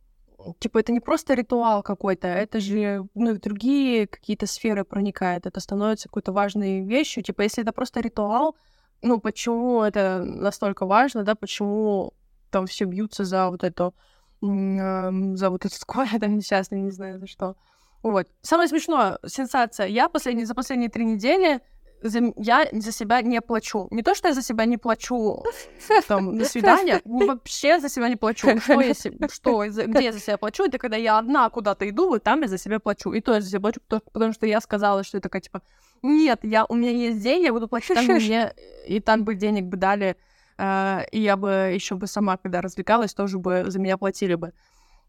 типа, 0.60 0.78
это 0.78 0.92
не 0.92 1.00
просто 1.00 1.34
ритуал 1.34 1.82
какой-то, 1.82 2.28
это 2.28 2.60
же, 2.60 3.08
ну, 3.14 3.34
в 3.34 3.40
другие 3.40 4.06
какие-то 4.06 4.46
сферы 4.46 4.84
проникает, 4.84 5.46
это 5.46 5.58
становится 5.58 6.08
какой-то 6.08 6.32
важной 6.32 6.82
вещью. 6.82 7.24
Типа, 7.24 7.42
если 7.42 7.62
это 7.62 7.72
просто 7.72 8.00
ритуал, 8.00 8.54
ну, 9.02 9.18
почему 9.18 9.82
это 9.82 10.22
настолько 10.24 10.86
важно, 10.86 11.24
да, 11.24 11.34
почему 11.34 12.12
там 12.50 12.66
все 12.66 12.84
бьются 12.84 13.24
за 13.24 13.50
вот 13.50 13.64
эту 13.64 13.94
за 14.40 15.50
вот 15.50 15.64
этот 15.64 15.80
сквад, 15.80 16.08
там 16.20 16.36
несчастный, 16.36 16.80
не 16.80 16.90
знаю 16.90 17.18
за 17.18 17.26
что. 17.26 17.56
Вот. 18.02 18.28
Самое 18.42 18.68
смешное, 18.68 19.18
сенсация. 19.26 19.86
Я 19.86 20.08
последние, 20.08 20.46
за 20.46 20.54
последние 20.54 20.88
три 20.88 21.04
недели 21.04 21.60
за, 22.02 22.32
я 22.36 22.68
за 22.72 22.92
себя 22.92 23.22
не 23.22 23.40
плачу. 23.40 23.88
Не 23.90 24.02
то, 24.02 24.14
что 24.14 24.28
я 24.28 24.34
за 24.34 24.42
себя 24.42 24.64
не 24.64 24.76
плачу 24.76 25.42
там, 26.08 26.36
на 26.36 26.44
свидание, 26.44 27.00
вообще 27.04 27.80
за 27.80 27.88
себя 27.88 28.08
не 28.08 28.16
плачу. 28.16 28.48
Что 28.60 28.80
я, 28.80 28.94
что, 28.94 29.66
где 29.66 30.04
я 30.04 30.12
за 30.12 30.20
себя 30.20 30.36
плачу? 30.36 30.64
Это 30.64 30.78
когда 30.78 30.96
я 30.96 31.18
одна 31.18 31.48
куда-то 31.50 31.88
иду, 31.88 32.08
вот 32.08 32.22
там 32.22 32.42
я 32.42 32.48
за 32.48 32.58
себя 32.58 32.78
плачу. 32.78 33.12
И 33.12 33.20
то 33.20 33.34
я 33.34 33.40
за 33.40 33.48
себя 33.48 33.60
плачу, 33.60 33.80
потому, 33.80 34.02
потому 34.12 34.32
что 34.32 34.46
я 34.46 34.60
сказала, 34.60 35.02
что 35.02 35.18
это 35.18 35.28
такая, 35.28 35.42
типа, 35.42 35.62
нет, 36.02 36.40
я, 36.42 36.64
у 36.66 36.74
меня 36.74 36.90
есть 36.90 37.20
деньги, 37.20 37.46
я 37.46 37.52
буду 37.52 37.68
платить, 37.68 37.94
там 37.94 38.04
мне, 38.06 38.52
и 38.86 39.00
там 39.00 39.24
бы 39.24 39.34
денег 39.34 39.64
бы 39.64 39.76
дали 39.76 40.16
Uh, 40.58 41.08
и 41.12 41.20
я 41.20 41.36
бы 41.36 41.70
еще 41.72 41.94
бы 41.94 42.08
сама, 42.08 42.36
когда 42.36 42.60
развлекалась, 42.60 43.14
тоже 43.14 43.38
бы 43.38 43.64
за 43.68 43.78
меня 43.78 43.96
платили 43.96 44.34
бы. 44.34 44.52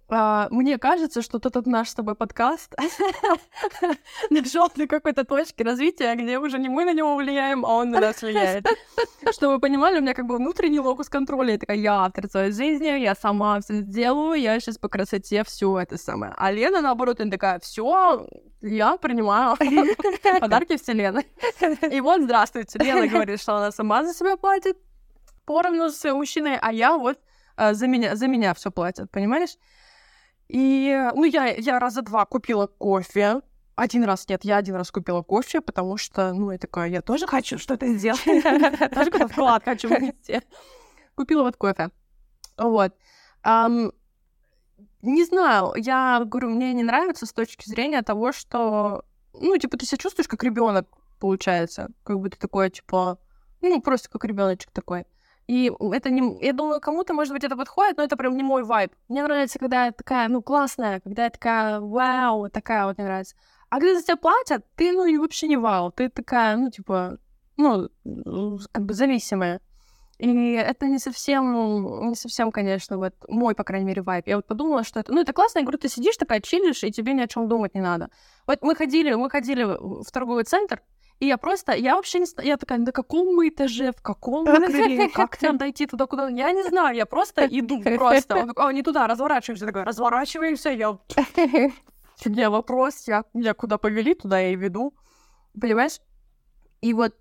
Uh, 0.08 0.48
мне 0.50 0.78
кажется, 0.78 1.22
что 1.22 1.38
этот 1.38 1.68
наш 1.68 1.90
с 1.90 1.94
тобой 1.96 2.16
подкаст 2.16 2.76
нашел 4.30 4.68
на 4.76 4.88
какой-то 4.88 5.24
точке 5.24 5.64
развития, 5.64 6.16
где 6.16 6.40
уже 6.40 6.58
не 6.60 6.70
мы 6.70 6.86
на 6.86 6.94
него 6.94 7.16
влияем, 7.16 7.64
а 7.66 7.76
он 7.76 7.92
на 7.92 8.00
нас 8.00 8.22
влияет. 8.22 8.68
Чтобы 9.32 9.54
вы 9.54 9.60
понимали, 9.60 10.00
у 10.00 10.02
меня 10.02 10.14
как 10.14 10.26
бы 10.26 10.38
внутренний 10.38 10.80
локус 10.80 11.10
контроля. 11.10 11.54
Я 11.54 11.58
такая, 11.60 11.78
я 11.78 11.94
автор 12.06 12.28
своей 12.28 12.52
жизни, 12.52 12.86
я 12.86 13.16
сама 13.16 13.60
все 13.62 13.82
сделаю, 13.82 14.40
я 14.40 14.60
сейчас 14.60 14.78
по 14.78 14.88
красоте 14.88 15.44
все 15.44 15.80
это 15.80 15.98
самое. 15.98 16.34
А 16.38 16.52
Лена, 16.52 16.82
наоборот, 16.82 17.22
она 17.22 17.30
такая, 17.32 17.60
все, 17.60 18.28
я 18.62 18.98
принимаю 18.98 19.58
подарки 20.40 20.78
вселенной. 20.78 21.28
И 21.92 22.02
вот, 22.02 22.22
здравствуйте, 22.22 22.80
Лена 22.80 23.08
говорит, 23.08 23.42
что 23.42 23.58
она 23.58 23.72
сама 23.72 24.04
за 24.04 24.14
себя 24.14 24.38
платит, 24.38 24.78
поровну 25.50 25.90
с 25.90 26.14
мужчиной, 26.14 26.60
а 26.62 26.72
я 26.72 26.96
вот 26.96 27.18
э, 27.58 27.74
за 27.74 27.88
меня, 27.88 28.16
за 28.16 28.28
меня 28.28 28.54
все 28.54 28.70
платят, 28.70 29.10
понимаешь? 29.10 29.58
И, 30.48 30.96
ну, 31.16 31.24
я, 31.24 31.48
я 31.48 31.80
раза 31.80 32.04
два 32.04 32.26
купила 32.26 32.68
кофе. 32.68 33.42
Один 33.76 34.04
раз 34.04 34.30
нет, 34.30 34.46
я 34.46 34.58
один 34.58 34.76
раз 34.76 34.92
купила 34.92 35.24
кофе, 35.24 35.62
потому 35.62 35.98
что, 35.98 36.34
ну, 36.34 36.52
я 36.52 36.60
такая, 36.60 36.90
я 36.90 37.02
тоже 37.02 37.26
хочу 37.26 37.58
что-то 37.58 37.88
сделать. 37.88 38.24
Тоже 38.94 39.10
какой-то 39.10 39.28
вклад 39.28 39.64
хочу 39.64 39.88
внести. 39.88 40.42
Купила 41.16 41.42
вот 41.42 41.56
кофе. 41.56 41.90
Вот. 42.56 42.94
Не 45.02 45.26
знаю, 45.26 45.74
я 45.78 46.22
говорю, 46.26 46.50
мне 46.50 46.74
не 46.74 46.84
нравится 46.84 47.26
с 47.26 47.34
точки 47.34 47.68
зрения 47.68 48.04
того, 48.04 48.34
что, 48.34 49.04
ну, 49.34 49.58
типа, 49.58 49.78
ты 49.78 49.88
себя 49.88 49.98
чувствуешь 49.98 50.28
как 50.28 50.44
ребенок, 50.44 50.88
получается. 51.20 51.90
Как 52.04 52.20
бы 52.20 52.30
ты 52.30 52.38
такой, 52.38 52.70
типа, 52.70 53.18
ну, 53.62 53.82
просто 53.82 54.10
как 54.10 54.26
ребеночек 54.26 54.70
такой. 54.72 55.06
И 55.50 55.72
это 55.94 56.12
не... 56.12 56.38
Я 56.46 56.54
думаю, 56.54 56.80
кому-то, 56.80 57.16
может 57.16 57.34
быть, 57.34 57.44
это 57.44 57.58
подходит, 57.58 57.98
но 57.98 58.04
это 58.04 58.16
прям 58.16 58.38
не 58.38 58.44
мой 58.44 58.64
вайб. 58.64 58.92
Мне 59.08 59.24
нравится, 59.24 59.58
когда 59.58 59.88
я 59.88 59.92
такая, 59.92 60.28
ну, 60.28 60.44
классная, 60.44 61.00
когда 61.00 61.24
я 61.24 61.30
такая, 61.32 61.80
вау, 61.80 62.50
такая 62.52 62.86
вот 62.86 63.00
мне 63.00 63.08
нравится. 63.08 63.36
А 63.72 63.80
когда 63.80 63.96
за 63.96 64.04
тебя 64.04 64.16
платят, 64.16 64.64
ты, 64.76 64.92
ну, 64.92 65.20
вообще 65.20 65.48
не 65.48 65.58
вау. 65.58 65.92
Ты 65.92 66.10
такая, 66.10 66.56
ну, 66.56 66.70
типа, 66.70 67.18
ну, 67.58 67.90
как 68.72 68.86
бы 68.86 68.94
зависимая. 68.94 69.60
И 70.20 70.52
это 70.52 70.86
не 70.86 71.00
совсем, 71.00 72.10
не 72.10 72.16
совсем, 72.16 72.52
конечно, 72.52 73.00
вот 73.00 73.16
мой, 73.28 73.56
по 73.56 73.64
крайней 73.64 73.88
мере, 73.88 74.04
вайб. 74.04 74.28
Я 74.28 74.36
вот 74.36 74.46
подумала, 74.46 74.84
что 74.84 75.00
это, 75.00 75.12
ну, 75.12 75.22
это 75.22 75.34
классно. 75.34 75.60
Я 75.60 75.66
говорю, 75.66 75.80
ты 75.80 75.90
сидишь 75.90 76.18
такая, 76.18 76.42
чилишь, 76.42 76.84
и 76.84 76.92
тебе 76.92 77.14
ни 77.14 77.22
о 77.22 77.28
чем 77.28 77.48
думать 77.48 77.74
не 77.74 77.82
надо. 77.82 78.12
Вот 78.46 78.62
мы 78.62 78.76
ходили, 78.76 79.16
мы 79.16 79.32
ходили 79.32 79.64
в 79.64 80.12
торговый 80.12 80.44
центр, 80.44 80.84
и 81.20 81.26
я 81.26 81.38
просто, 81.38 81.74
я 81.74 81.96
вообще 81.96 82.20
не 82.20 82.26
знаю, 82.26 82.48
я 82.48 82.58
такая, 82.58 82.80
на 82.80 82.94
каком 82.94 83.36
мы 83.36 83.50
этаже, 83.50 83.92
в 83.92 84.02
каком 84.02 84.46
мы 84.46 84.68
крыле, 84.68 85.10
как 85.10 85.36
там 85.36 85.58
дойти 85.58 85.86
туда, 85.86 86.06
куда, 86.08 86.30
я 86.30 86.52
не 86.54 86.64
знаю, 86.64 86.96
я 86.96 87.06
просто 87.06 87.46
иду, 87.46 87.82
просто, 87.98 88.38
он 88.38 88.48
такой, 88.48 88.74
не 88.74 88.84
туда, 88.84 89.06
разворачиваемся, 89.06 89.66
такой, 89.66 89.84
разворачиваемся, 89.84 90.70
я, 90.70 90.98
фигня 92.18 92.50
вопрос, 92.50 93.06
я, 93.08 93.26
я 93.34 93.54
куда 93.54 93.78
повели, 93.78 94.16
туда 94.16 94.40
я 94.40 94.54
и 94.54 94.56
веду, 94.56 94.94
понимаешь? 95.60 96.00
И 96.80 96.94
вот, 96.94 97.14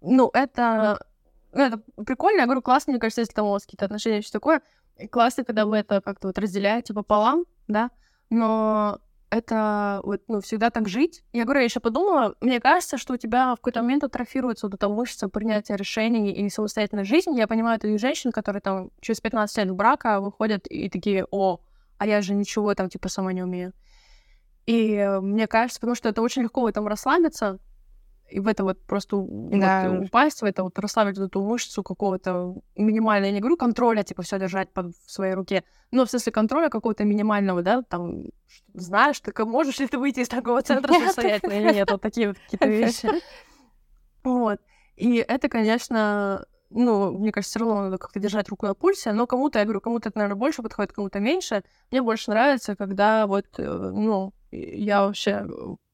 ну, 0.00 0.30
это, 0.32 1.06
ну, 1.52 1.62
это 1.64 1.82
прикольно, 2.02 2.40
я 2.40 2.46
говорю, 2.46 2.62
классно, 2.62 2.92
мне 2.92 3.00
кажется, 3.00 3.20
если 3.20 3.34
там 3.34 3.46
у 3.46 3.50
вас 3.50 3.64
какие-то 3.64 3.84
отношения, 3.84 4.22
все 4.22 4.32
такое, 4.32 4.62
классно, 5.10 5.44
когда 5.44 5.66
вы 5.66 5.76
это 5.76 6.00
как-то 6.00 6.28
вот 6.28 6.38
разделяете 6.38 6.94
пополам, 6.94 7.44
да, 7.68 7.90
но 8.30 9.00
это 9.36 10.00
вот, 10.02 10.22
ну, 10.28 10.40
всегда 10.40 10.70
так 10.70 10.88
жить. 10.88 11.22
Я 11.32 11.44
говорю, 11.44 11.60
я 11.60 11.64
еще 11.64 11.80
подумала, 11.80 12.34
мне 12.40 12.60
кажется, 12.60 12.98
что 12.98 13.14
у 13.14 13.16
тебя 13.16 13.52
в 13.52 13.56
какой-то 13.56 13.82
момент 13.82 14.04
атрофируется 14.04 14.66
вот 14.66 14.74
эта 14.74 14.88
мышца 14.88 15.28
принятия 15.28 15.76
решений 15.76 16.32
и 16.32 16.48
самостоятельной 16.48 17.04
жизни. 17.04 17.38
Я 17.38 17.46
понимаю 17.46 17.78
таких 17.78 18.00
женщин, 18.00 18.32
которые 18.32 18.60
там 18.60 18.90
через 19.00 19.20
15 19.20 19.56
лет 19.58 19.70
брака 19.70 20.20
выходят 20.20 20.66
и 20.66 20.88
такие, 20.88 21.26
о, 21.30 21.60
а 21.98 22.06
я 22.06 22.20
же 22.22 22.34
ничего 22.34 22.74
там 22.74 22.88
типа 22.88 23.08
сама 23.08 23.32
не 23.32 23.42
умею. 23.42 23.72
И 24.66 25.06
мне 25.22 25.46
кажется, 25.46 25.80
потому 25.80 25.94
что 25.94 26.08
это 26.08 26.22
очень 26.22 26.42
легко 26.42 26.62
в 26.62 26.66
этом 26.66 26.86
расслабиться, 26.88 27.58
и 28.28 28.40
в 28.40 28.48
это 28.48 28.64
вот 28.64 28.80
просто 28.86 29.16
да. 29.28 29.88
вот, 29.88 30.06
упасть, 30.06 30.42
в 30.42 30.44
это 30.44 30.62
вот 30.62 30.78
расслабить 30.78 31.18
вот 31.18 31.26
эту 31.26 31.42
мышцу 31.42 31.82
какого-то 31.82 32.56
минимального, 32.74 33.26
я 33.26 33.32
не 33.32 33.40
говорю 33.40 33.56
контроля, 33.56 34.02
типа 34.02 34.22
все 34.22 34.38
держать 34.38 34.72
под, 34.72 34.96
в 34.96 35.10
своей 35.10 35.34
руке, 35.34 35.64
но 35.90 36.04
в 36.04 36.10
смысле 36.10 36.32
контроля 36.32 36.68
какого-то 36.68 37.04
минимального, 37.04 37.62
да, 37.62 37.82
там, 37.82 38.24
знаешь, 38.74 39.20
ты 39.20 39.44
можешь 39.44 39.78
ли 39.78 39.86
ты 39.86 39.98
выйти 39.98 40.20
из 40.20 40.28
такого 40.28 40.62
центра 40.62 40.92
самостоятельно 40.92 41.52
или 41.52 41.74
нет, 41.74 41.90
вот 41.90 42.00
такие 42.00 42.28
вот 42.28 42.38
какие-то 42.38 42.66
вещи. 42.66 43.08
Вот. 44.24 44.58
И 44.96 45.18
это, 45.18 45.48
конечно, 45.48 46.46
ну, 46.70 47.16
мне 47.16 47.30
кажется, 47.30 47.58
все 47.58 47.64
равно 47.64 47.82
надо 47.84 47.98
как-то 47.98 48.18
держать 48.18 48.48
руку 48.48 48.66
на 48.66 48.74
пульсе, 48.74 49.12
но 49.12 49.28
кому-то, 49.28 49.60
я 49.60 49.64
говорю, 49.64 49.80
кому-то 49.80 50.08
это, 50.08 50.18
наверное, 50.18 50.36
больше 50.36 50.62
подходит, 50.62 50.92
кому-то 50.92 51.20
меньше. 51.20 51.62
Мне 51.92 52.02
больше 52.02 52.30
нравится, 52.30 52.74
когда 52.74 53.28
вот, 53.28 53.46
э, 53.58 53.62
ну, 53.62 54.32
я 54.50 55.06
вообще 55.06 55.46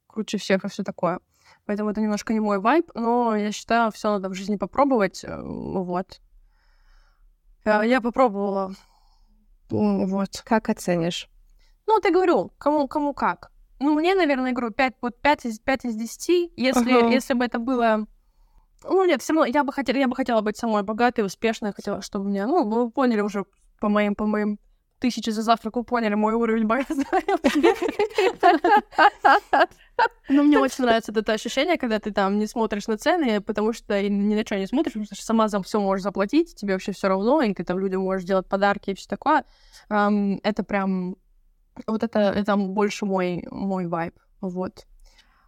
круче 0.07 0.39
всех 0.39 0.65
и 0.65 0.69
все 0.69 0.83
такое. 0.83 1.21
Поэтому 1.67 1.91
это 1.91 2.01
немножко 2.01 2.33
не 2.33 2.41
мой 2.41 2.59
вайб, 2.59 2.91
но 2.95 3.37
я 3.37 3.53
считаю, 3.53 3.91
все 3.93 4.11
надо 4.11 4.29
в 4.29 4.35
жизни 4.35 4.57
попробовать. 4.57 5.25
Э, 5.25 5.41
вот. 5.43 6.21
Э, 7.65 7.83
Я 7.85 8.01
попробовала. 8.01 8.75
Вот. 9.71 10.43
Как 10.45 10.69
оценишь? 10.69 11.29
Ну, 11.87 11.99
я 12.03 12.11
говорю, 12.11 12.51
кому, 12.59 12.89
кому 12.89 13.15
как. 13.15 13.51
Ну, 13.79 13.95
мне, 13.95 14.15
наверное, 14.15 14.53
говорю, 14.53 14.73
5, 14.73 14.95
вот 15.01 15.21
5 15.21 15.47
из, 15.47 15.59
5 15.61 15.85
из 15.87 15.97
10. 15.97 16.53
Если, 16.57 16.93
Ага. 16.93 17.09
если 17.09 17.35
бы 17.35 17.45
это 17.45 17.59
было... 17.59 18.07
Ну, 18.85 19.05
нет, 19.05 19.23
все 19.23 19.33
равно 19.33 19.47
я 19.47 19.65
бы 19.65 19.73
хотела, 19.73 19.97
я 19.97 20.09
бы 20.09 20.17
хотела 20.17 20.41
быть 20.41 20.57
самой 20.57 20.83
богатой, 20.83 21.25
успешной, 21.25 21.73
хотела, 21.73 22.03
чтобы 22.03 22.29
меня... 22.29 22.47
Ну, 22.47 22.69
вы 22.69 22.91
поняли 22.91 23.21
уже 23.21 23.45
по 23.81 23.89
моим, 23.89 24.15
по 24.15 24.27
моим 24.27 24.59
тысячи 25.03 25.31
за 25.31 25.43
завтрак, 25.43 25.77
вы 25.77 25.85
поняли 25.85 26.15
мой 26.15 26.35
уровень 26.35 26.65
богатства. 26.65 27.19
Но 30.29 30.43
мне 30.45 30.59
очень 30.59 30.85
нравится 30.85 31.13
это 31.13 31.33
ощущение, 31.33 31.77
когда 31.77 31.99
ты 31.99 32.13
там 32.13 32.39
не 32.39 32.47
смотришь 32.47 32.87
на 32.87 32.97
цены, 32.97 33.41
потому 33.41 33.73
что 33.73 33.99
и 33.99 34.09
ни 34.09 34.35
на 34.35 34.43
что 34.47 34.57
не 34.57 34.67
смотришь, 34.67 34.93
потому 34.93 35.07
что 35.07 35.25
сама 35.25 35.49
за 35.49 35.61
все 35.63 35.81
можешь 35.81 36.05
заплатить, 36.05 36.55
тебе 36.55 36.75
вообще 36.75 36.93
все 36.93 37.09
равно, 37.09 37.43
и 37.43 37.53
ты 37.53 37.65
там 37.65 37.81
людям 37.81 38.03
можешь 38.03 38.25
делать 38.25 38.47
подарки 38.47 38.91
и 38.91 38.95
все 38.95 39.09
такое. 39.09 39.45
Это 39.89 40.63
прям... 40.63 41.17
Вот 41.87 42.03
это, 42.03 42.21
это 42.21 42.57
больше 42.57 43.05
мой, 43.07 43.45
мой 43.51 43.87
вайб. 43.89 44.15
Вот. 44.41 44.87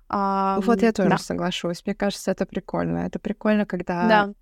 Ам, 0.09 0.61
Вот 0.63 0.83
я 0.83 0.93
тоже 0.93 1.11
да. 1.11 1.19
соглашусь. 1.19 1.87
Мне 1.87 1.95
кажется, 1.95 2.31
это 2.31 2.47
прикольно. 2.47 2.99
Это 3.07 3.19
прикольно, 3.19 3.67
когда 3.67 4.09
Да, 4.09 4.35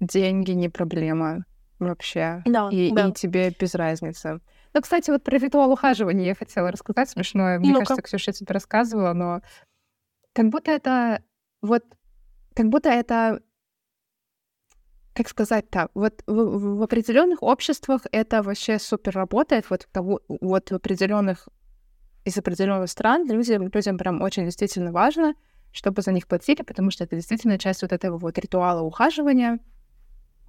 деньги 0.00 0.52
не 0.52 0.68
проблема 0.68 1.44
вообще. 1.88 2.42
да, 2.46 2.68
И, 2.70 2.90
да. 2.92 3.08
и 3.08 3.12
тебе 3.12 3.50
без 3.58 3.74
разницы. 3.74 4.40
Ну, 4.74 4.80
кстати, 4.80 5.10
вот 5.10 5.22
про 5.22 5.36
ритуал 5.38 5.70
ухаживания 5.72 6.26
я 6.26 6.34
хотела 6.34 6.70
рассказать 6.70 7.10
смешное. 7.10 7.58
Мне 7.58 7.72
Ну-ка. 7.72 7.84
кажется, 7.84 8.02
Ксюша 8.02 8.32
тебе 8.32 8.52
рассказывала, 8.54 9.12
но 9.12 9.42
как 10.32 10.48
будто 10.48 10.70
это 10.70 11.22
вот 11.60 11.84
как 12.54 12.68
будто 12.68 12.88
это 12.88 13.40
как 15.14 15.28
сказать-то, 15.28 15.90
вот 15.94 16.22
в, 16.26 16.32
в- 16.32 16.76
в 16.78 16.82
определенных 16.82 17.42
обществах 17.42 18.06
это 18.12 18.42
вообще 18.42 18.78
супер 18.78 19.12
работает, 19.14 19.68
вот, 19.68 19.86
того, 19.92 20.20
вот 20.28 20.70
в 20.70 20.74
определенных 20.74 21.48
из 22.24 22.38
определенных 22.38 22.88
стран 22.88 23.28
людям, 23.28 23.68
людям 23.68 23.98
прям 23.98 24.22
очень 24.22 24.44
действительно 24.44 24.90
важно, 24.92 25.34
чтобы 25.72 26.00
за 26.02 26.12
них 26.12 26.26
платили, 26.26 26.62
потому 26.62 26.90
что 26.90 27.04
это 27.04 27.16
действительно 27.16 27.58
часть 27.58 27.82
вот 27.82 27.92
этого 27.92 28.16
вот 28.16 28.38
ритуала 28.38 28.80
ухаживания. 28.82 29.58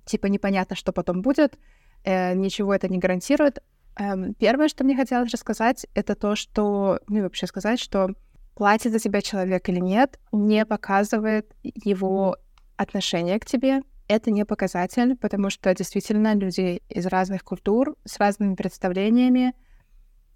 Типа 0.05 0.27
непонятно, 0.27 0.75
что 0.75 0.91
потом 0.91 1.21
будет, 1.21 1.57
э, 2.03 2.33
ничего 2.33 2.73
это 2.73 2.87
не 2.87 2.97
гарантирует. 2.97 3.63
Эм, 3.95 4.33
первое, 4.33 4.67
что 4.67 4.83
мне 4.83 4.95
хотелось 4.95 5.31
рассказать, 5.31 5.85
это 5.93 6.15
то, 6.15 6.35
что, 6.35 6.99
ну 7.07 7.19
и 7.19 7.21
вообще 7.21 7.47
сказать, 7.47 7.79
что 7.79 8.09
платит 8.55 8.91
за 8.91 8.99
тебя 8.99 9.21
человек 9.21 9.67
или 9.69 9.79
нет, 9.79 10.19
не 10.31 10.65
показывает 10.65 11.53
его 11.63 12.37
отношение 12.75 13.39
к 13.39 13.45
тебе. 13.45 13.81
Это 14.07 14.31
не 14.31 14.45
показатель, 14.45 15.15
потому 15.15 15.49
что 15.49 15.73
действительно 15.73 16.33
люди 16.35 16.81
из 16.89 17.05
разных 17.05 17.43
культур, 17.43 17.95
с 18.05 18.17
разными 18.17 18.55
представлениями, 18.55 19.53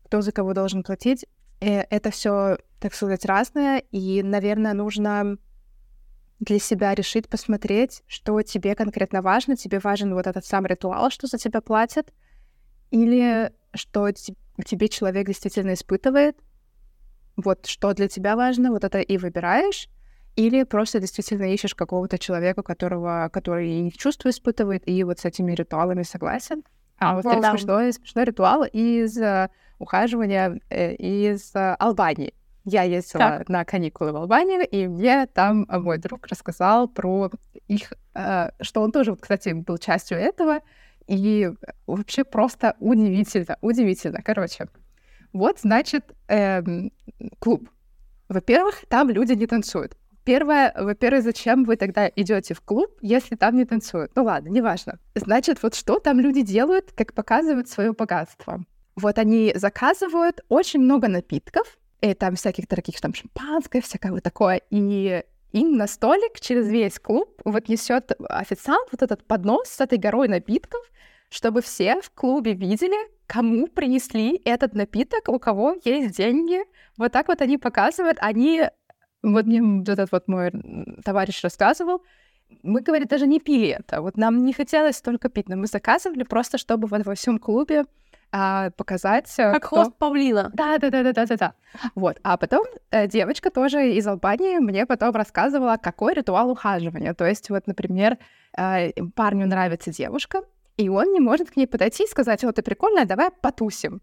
кто 0.06 0.22
за 0.22 0.32
кого 0.32 0.54
должен 0.54 0.84
платить, 0.84 1.26
э, 1.60 1.82
это 1.82 2.12
все, 2.12 2.58
так 2.80 2.94
сказать, 2.94 3.26
разное, 3.26 3.80
и, 3.92 4.24
наверное, 4.24 4.74
нужно 4.74 5.38
для 6.40 6.60
себя 6.60 6.94
решить, 6.94 7.28
посмотреть, 7.30 8.04
что 8.08 8.42
тебе 8.42 8.76
конкретно 8.76 9.22
важно. 9.22 9.56
Тебе 9.56 9.80
важен 9.80 10.14
вот 10.14 10.28
этот 10.28 10.46
сам 10.46 10.66
ритуал, 10.66 11.10
что 11.10 11.28
за 11.28 11.38
тебя 11.38 11.62
платят, 11.62 12.14
или 12.92 13.52
что 13.74 14.12
те- 14.12 14.36
тебе 14.66 14.88
человек 14.88 15.28
действительно 15.28 15.74
испытывает, 15.74 16.38
вот 17.36 17.66
что 17.68 17.94
для 17.94 18.08
тебя 18.08 18.36
важно, 18.36 18.72
вот 18.72 18.84
это 18.84 19.00
и 19.00 19.18
выбираешь, 19.18 19.90
или 20.36 20.64
просто 20.64 21.00
действительно 21.00 21.52
ищешь 21.54 21.76
какого-то 21.76 22.18
человека, 22.18 22.64
которого, 22.64 23.30
который 23.32 23.88
и 23.88 23.92
чувства 23.92 24.30
испытывает, 24.30 24.88
и 24.88 25.04
вот 25.04 25.20
с 25.20 25.26
этими 25.26 25.54
ритуалами 25.54 26.04
согласен. 26.04 26.64
А 27.00 27.16
вот 27.16 27.24
так 27.24 27.42
да. 27.42 27.52
смешной, 27.52 27.94
смешной 27.94 28.26
ритуал 28.26 28.64
из 28.64 29.18
э, 29.18 29.50
ухаживания 29.78 30.60
э, 30.70 30.96
из 30.96 31.56
э, 31.56 31.76
Албании. 31.80 32.34
Я 32.70 32.84
ездила 32.84 33.38
Так. 33.38 33.50
на 33.50 33.64
каникулы 33.64 34.12
в 34.12 34.18
Албанию, 34.18 34.68
и 34.68 34.88
мне 34.88 35.26
там 35.28 35.66
мой 35.70 35.98
друг 36.00 36.28
рассказал 36.28 36.90
про 36.90 37.32
их, 37.70 37.94
э, 38.14 38.50
что 38.60 38.82
он 38.82 38.92
тоже, 38.92 39.16
кстати, 39.16 39.54
был 39.54 39.78
частью 39.78 40.18
этого, 40.18 40.60
и 41.08 41.50
вообще 41.86 42.26
просто 42.26 42.76
удивительно, 42.82 43.58
удивительно. 43.62 44.22
Короче, 44.22 44.68
вот, 45.32 45.60
значит, 45.62 46.14
эм, 46.28 46.92
клуб. 47.40 47.70
Во-первых, 48.28 48.84
там 48.90 49.10
люди 49.12 49.32
не 49.32 49.48
танцуют. 49.48 49.96
Первое, 50.26 50.74
во-первых, 50.78 51.24
зачем 51.24 51.64
вы 51.64 51.78
тогда 51.78 52.12
идете 52.18 52.54
в 52.54 52.60
клуб, 52.60 52.90
если 53.02 53.38
там 53.38 53.56
не 53.56 53.64
танцуют? 53.64 54.12
Ну 54.14 54.26
ладно, 54.26 54.50
неважно. 54.50 55.00
Значит, 55.16 55.64
вот 55.64 55.74
что 55.74 56.00
там 56.00 56.20
люди 56.20 56.42
делают, 56.42 56.92
как 56.92 57.14
показывают 57.14 57.70
свое 57.70 57.94
богатство. 57.94 58.66
Вот 58.98 59.18
они 59.20 59.54
заказывают 59.56 60.42
очень 60.50 60.82
много 60.82 61.08
напитков, 61.08 61.78
и 62.02 62.14
там 62.14 62.36
всяких 62.36 62.68
дорогих 62.68 63.00
там 63.02 63.14
шампанское, 63.14 63.82
всякое 63.82 64.12
вот 64.12 64.24
такое, 64.24 64.62
и 64.70 65.24
им 65.52 65.78
на 65.78 65.88
столик 65.88 66.40
через 66.40 66.68
весь 66.68 67.00
клуб 67.00 67.42
вот 67.46 67.70
несет 67.70 68.12
официант 68.30 68.90
вот 68.92 69.02
этот 69.02 69.26
поднос 69.26 69.70
с 69.70 69.82
этой 69.82 69.98
горой 69.98 70.28
напитков, 70.28 70.82
чтобы 71.30 71.62
все 71.62 72.02
в 72.02 72.12
клубе 72.12 72.54
видели, 72.54 72.98
кому 73.26 73.68
принесли 73.68 74.42
этот 74.46 74.74
напиток, 74.74 75.30
у 75.30 75.40
кого 75.40 75.76
есть 75.84 76.16
деньги. 76.18 76.60
Вот 76.98 77.12
так 77.12 77.28
вот 77.28 77.42
они 77.42 77.58
показывают. 77.58 78.18
Они, 78.22 78.64
вот 79.24 79.46
мне 79.46 79.62
вот 79.62 79.90
этот 79.90 80.12
вот 80.12 80.28
мой 80.28 80.52
товарищ 81.04 81.44
рассказывал, 81.44 82.04
мы, 82.64 82.82
говорит, 82.82 83.10
даже 83.10 83.28
не 83.28 83.40
пили 83.40 83.68
это. 83.68 84.02
Вот 84.02 84.16
нам 84.16 84.46
не 84.46 84.54
хотелось 84.54 84.96
столько 84.96 85.30
пить, 85.30 85.50
но 85.50 85.58
мы 85.58 85.68
заказывали 85.68 86.24
просто, 86.24 86.58
чтобы 86.58 86.88
вот 86.88 87.06
во 87.06 87.16
всем 87.16 87.40
клубе 87.40 87.84
а, 88.32 88.72
показать, 88.72 89.34
э, 89.38 89.52
Как 89.54 89.64
кто... 89.64 89.76
хвост 89.76 89.96
павлина. 89.98 90.52
Да, 90.54 90.78
да, 90.78 90.90
да, 90.90 91.04
да, 91.04 91.14
да, 91.14 91.26
да, 91.26 91.36
да. 91.38 91.54
Вот. 91.96 92.20
А 92.24 92.38
потом 92.38 92.66
э, 92.92 93.08
девочка 93.08 93.50
тоже 93.50 93.94
из 93.94 94.06
Албании 94.08 94.58
мне 94.60 94.86
потом 94.86 95.12
рассказывала, 95.16 95.78
какой 95.78 96.14
ритуал 96.14 96.50
ухаживания. 96.52 97.14
То 97.14 97.26
есть, 97.26 97.50
вот, 97.50 97.68
например, 97.68 98.18
э, 98.58 98.92
парню 99.16 99.48
нравится 99.48 99.92
девушка, 99.92 100.42
и 100.78 100.90
он 100.90 101.14
не 101.14 101.20
может 101.20 101.52
к 101.52 101.56
ней 101.56 101.68
подойти 101.68 102.04
и 102.04 102.08
сказать, 102.08 102.44
вот 102.44 102.56
ты 102.56 102.62
прикольная, 102.62 103.06
давай 103.06 103.32
потусим. 103.32 104.02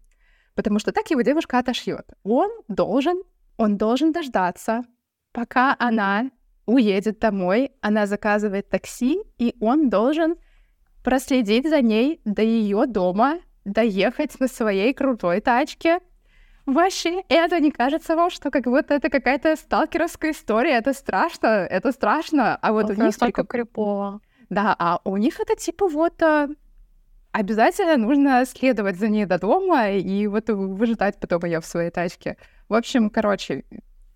Потому 0.55 0.79
что 0.79 0.91
так 0.91 1.09
его 1.11 1.21
девушка 1.21 1.59
отошьет. 1.59 2.05
Он 2.23 2.49
должен, 2.67 3.21
он 3.57 3.77
должен 3.77 4.11
дождаться, 4.11 4.83
пока 5.31 5.75
она 5.79 6.31
уедет 6.65 7.19
домой, 7.19 7.71
она 7.81 8.07
заказывает 8.07 8.69
такси, 8.69 9.21
и 9.37 9.55
он 9.59 9.89
должен 9.89 10.35
проследить 11.03 11.69
за 11.69 11.81
ней 11.81 12.19
до 12.25 12.41
ее 12.41 12.87
дома, 12.87 13.39
доехать 13.65 14.39
на 14.39 14.47
своей 14.47 14.93
крутой 14.93 15.41
тачке. 15.41 15.99
Вообще, 16.65 17.21
это 17.29 17.59
не 17.59 17.71
кажется 17.71 18.15
вам, 18.15 18.29
что 18.29 18.49
как 18.49 18.63
будто 18.63 18.95
это 18.95 19.09
какая-то 19.09 19.55
сталкеровская 19.55 20.31
история, 20.31 20.77
это 20.77 20.93
страшно, 20.93 21.47
это 21.47 21.91
страшно. 21.91 22.55
А 22.55 22.71
вот 22.71 22.89
у 22.89 22.93
них 22.93 23.17
только- 23.17 23.43
крипово. 23.43 24.19
да, 24.49 24.75
а 24.79 24.99
у 25.03 25.17
них 25.17 25.39
это 25.39 25.55
типа 25.55 25.87
вот 25.87 26.21
а, 26.23 26.47
обязательно 27.31 27.97
нужно 27.97 28.45
следовать 28.45 28.97
за 28.97 29.09
ней 29.09 29.25
до 29.25 29.37
дома 29.37 29.89
и 29.89 30.25
вот 30.25 30.49
выжидать 30.49 31.19
потом 31.19 31.45
ее 31.45 31.59
в 31.59 31.65
своей 31.65 31.91
тачке. 31.91 32.37
В 32.67 32.73
общем, 32.73 33.11
короче, 33.11 33.63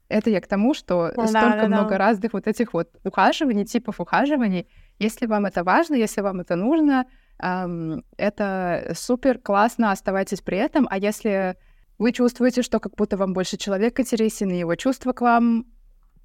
это 0.07 0.31
я 0.31 0.41
к 0.41 0.47
тому, 0.47 0.73
что 0.73 1.11
да, 1.15 1.27
столько 1.27 1.49
да, 1.49 1.61
да. 1.61 1.67
много 1.67 1.97
разных 1.97 2.33
вот 2.33 2.47
этих 2.47 2.73
вот 2.73 2.89
ухаживаний, 3.03 3.65
типов 3.65 3.99
ухаживаний. 3.99 4.67
Если 4.97 5.27
вам 5.27 5.45
это 5.45 5.63
важно, 5.63 5.95
если 5.95 6.21
вам 6.21 6.39
это 6.39 6.55
нужно, 6.55 7.05
это 7.39 8.91
супер 8.95 9.39
классно, 9.39 9.91
оставайтесь 9.91 10.41
при 10.41 10.57
этом. 10.57 10.87
А 10.89 10.97
если 10.97 11.55
вы 11.97 12.11
чувствуете, 12.11 12.61
что 12.61 12.79
как 12.79 12.95
будто 12.95 13.17
вам 13.17 13.33
больше 13.33 13.57
человек 13.57 13.99
интересен, 13.99 14.51
и 14.51 14.59
его 14.59 14.75
чувства 14.75 15.13
к 15.13 15.21
вам, 15.21 15.65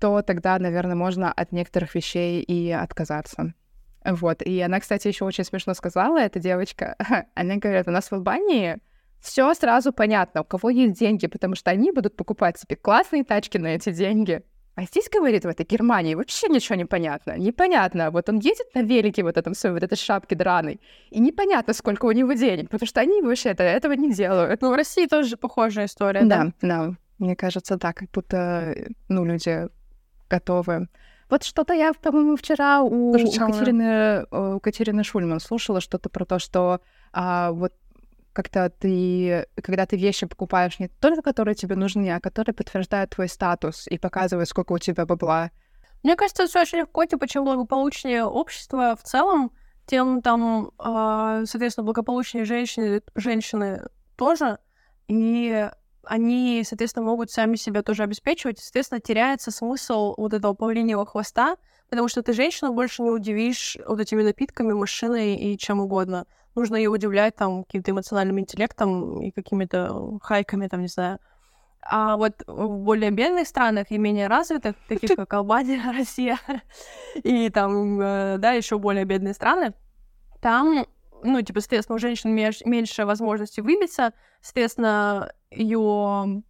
то 0.01 0.23
тогда, 0.23 0.59
наверное, 0.59 0.97
можно 0.97 1.33
от 1.33 1.53
некоторых 1.53 1.95
вещей 1.95 2.43
и 2.43 2.71
отказаться. 2.71 3.55
Вот. 4.05 4.43
И 4.43 4.61
она, 4.61 4.81
кстати, 4.81 5.09
еще 5.09 5.25
очень 5.25 5.45
смешно 5.45 5.75
сказала, 5.75 6.19
эта 6.19 6.39
девочка. 6.39 6.97
Она 7.35 7.57
говорит, 7.57 7.89
у 7.89 7.91
нас 7.91 8.11
в 8.11 8.12
Албании 8.12 8.79
все 9.21 9.55
сразу 9.55 9.93
понятно, 9.93 10.43
у 10.43 10.45
кого 10.45 10.69
есть 10.69 10.99
деньги, 10.99 11.27
потому 11.27 11.55
что 11.55 11.71
они 11.71 11.91
будут 11.91 12.15
покупать 12.15 12.59
себе 12.59 12.77
классные 12.77 13.25
тачки 13.25 13.57
на 13.57 13.69
эти 13.69 13.91
деньги. 13.91 14.43
А 14.77 14.83
здесь, 14.83 15.09
говорит, 15.09 15.45
в 15.45 15.49
этой 15.49 15.64
Германии 15.64 16.16
вообще 16.16 16.49
ничего 16.49 16.75
не 16.75 16.85
понятно. 16.85 17.39
Непонятно. 17.39 18.11
Вот 18.11 18.29
он 18.29 18.39
едет 18.39 18.75
на 18.75 18.83
велике 18.83 19.22
вот 19.22 19.37
этом 19.37 19.55
своей, 19.55 19.75
вот 19.75 19.83
этой 19.85 19.97
шапке 19.97 20.35
драной, 20.35 20.81
и 21.11 21.20
непонятно, 21.20 21.75
сколько 21.75 22.07
у 22.07 22.12
него 22.12 22.33
денег, 22.33 22.70
потому 22.70 22.89
что 22.89 23.01
они 23.01 23.22
вообще 23.22 23.51
это, 23.51 23.62
этого 23.62 23.93
не 23.93 24.12
делают. 24.12 24.62
Ну, 24.62 24.72
в 24.72 24.75
России 24.75 25.07
тоже 25.07 25.37
похожая 25.37 25.87
история, 25.87 26.22
да? 26.25 26.45
Да, 26.45 26.53
да. 26.61 26.95
Мне 27.18 27.37
кажется, 27.37 27.77
да, 27.77 27.93
как 27.93 28.11
будто, 28.11 28.37
э, 28.77 28.89
ну, 29.09 29.25
люди 29.25 29.68
готовы. 30.29 30.89
Вот 31.31 31.45
что-то 31.45 31.72
я, 31.72 31.93
по-моему, 31.93 32.37
вчера 32.37 32.83
у, 32.83 33.12
Тоже 33.12 33.27
у. 33.27 33.31
Катерины, 33.31 34.27
у 34.31 34.61
Катерины 34.61 35.05
Шульман 35.05 35.41
слушала 35.41 35.81
что-то 35.81 36.09
про 36.09 36.25
то, 36.25 36.39
что 36.39 36.81
а, 37.12 37.53
вот 37.53 37.72
как-то 38.35 38.68
ты, 38.68 39.47
когда 39.62 39.87
ты 39.87 39.97
вещи 39.97 40.26
покупаешь 40.26 40.78
не 40.78 40.89
только 40.89 41.22
которые 41.22 41.55
тебе 41.55 41.76
нужны, 41.76 42.11
а 42.11 42.20
которые 42.20 42.55
подтверждают 42.55 43.11
твой 43.11 43.28
статус 43.28 43.87
и 43.87 43.97
показывают, 43.97 44.49
сколько 44.49 44.72
у 44.72 44.78
тебя 44.78 45.07
бабла. 45.07 45.51
Мне 46.03 46.16
кажется, 46.16 46.47
все 46.47 46.61
очень 46.61 46.78
легко, 46.78 47.07
типа, 47.07 47.26
чем 47.26 47.45
благополучнее 47.45 48.24
общество 48.24 48.95
в 48.95 49.03
целом, 49.03 49.53
тем 49.87 50.20
там, 50.20 50.72
а, 50.78 51.45
соответственно, 51.47 51.85
благополучные 51.87 52.45
женщины, 52.45 53.03
женщины 53.14 53.82
тоже, 54.16 54.59
и 55.09 55.70
они, 56.07 56.62
соответственно, 56.66 57.07
могут 57.07 57.30
сами 57.30 57.57
себя 57.57 57.82
тоже 57.82 58.03
обеспечивать, 58.03 58.59
соответственно, 58.59 59.01
теряется 59.01 59.51
смысл 59.51 60.14
вот 60.16 60.35
этого 60.35 60.55
павлиньего 60.55 61.07
хвоста, 61.07 61.57
потому 61.89 62.09
что 62.09 62.22
ты 62.22 62.32
женщину 62.32 62.72
больше 62.72 63.03
не 63.03 63.11
удивишь 63.11 63.78
вот 63.87 64.01
этими 64.01 64.22
напитками, 64.22 64.72
машиной 64.72 65.37
и 65.37 65.57
чем 65.57 65.80
угодно. 65.80 66.26
Нужно 66.55 66.77
ее 66.77 66.91
удивлять 66.91 67.37
там 67.37 67.65
каким-то 67.65 67.91
эмоциональным 67.91 68.41
интеллектом 68.41 69.21
и 69.23 69.31
какими-то 69.31 70.19
хайками, 70.23 70.69
там, 70.69 70.83
не 70.83 70.89
знаю. 70.89 71.19
А 71.83 72.17
вот 72.17 72.43
в 72.47 72.79
более 72.79 73.11
бедных 73.11 73.47
странах 73.47 73.91
и 73.91 73.99
менее 73.99 74.29
развитых, 74.29 74.77
таких 74.89 75.11
как 75.17 75.33
Албания, 75.35 75.83
Россия 75.97 76.39
и 77.23 77.51
там, 77.51 78.01
э, 78.01 78.39
да, 78.39 78.53
еще 78.53 78.79
более 78.79 79.05
бедные 79.05 79.35
страны, 79.35 79.75
там, 80.41 80.87
ну, 81.23 81.41
типа, 81.43 81.61
соответственно, 81.61 81.97
у 81.97 81.99
женщин 81.99 82.35
меньше 82.35 83.07
возможности 83.07 83.61
выбиться, 83.61 84.13
соответственно, 84.41 85.33
ее 85.51 86.43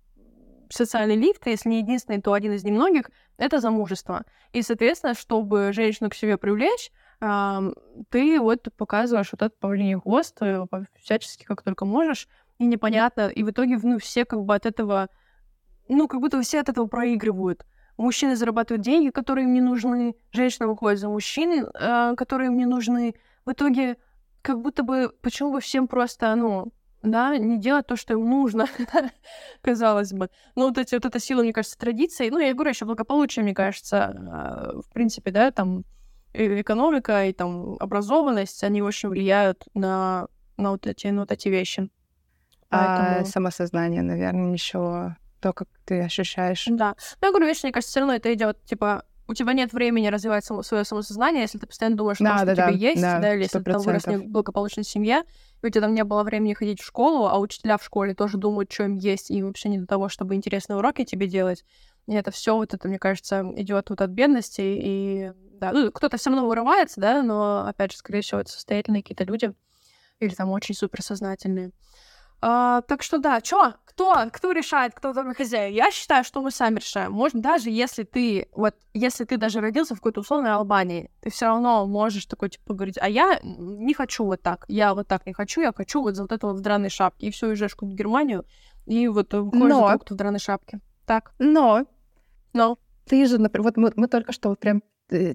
социальный 0.69 1.17
лифт, 1.17 1.47
если 1.47 1.69
не 1.69 1.79
единственный, 1.79 2.21
то 2.21 2.33
один 2.33 2.53
из 2.53 2.65
немногих, 2.65 3.11
это 3.37 3.61
замужество. 3.61 4.25
И, 4.53 4.63
соответственно, 4.63 5.15
чтобы 5.15 5.73
женщину 5.73 6.11
к 6.11 6.15
себе 6.15 6.37
привлечь, 6.37 6.91
ты 7.21 8.41
вот 8.41 8.69
показываешь 8.77 9.33
вот 9.33 9.43
этот 9.43 9.59
павлиний 9.59 9.99
хвост 10.01 10.37
э, 10.43 10.65
всячески, 11.01 11.45
как 11.45 11.63
только 11.63 11.85
можешь, 11.85 12.29
и 12.59 12.67
непонятно, 12.67 13.29
и 13.29 13.43
в 13.43 13.51
итоге, 13.51 13.79
ну, 13.83 13.99
все 13.99 14.25
как 14.25 14.45
бы 14.45 14.55
от 14.55 14.67
этого, 14.67 15.09
ну, 15.89 16.09
как 16.09 16.21
будто 16.21 16.41
все 16.43 16.61
от 16.61 16.69
этого 16.69 16.87
проигрывают. 16.87 17.65
Мужчины 17.97 18.37
зарабатывают 18.37 18.85
деньги, 18.85 19.11
которые 19.11 19.45
им 19.45 19.55
не 19.55 19.61
нужны, 19.61 20.17
женщина 20.33 20.67
выходит 20.67 20.99
за 20.99 21.09
мужчины, 21.09 21.67
э, 21.75 22.15
которые 22.17 22.49
им 22.49 22.57
не 22.57 22.67
нужны. 22.67 23.15
В 23.45 23.53
итоге, 23.53 23.97
как 24.43 24.61
будто 24.61 24.83
бы, 24.83 25.13
почему 25.23 25.53
бы 25.53 25.61
всем 25.61 25.89
просто, 25.89 26.35
ну, 26.35 26.73
да, 27.05 27.37
не 27.37 27.59
делать 27.59 27.87
то, 27.87 27.97
что 27.97 28.15
им 28.15 28.29
нужно, 28.29 28.67
казалось 29.61 30.13
бы. 30.13 30.31
Ну, 30.57 30.69
вот, 30.69 30.79
эти, 30.79 30.95
вот 30.95 31.05
эта 31.05 31.21
сила, 31.21 31.43
мне 31.43 31.53
кажется, 31.53 31.79
традиции, 31.79 32.31
ну, 32.31 32.39
я 32.39 32.55
говорю, 32.55 32.71
еще 32.71 32.87
благополучие, 32.87 33.43
мне 33.45 33.55
кажется, 33.55 34.05
а, 34.07 34.81
в 34.81 34.93
принципе, 34.93 35.31
да, 35.31 35.51
там, 35.51 35.85
экономика 36.35 37.27
и 37.27 37.33
там 37.33 37.77
образованность, 37.81 38.63
они 38.65 38.83
очень 38.83 39.09
влияют 39.09 39.65
на, 39.75 40.29
на 40.57 40.73
вот 40.73 40.87
эти, 40.87 41.07
на 41.07 41.21
вот 41.21 41.33
эти 41.33 41.49
вещи. 41.49 41.89
А 42.71 42.99
Поэтому... 42.99 43.21
А 43.21 43.25
самосознание, 43.25 44.03
наверное, 44.03 44.53
еще 44.53 45.17
то, 45.41 45.53
как 45.53 45.69
ты 45.85 46.03
ощущаешь. 46.03 46.67
Да. 46.69 46.97
Но 47.21 47.29
я 47.29 47.31
говорю, 47.31 47.47
видишь, 47.47 47.63
мне 47.63 47.73
кажется, 47.73 47.91
все 47.91 48.01
равно 48.01 48.15
это 48.15 48.33
идет, 48.33 48.63
типа, 48.65 49.05
у 49.27 49.35
тебя 49.35 49.53
нет 49.53 49.73
времени 49.73 50.09
развивать 50.09 50.45
само, 50.45 50.63
свое 50.63 50.85
самосознание, 50.85 51.43
если 51.43 51.59
ты 51.59 51.67
постоянно 51.67 51.97
думаешь, 51.97 52.19
да, 52.19 52.39
что 52.39 52.47
да, 52.47 52.53
у 52.53 52.55
тебя 52.55 52.67
да, 52.67 52.73
есть, 52.73 53.03
да, 53.03 53.19
да, 53.19 53.35
или 53.35 53.43
если 53.43 53.59
ты 53.59 53.73
там 53.73 53.81
вырос 53.81 54.07
в 54.07 54.25
благополучной 54.25 54.85
семье, 54.85 55.23
и 55.63 55.67
у 55.67 55.71
тебя 55.71 55.83
там 55.83 55.95
не 55.95 56.05
было 56.05 56.23
времени 56.25 56.53
ходить 56.55 56.81
в 56.81 56.85
школу, 56.85 57.27
а 57.27 57.39
учителя 57.39 57.79
в 57.79 57.85
школе 57.85 58.15
тоже 58.15 58.37
думают, 58.37 58.71
что 58.73 58.85
им 58.85 58.97
есть, 58.97 59.31
и 59.31 59.43
вообще 59.43 59.71
не 59.71 59.79
до 59.79 59.87
того, 59.87 60.09
чтобы 60.09 60.35
интересные 60.35 60.77
уроки 60.77 61.05
тебе 61.05 61.27
делать. 61.27 61.65
И 62.07 62.15
это 62.15 62.31
все 62.31 62.55
вот 62.55 62.75
это, 62.75 62.89
мне 62.89 62.99
кажется, 62.99 63.45
идет 63.57 63.91
вот 63.91 64.01
от 64.01 64.11
бедности, 64.11 64.61
и 64.61 65.33
да, 65.59 65.73
ну, 65.73 65.91
кто-то 65.91 66.17
все 66.17 66.31
равно 66.31 66.47
вырывается, 66.47 67.01
да, 67.01 67.23
но, 67.23 67.67
опять 67.67 67.93
же, 67.93 67.99
скорее 67.99 68.21
всего, 68.21 68.41
это 68.41 68.51
состоятельные 68.51 69.03
какие-то 69.03 69.25
люди, 69.25 69.55
или 70.19 70.35
там 70.35 70.51
очень 70.51 70.75
суперсознательные. 70.75 71.73
А, 72.47 72.83
так 72.83 73.03
что 73.03 73.17
да, 73.17 73.41
чё, 73.41 73.73
кто, 73.87 74.29
кто 74.31 74.53
решает, 74.53 74.93
кто 74.95 75.15
там 75.15 75.35
хозяин? 75.35 75.73
Я 75.73 75.91
считаю, 75.91 76.25
что 76.25 76.43
мы 76.43 76.51
сами 76.51 76.77
решаем. 76.77 77.13
Может, 77.13 77.41
даже 77.41 77.71
если 77.71 78.03
ты, 78.03 78.49
вот, 78.53 78.75
если 78.93 79.25
ты 79.25 79.39
даже 79.39 79.61
родился 79.61 79.95
в 79.95 79.99
какой-то 79.99 80.21
условной 80.21 80.53
Албании, 80.53 81.11
ты 81.21 81.31
все 81.31 81.47
равно 81.47 81.87
можешь 81.87 82.27
такой, 82.27 82.51
типа, 82.51 82.75
говорить, 82.75 82.99
а 83.01 83.09
я 83.09 83.41
не 83.43 83.95
хочу 83.95 84.27
вот 84.27 84.43
так, 84.43 84.67
я 84.69 84.95
вот 84.95 85.09
так 85.09 85.25
не 85.25 85.33
хочу, 85.33 85.63
я 85.63 85.73
хочу 85.73 86.03
вот 86.03 86.17
за 86.17 86.23
вот 86.25 86.33
это 86.33 86.47
вот 86.49 86.57
в 86.57 86.61
драной 86.61 86.91
шапке. 86.91 87.29
И 87.29 87.31
все, 87.31 87.47
уезжаешь 87.47 87.77
в 87.81 87.95
Германию, 87.95 88.45
и 88.85 89.09
вот 89.09 89.33
ходишь 89.33 89.51
Но... 89.55 89.99
в 89.99 90.15
драной 90.15 90.41
шапке. 90.41 90.81
Так. 91.07 91.33
Но. 91.39 91.87
Но. 92.55 92.79
Ты 93.07 93.27
же, 93.27 93.39
например, 93.39 93.65
вот 93.65 93.77
мы, 93.77 93.93
мы 93.97 94.09
только 94.09 94.33
что 94.33 94.49
вот 94.49 94.59
прям 94.59 94.83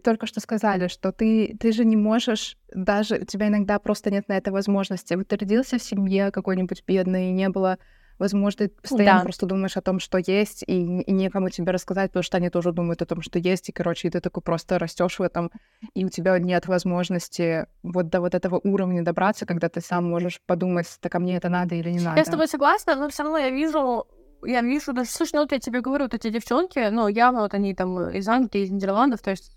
только 0.04 0.26
что 0.26 0.40
сказали, 0.40 0.88
что 0.88 1.12
ты, 1.12 1.56
ты 1.60 1.72
же 1.72 1.86
не 1.86 1.96
можешь, 1.96 2.58
даже 2.74 3.20
у 3.20 3.26
тебя 3.26 3.50
иногда 3.50 3.78
просто 3.78 4.10
нет 4.10 4.28
на 4.28 4.34
это 4.34 4.52
возможности. 4.52 5.14
Вот 5.14 5.28
ты 5.28 5.38
родился 5.38 5.78
в 5.78 5.84
семье 5.84 6.32
какой-нибудь 6.32 6.84
бедной, 6.88 7.28
и 7.28 7.34
не 7.34 7.50
было 7.50 7.78
возможности, 8.18 8.74
постоянно 8.82 9.20
да. 9.20 9.24
просто 9.24 9.46
думаешь 9.46 9.78
о 9.78 9.82
том, 9.82 10.00
что 10.00 10.18
есть, 10.18 10.64
и, 10.68 11.02
и 11.02 11.12
некому 11.12 11.50
тебе 11.50 11.72
рассказать, 11.72 12.12
потому 12.12 12.24
что 12.24 12.38
они 12.38 12.50
тоже 12.50 12.74
думают 12.74 13.02
о 13.02 13.06
том, 13.06 13.22
что 13.22 13.40
есть, 13.40 13.70
и, 13.70 13.72
короче, 13.72 14.10
и 14.10 14.12
ты 14.12 14.20
такой 14.20 14.44
просто 14.44 14.78
растешь 14.78 15.20
в 15.20 15.22
этом, 15.22 15.52
и 15.94 16.04
у 16.04 16.10
тебя 16.10 16.38
нет 16.38 16.68
возможности 16.68 17.68
вот 17.82 18.10
до 18.10 18.20
вот 18.20 18.36
этого 18.36 18.60
уровня 18.62 19.04
добраться, 19.04 19.46
когда 19.46 19.70
ты 19.70 19.80
сам 19.80 20.10
можешь 20.10 20.42
подумать, 20.46 20.88
так 21.00 21.16
а 21.16 21.20
мне 21.20 21.38
это 21.38 21.48
надо 21.48 21.76
или 21.76 21.92
не 21.92 22.02
надо. 22.02 22.18
Я 22.18 22.26
с 22.26 22.30
тобой 22.30 22.50
согласна, 22.50 22.96
но 22.96 23.08
все 23.08 23.24
равно 23.24 23.38
я 23.38 23.52
вижу 23.52 24.06
я 24.46 24.62
вижу, 24.62 24.94
даже, 24.94 25.10
слушай, 25.10 25.32
ну 25.34 25.42
вот 25.42 25.52
я 25.52 25.60
тебе 25.60 25.82
говорю, 25.82 26.06
вот 26.06 26.14
эти 26.14 26.30
девчонки, 26.30 26.90
ну, 26.90 27.08
явно 27.08 27.42
вот 27.42 27.54
они 27.54 27.74
там 27.74 28.10
из 28.10 28.28
Англии, 28.28 28.64
из 28.64 28.72
Нидерландов, 28.72 29.22
то 29.22 29.32
есть 29.32 29.52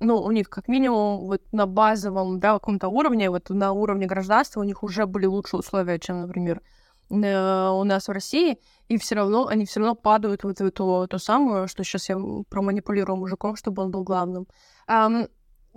ну, 0.00 0.20
у 0.22 0.30
них 0.30 0.48
как 0.48 0.68
минимум 0.68 1.26
вот 1.26 1.42
на 1.52 1.66
базовом, 1.66 2.38
да, 2.38 2.54
каком-то 2.54 2.88
уровне, 2.88 3.30
вот 3.30 3.50
на 3.50 3.72
уровне 3.72 4.06
гражданства 4.06 4.60
у 4.60 4.64
них 4.64 4.82
уже 4.82 5.06
были 5.06 5.26
лучшие 5.26 5.60
условия, 5.60 5.98
чем, 5.98 6.22
например, 6.22 6.62
э, 7.10 7.68
у 7.70 7.84
нас 7.84 8.06
в 8.06 8.12
России, 8.12 8.58
и 8.88 8.96
все 8.96 9.16
равно, 9.16 9.48
они 9.48 9.66
все 9.66 9.80
равно 9.80 9.94
падают 9.94 10.44
вот 10.44 10.60
в 10.60 10.64
эту 10.64 11.06
ту 11.08 11.18
самую, 11.18 11.68
что 11.68 11.82
сейчас 11.82 12.08
я 12.08 12.16
проманипулирую 12.48 13.16
мужиком, 13.16 13.56
чтобы 13.56 13.82
он 13.82 13.90
был 13.90 14.04
главным. 14.04 14.46
Um, 14.88 15.28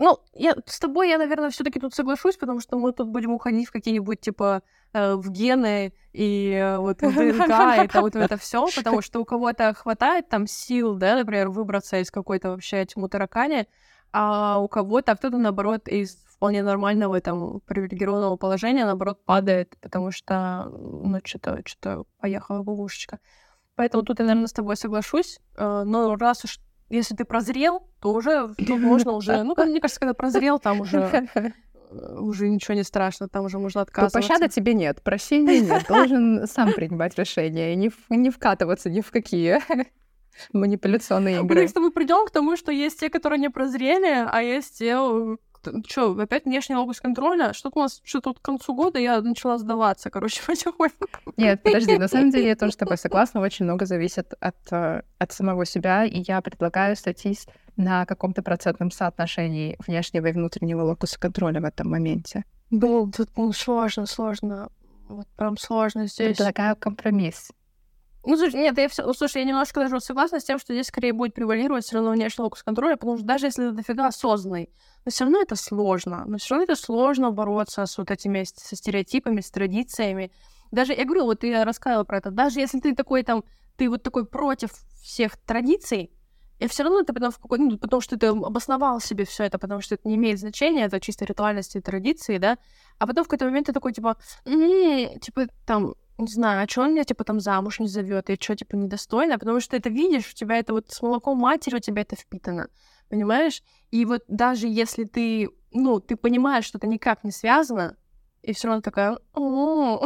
ну, 0.02 0.18
я, 0.34 0.56
с 0.66 0.80
тобой 0.80 1.10
я, 1.10 1.20
наверное, 1.20 1.52
все 1.52 1.64
таки 1.64 1.80
тут 1.80 1.94
соглашусь, 1.94 2.36
потому 2.36 2.60
что 2.60 2.78
мы 2.78 2.92
тут 2.92 3.10
будем 3.10 3.34
уходить 3.34 3.68
в 3.68 3.72
какие-нибудь, 3.72 4.20
типа, 4.20 4.64
э, 4.94 5.14
в 5.14 5.30
гены 5.30 5.94
и 6.12 6.54
э, 6.54 6.78
вот 6.78 7.02
в 7.02 7.14
ДНК, 7.14 7.86
и 7.86 7.88
там 7.88 8.02
вот 8.02 8.16
это 8.16 8.36
все, 8.38 8.66
потому 8.76 9.04
что 9.04 9.20
у 9.20 9.26
кого-то 9.26 9.76
хватает 9.76 10.28
там 10.28 10.48
сил, 10.48 10.96
да, 10.96 11.16
например, 11.16 11.50
выбраться 11.50 12.00
из 12.00 12.10
какой-то 12.10 12.50
вообще 12.50 12.84
тьму 12.86 13.10
таракани, 13.10 13.68
а 14.12 14.58
у 14.58 14.68
кого-то, 14.68 15.16
кто-то, 15.16 15.38
наоборот, 15.38 15.88
из 15.88 16.16
вполне 16.26 16.64
нормального 16.64 17.22
там 17.22 17.60
привилегированного 17.60 18.38
положения, 18.38 18.86
наоборот, 18.86 19.24
падает, 19.24 19.78
потому 19.82 20.10
что, 20.10 20.68
ну, 20.72 21.20
что-то, 21.24 21.62
что-то 21.64 22.06
поехала 22.20 22.64
ловушечка. 22.64 23.20
Поэтому 23.76 24.02
тут 24.04 24.18
я, 24.18 24.26
наверное, 24.26 24.48
с 24.48 24.54
тобой 24.54 24.76
соглашусь. 24.78 25.40
Э, 25.58 25.84
но 25.86 26.16
раз 26.16 26.44
уж 26.44 26.58
если 26.92 27.16
ты 27.16 27.26
прозрел, 27.26 27.84
то 28.00 28.14
уже 28.14 28.54
тут 28.56 28.70
можно 28.80 29.14
уже, 29.14 29.44
ну, 29.44 29.56
мне 29.58 29.80
кажется, 29.80 30.00
когда 30.00 30.14
прозрел, 30.14 30.60
там 30.60 30.82
уже 30.82 31.28
уже 31.92 32.50
ничего 32.50 32.76
не 32.76 32.84
страшно, 32.84 33.28
там 33.28 33.46
уже 33.46 33.60
можно 33.60 33.82
отказываться. 33.82 34.20
То 34.20 34.28
пощады 34.28 34.50
тебе 34.50 34.74
нет, 34.74 35.02
прощения 35.02 35.60
нет. 35.60 35.86
Должен 35.88 36.48
сам 36.52 36.74
принимать 36.74 37.18
решения, 37.18 37.76
не, 37.76 37.92
не 38.10 38.30
вкатываться 38.30 38.90
ни 38.90 39.02
в 39.02 39.12
какие 39.12 39.60
манипуляционные 40.54 41.36
игры. 41.36 41.48
Потому 41.48 41.68
что 41.68 41.80
мы 41.82 41.92
придем 41.92 42.26
к 42.26 42.32
тому, 42.32 42.56
что 42.56 42.72
есть 42.72 43.00
те, 43.00 43.10
которые 43.10 43.40
не 43.40 43.50
прозрели, 43.50 44.26
а 44.30 44.42
есть 44.42 44.80
те, 44.80 44.98
что, 45.88 46.20
опять 46.20 46.46
внешний 46.46 46.76
локус 46.76 47.02
контроля? 47.02 47.54
Что-то 47.54 47.80
у 47.80 47.82
нас, 47.84 48.02
что 48.04 48.22
тут 48.22 48.40
к 48.40 48.42
концу 48.42 48.74
года 48.74 49.00
я 49.00 49.22
начала 49.22 49.58
сдаваться, 49.58 50.10
короче, 50.10 50.42
потихоньку. 50.48 51.34
Нет, 51.38 51.64
подожди, 51.64 51.98
на 51.98 52.08
самом 52.08 52.32
деле 52.32 52.50
я 52.50 52.56
тоже 52.56 52.74
с 52.74 52.78
тобой 52.78 52.98
согласна, 53.00 53.42
очень 53.42 53.66
много 53.66 53.86
зависит 53.86 54.34
от, 54.40 54.56
э, 54.72 55.02
от 55.18 55.32
самого 55.32 55.66
себя, 55.66 56.06
и 56.06 56.24
я 56.28 56.42
предлагаю 56.42 56.96
сойтись 56.96 57.48
на 57.78 58.06
каком-то 58.06 58.44
процентном 58.44 58.92
соотношении 58.92 59.78
внешнего 59.86 60.28
и 60.28 60.32
внутреннего 60.32 60.84
локуса 60.84 61.20
контроля 61.20 61.62
в 61.62 61.66
этом 61.66 61.90
моменте. 61.90 62.44
Блин, 62.70 63.12
тут 63.12 63.30
ну, 63.36 63.52
сложно, 63.52 64.06
сложно. 64.06 64.70
Вот 65.10 65.28
прям 65.36 65.58
сложно 65.58 66.08
здесь. 66.08 66.38
Предлагаю 66.38 66.76
компромисс. 66.76 67.50
Ну, 68.24 68.38
слушай, 68.38 68.60
нет, 68.60 68.78
я 68.78 68.88
все, 68.88 69.12
слушай, 69.14 69.42
я 69.42 69.48
немножко 69.48 69.80
даже 69.80 70.00
согласна 70.00 70.40
с 70.40 70.44
тем, 70.44 70.60
что 70.60 70.74
здесь 70.74 70.88
скорее 70.88 71.12
будет 71.12 71.34
превалировать 71.34 71.86
все 71.86 71.96
равно 71.96 72.12
внешний 72.12 72.44
локус 72.44 72.62
контроля, 72.62 72.96
потому 72.96 73.18
что 73.18 73.26
даже 73.26 73.48
если 73.48 73.66
это 73.66 73.76
дофига 73.76 74.08
осознанный, 74.08 74.70
но 75.06 75.12
все 75.12 75.24
равно 75.24 75.42
это 75.42 75.56
сложно. 75.56 76.24
Но 76.28 76.38
все 76.38 76.54
равно 76.54 76.66
это 76.66 76.76
сложно 76.76 77.32
бороться 77.32 77.86
с 77.86 77.98
вот 77.98 78.12
этими 78.12 78.44
со 78.44 78.76
стереотипами, 78.76 79.42
с 79.42 79.50
традициями. 79.50 80.32
Даже, 80.72 80.94
я 80.94 81.04
говорю, 81.04 81.26
вот 81.26 81.44
я 81.44 81.66
рассказывала 81.66 82.04
про 82.04 82.20
это, 82.20 82.30
даже 82.30 82.60
если 82.60 82.80
ты 82.80 82.94
такой 82.94 83.24
там, 83.24 83.44
ты 83.76 83.90
вот 83.90 84.04
такой 84.04 84.26
против 84.26 84.72
всех 85.02 85.36
традиций, 85.38 86.12
и 86.60 86.68
все 86.68 86.84
равно 86.84 87.02
ты 87.02 87.12
потом 87.12 87.32
в 87.32 87.40
какой 87.40 87.58
ну, 87.58 87.76
потому 87.80 88.02
что 88.02 88.20
ты 88.20 88.28
обосновал 88.28 89.02
себе 89.02 89.26
все 89.26 89.46
это, 89.46 89.58
потому 89.58 89.82
что 89.82 89.96
это 89.96 90.08
не 90.08 90.16
имеет 90.16 90.40
значения, 90.40 90.86
это 90.86 91.00
чисто 91.00 91.26
ритуальности 91.26 91.80
и 91.80 91.82
традиции, 91.82 92.38
да, 92.38 92.60
а 93.00 93.08
потом 93.08 93.24
в 93.24 93.28
какой-то 93.28 93.46
момент 93.46 93.66
ты 93.66 93.74
такой, 93.74 93.94
типа, 93.94 94.16
типа, 94.46 95.48
там, 95.66 95.96
не 96.18 96.28
знаю, 96.28 96.64
а 96.64 96.68
что 96.68 96.82
он 96.82 96.92
меня, 96.92 97.04
типа, 97.04 97.24
там 97.24 97.40
замуж 97.40 97.80
не 97.80 97.88
зовет, 97.88 98.30
и 98.30 98.38
что, 98.40 98.56
типа, 98.56 98.76
недостойно, 98.76 99.40
потому 99.40 99.60
что 99.60 99.76
это 99.76 99.90
видишь, 99.90 100.32
у 100.32 100.36
тебя 100.36 100.58
это 100.58 100.74
вот 100.74 100.92
с 100.92 101.02
молоком 101.02 101.38
матери 101.38 101.76
у 101.76 101.80
тебя 101.80 102.02
это 102.02 102.16
впитано, 102.16 102.68
понимаешь? 103.10 103.64
И 103.90 104.06
вот 104.06 104.24
даже 104.28 104.68
если 104.68 105.06
ты, 105.06 105.50
ну, 105.72 106.00
ты 106.00 106.16
понимаешь, 106.16 106.66
что 106.66 106.78
это 106.78 106.88
никак 106.88 107.24
не 107.24 107.32
связано, 107.32 107.98
и 108.42 108.54
все 108.54 108.68
равно 108.68 108.82
такая... 108.82 109.18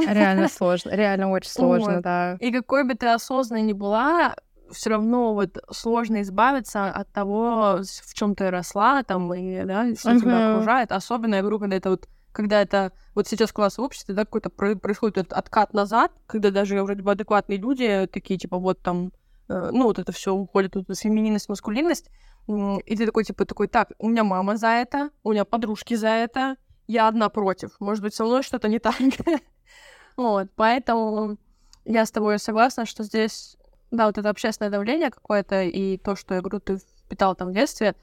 Реально 0.05 0.47
сложно, 0.49 0.91
реально 0.91 1.31
очень 1.31 1.51
сложно, 1.51 2.01
да. 2.01 2.37
И 2.39 2.51
какой 2.51 2.83
бы 2.83 2.95
ты 2.95 3.07
осознанной 3.07 3.63
ни 3.63 3.73
была, 3.73 4.35
все 4.71 4.89
равно 4.89 5.33
вот 5.33 5.57
сложно 5.71 6.21
избавиться 6.21 6.87
от 6.87 7.11
того, 7.11 7.79
в 7.81 8.13
чем 8.13 8.35
ты 8.35 8.49
росла, 8.49 9.03
там, 9.03 9.33
и, 9.33 9.63
да, 9.63 9.93
что 9.95 10.19
тебя 10.19 10.53
окружает. 10.53 10.91
Особенно, 10.91 11.35
я 11.35 11.41
говорю, 11.41 11.59
когда 11.59 11.75
это 11.75 11.91
вот 11.91 12.07
когда 12.35 12.61
это 12.61 12.91
вот 13.15 13.27
сейчас 13.27 13.53
класс 13.53 13.77
в 13.77 13.81
обществе, 13.81 14.13
да, 14.13 14.25
какой-то 14.25 14.49
происходит 14.49 15.17
этот 15.17 15.33
откат 15.33 15.73
назад, 15.73 16.11
когда 16.27 16.51
даже 16.51 16.83
вроде 16.83 17.01
бы 17.01 17.11
адекватные 17.11 17.57
люди 17.57 18.07
такие, 18.11 18.37
типа, 18.37 18.57
вот 18.57 18.81
там, 18.81 19.13
э, 19.47 19.69
ну, 19.71 19.85
вот 19.85 19.99
это 19.99 20.11
все 20.11 20.33
уходит, 20.33 20.75
вот 20.75 20.85
фемининность, 20.97 21.47
маскулинность, 21.47 22.09
и 22.47 22.95
ты 22.97 23.05
такой, 23.05 23.23
типа, 23.23 23.45
такой, 23.45 23.67
так, 23.67 23.93
у 23.99 24.09
меня 24.09 24.25
мама 24.25 24.57
за 24.57 24.67
это, 24.67 25.09
у 25.23 25.31
меня 25.31 25.45
подружки 25.45 25.95
за 25.95 26.09
это, 26.09 26.57
я 26.87 27.07
одна 27.07 27.29
против, 27.29 27.71
может 27.79 28.03
быть, 28.03 28.13
со 28.13 28.25
мной 28.25 28.43
что-то 28.43 28.67
не 28.67 28.79
так. 28.79 28.95
вот, 30.17 30.49
поэтому 30.55 31.37
я 31.85 32.05
с 32.05 32.11
тобой 32.11 32.37
согласна, 32.37 32.85
что 32.85 33.03
здесь, 33.03 33.55
да, 33.91 34.07
вот 34.07 34.17
это 34.17 34.29
общественное 34.29 34.71
давление 34.71 35.09
какое-то, 35.09 35.63
и 35.63 35.97
то, 35.97 36.17
что, 36.17 36.35
я 36.35 36.41
говорю, 36.41 36.59
ты 36.59 36.79
впитал 37.05 37.33
там 37.33 37.49
в 37.49 37.53
детстве, 37.53 37.95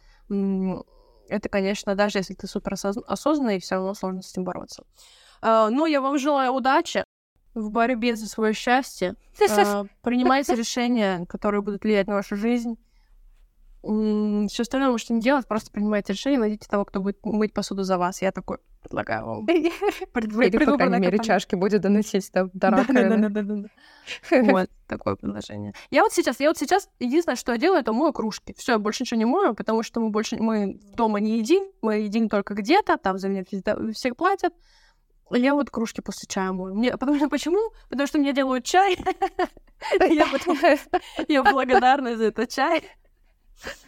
это, 1.32 1.48
конечно, 1.48 1.94
даже 1.94 2.18
если 2.18 2.34
ты 2.34 2.46
супер 2.46 2.74
осознанный, 2.74 3.60
все 3.60 3.76
равно 3.76 3.94
сложно 3.94 4.22
с 4.22 4.30
этим 4.32 4.44
бороться. 4.44 4.84
Uh, 5.42 5.70
ну, 5.70 5.86
я 5.86 6.00
вам 6.00 6.18
желаю 6.18 6.52
удачи 6.52 7.04
в 7.54 7.70
борьбе 7.70 8.14
за 8.16 8.28
свое 8.28 8.52
счастье. 8.52 9.16
Uh, 9.40 9.88
принимайте 10.02 10.54
решения, 10.54 11.26
которые 11.26 11.62
будут 11.62 11.82
влиять 11.82 12.06
на 12.06 12.14
вашу 12.14 12.36
жизнь. 12.36 12.76
Все 13.82 14.62
остальное 14.62 14.90
можете 14.90 15.14
не 15.14 15.20
делать, 15.20 15.46
просто 15.48 15.72
принимайте 15.72 16.12
решение, 16.12 16.38
найдите 16.38 16.68
того, 16.68 16.84
кто 16.84 17.00
будет 17.00 17.18
мыть 17.24 17.52
посуду 17.52 17.82
за 17.82 17.98
вас. 17.98 18.22
Я 18.22 18.30
такой 18.30 18.58
предлагаю 18.82 19.26
вам. 19.26 19.46
Или, 19.46 19.70
по 20.64 20.76
крайней 20.76 20.98
мере, 20.98 21.18
чашки 21.18 21.56
будет 21.56 21.80
доносить 21.80 22.30
до, 22.32 22.48
раковины. 22.70 23.28
Да-да-да. 23.28 23.68
Вот 24.42 24.70
такое 24.86 25.16
предложение. 25.16 25.72
Я 25.90 26.02
вот 26.02 26.12
сейчас, 26.12 26.38
я 26.38 26.48
вот 26.48 26.58
сейчас 26.58 26.88
единственное, 27.00 27.36
что 27.36 27.52
я 27.52 27.58
делаю, 27.58 27.80
это 27.80 27.92
мою 27.92 28.12
кружки. 28.12 28.54
Все, 28.56 28.72
я 28.72 28.78
больше 28.78 29.02
ничего 29.02 29.18
не 29.18 29.24
мою, 29.24 29.54
потому 29.54 29.82
что 29.82 30.00
мы 30.00 30.10
больше 30.10 30.36
мы 30.36 30.80
дома 30.94 31.18
не 31.20 31.38
едим, 31.38 31.64
мы 31.80 31.96
едим 31.96 32.28
только 32.28 32.54
где-то, 32.54 32.98
там 32.98 33.18
за 33.18 33.28
меня 33.28 33.44
всех 33.92 34.16
платят. 34.16 34.52
Я 35.30 35.54
вот 35.54 35.70
кружки 35.70 36.02
после 36.02 36.28
чая 36.28 36.52
мою. 36.52 36.74
Мне, 36.74 36.96
потому 36.96 37.16
что 37.16 37.28
почему? 37.28 37.72
Потому 37.88 38.06
что 38.06 38.18
мне 38.18 38.32
делают 38.32 38.64
чай. 38.64 38.96
я 41.28 41.42
благодарна 41.42 42.16
за 42.16 42.24
этот 42.24 42.50
чай. 42.50 42.82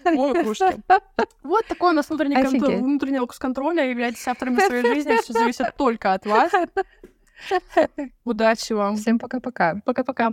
Ой, 0.04 0.32
кружки. 0.42 0.76
Вот 1.42 1.66
такой 1.66 1.90
у 1.90 1.92
нас 1.92 2.08
внутренний, 2.08 2.42
контроль, 2.42 2.76
внутренний 2.76 3.20
локус 3.20 3.38
контроля. 3.38 3.88
Являйтесь 3.88 4.26
авторами 4.26 4.60
своей 4.60 4.84
жизни. 4.84 5.16
Все 5.22 5.32
зависит 5.32 5.74
только 5.76 6.12
от 6.12 6.26
вас. 6.26 6.52
Удачи 8.24 8.72
вам. 8.72 8.96
Всем 8.96 9.18
пока-пока. 9.18 9.80
Пока-пока. 9.84 10.32